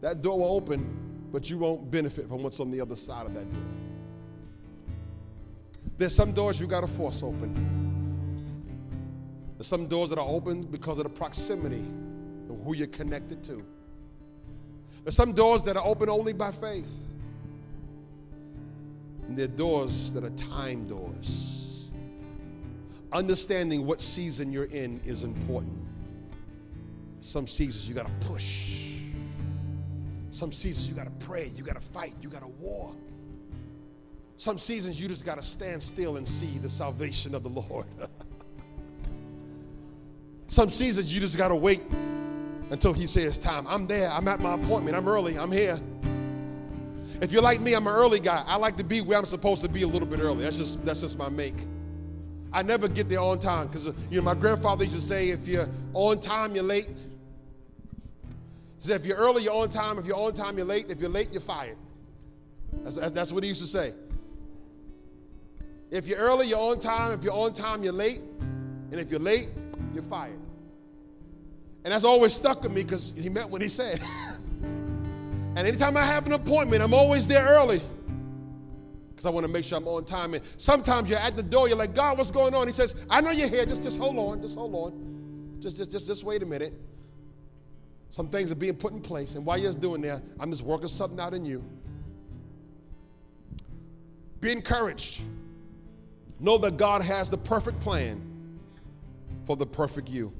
That 0.00 0.20
door 0.20 0.40
will 0.40 0.52
open, 0.52 1.07
but 1.32 1.48
you 1.50 1.58
won't 1.58 1.90
benefit 1.90 2.28
from 2.28 2.42
what's 2.42 2.60
on 2.60 2.70
the 2.70 2.80
other 2.80 2.96
side 2.96 3.26
of 3.26 3.34
that 3.34 3.52
door. 3.52 3.62
There's 5.96 6.14
some 6.14 6.32
doors 6.32 6.60
you 6.60 6.66
got 6.66 6.82
to 6.82 6.86
force 6.86 7.22
open. 7.22 7.54
There's 9.56 9.66
some 9.66 9.86
doors 9.88 10.10
that 10.10 10.18
are 10.18 10.28
open 10.28 10.62
because 10.64 10.98
of 10.98 11.04
the 11.04 11.10
proximity 11.10 11.76
and 11.76 12.64
who 12.64 12.74
you're 12.74 12.86
connected 12.86 13.42
to. 13.44 13.64
There's 15.02 15.16
some 15.16 15.32
doors 15.32 15.62
that 15.64 15.76
are 15.76 15.84
open 15.84 16.08
only 16.08 16.32
by 16.32 16.52
faith. 16.52 16.92
And 19.26 19.36
there 19.36 19.46
are 19.46 19.48
doors 19.48 20.12
that 20.12 20.24
are 20.24 20.30
time 20.30 20.86
doors 20.86 21.58
understanding 23.12 23.86
what 23.86 24.02
season 24.02 24.52
you're 24.52 24.64
in 24.64 25.00
is 25.04 25.22
important. 25.22 25.78
Some 27.20 27.46
seasons 27.46 27.88
you 27.88 27.94
got 27.94 28.06
to 28.06 28.26
push. 28.26 28.87
Some 30.30 30.52
seasons 30.52 30.88
you 30.88 30.94
got 30.94 31.04
to 31.04 31.26
pray, 31.26 31.50
you 31.54 31.62
got 31.62 31.80
to 31.80 31.88
fight, 31.88 32.14
you 32.20 32.28
got 32.28 32.42
to 32.42 32.48
war. 32.48 32.94
Some 34.36 34.58
seasons 34.58 35.00
you 35.00 35.08
just 35.08 35.24
got 35.24 35.38
to 35.38 35.42
stand 35.42 35.82
still 35.82 36.16
and 36.16 36.28
see 36.28 36.58
the 36.58 36.68
salvation 36.68 37.34
of 37.34 37.42
the 37.42 37.48
Lord. 37.48 37.86
Some 40.46 40.70
seasons 40.70 41.12
you 41.12 41.20
just 41.20 41.36
got 41.36 41.48
to 41.48 41.56
wait 41.56 41.82
until 42.70 42.92
He 42.92 43.06
says 43.06 43.36
time. 43.36 43.66
I'm 43.66 43.86
there, 43.86 44.10
I'm 44.10 44.28
at 44.28 44.40
my 44.40 44.54
appointment, 44.54 44.96
I'm 44.96 45.08
early, 45.08 45.38
I'm 45.38 45.50
here. 45.50 45.80
If 47.20 47.32
you're 47.32 47.42
like 47.42 47.60
me, 47.60 47.74
I'm 47.74 47.86
an 47.86 47.94
early 47.94 48.20
guy. 48.20 48.44
I 48.46 48.56
like 48.56 48.76
to 48.76 48.84
be 48.84 49.00
where 49.00 49.18
I'm 49.18 49.26
supposed 49.26 49.64
to 49.64 49.70
be 49.70 49.82
a 49.82 49.86
little 49.86 50.06
bit 50.06 50.20
early. 50.20 50.44
That's 50.44 50.56
just 50.56 50.84
that's 50.84 51.00
just 51.00 51.18
my 51.18 51.28
make. 51.28 51.56
I 52.52 52.62
never 52.62 52.88
get 52.88 53.08
there 53.08 53.20
on 53.20 53.38
time 53.38 53.66
because, 53.66 53.86
you 53.86 54.18
know, 54.18 54.22
my 54.22 54.34
grandfather 54.34 54.84
used 54.84 54.96
to 54.96 55.02
say, 55.02 55.30
if 55.30 55.46
you're 55.46 55.68
on 55.92 56.20
time, 56.20 56.54
you're 56.54 56.64
late. 56.64 56.88
He 58.80 58.86
said, 58.86 59.00
if 59.00 59.06
you're 59.06 59.16
early, 59.16 59.42
you're 59.42 59.54
on 59.54 59.68
time. 59.68 59.98
If 59.98 60.06
you're 60.06 60.16
on 60.16 60.34
time, 60.34 60.56
you're 60.56 60.66
late. 60.66 60.86
If 60.88 61.00
you're 61.00 61.10
late, 61.10 61.28
you're 61.32 61.40
fired. 61.40 61.76
That's, 62.84 62.96
that's 63.10 63.32
what 63.32 63.42
he 63.42 63.48
used 63.48 63.60
to 63.60 63.66
say. 63.66 63.92
If 65.90 66.06
you're 66.06 66.18
early, 66.18 66.48
you're 66.48 66.58
on 66.58 66.78
time. 66.78 67.12
If 67.12 67.24
you're 67.24 67.34
on 67.34 67.52
time, 67.52 67.82
you're 67.82 67.92
late. 67.92 68.20
And 68.90 68.94
if 68.94 69.10
you're 69.10 69.20
late, 69.20 69.48
you're 69.94 70.02
fired. 70.02 70.38
And 71.84 71.92
that's 71.92 72.04
always 72.04 72.34
stuck 72.34 72.62
with 72.62 72.72
me 72.72 72.82
because 72.82 73.14
he 73.16 73.28
meant 73.28 73.50
what 73.50 73.62
he 73.62 73.68
said. 73.68 74.00
and 74.62 75.58
anytime 75.58 75.96
I 75.96 76.04
have 76.04 76.26
an 76.26 76.32
appointment, 76.32 76.82
I'm 76.82 76.94
always 76.94 77.26
there 77.26 77.46
early 77.46 77.80
because 79.10 79.26
I 79.26 79.30
want 79.30 79.46
to 79.46 79.52
make 79.52 79.64
sure 79.64 79.78
I'm 79.78 79.88
on 79.88 80.04
time. 80.04 80.34
And 80.34 80.44
sometimes 80.58 81.10
you're 81.10 81.18
at 81.18 81.36
the 81.36 81.42
door, 81.42 81.66
you're 81.66 81.76
like, 81.76 81.94
God, 81.94 82.18
what's 82.18 82.30
going 82.30 82.54
on? 82.54 82.68
He 82.68 82.72
says, 82.72 82.94
I 83.10 83.20
know 83.20 83.30
you're 83.30 83.48
here. 83.48 83.66
Just, 83.66 83.82
just 83.82 83.98
hold 83.98 84.16
on. 84.18 84.42
Just 84.42 84.56
hold 84.56 84.74
on. 84.74 85.56
Just, 85.60 85.76
just, 85.76 85.90
just, 85.90 86.06
just 86.06 86.24
wait 86.24 86.42
a 86.42 86.46
minute. 86.46 86.72
Some 88.10 88.28
things 88.28 88.50
are 88.50 88.56
being 88.56 88.74
put 88.74 88.92
in 88.92 89.00
place. 89.00 89.34
And 89.34 89.44
while 89.44 89.58
you're 89.58 89.68
just 89.68 89.80
doing 89.80 90.00
there, 90.00 90.22
I'm 90.40 90.50
just 90.50 90.62
working 90.62 90.88
something 90.88 91.20
out 91.20 91.34
in 91.34 91.44
you. 91.44 91.64
Be 94.40 94.52
encouraged. 94.52 95.22
Know 96.40 96.56
that 96.58 96.76
God 96.76 97.02
has 97.02 97.30
the 97.30 97.38
perfect 97.38 97.80
plan 97.80 98.22
for 99.44 99.56
the 99.56 99.66
perfect 99.66 100.08
you. 100.08 100.32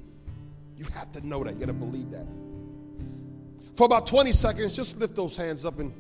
You 0.77 0.85
have 0.95 1.11
to 1.13 1.27
know 1.27 1.43
that. 1.43 1.55
You 1.55 1.61
got 1.61 1.67
to 1.67 1.73
believe 1.73 2.11
that. 2.11 2.27
For 3.75 3.85
about 3.85 4.07
20 4.07 4.33
seconds, 4.33 4.75
just 4.75 4.99
lift 4.99 5.15
those 5.17 5.37
hands 5.37 5.65
up 5.65 5.79
and 5.79 5.93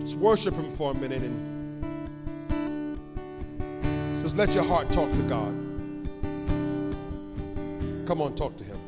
just 0.00 0.16
worship 0.16 0.54
Him 0.54 0.70
for 0.70 0.90
a 0.90 0.94
minute 0.94 1.22
and 1.22 2.98
just 4.22 4.36
let 4.36 4.54
your 4.54 4.64
heart 4.64 4.90
talk 4.92 5.10
to 5.10 5.22
God. 5.22 5.54
Come 8.06 8.20
on, 8.20 8.34
talk 8.34 8.56
to 8.56 8.64
Him. 8.64 8.85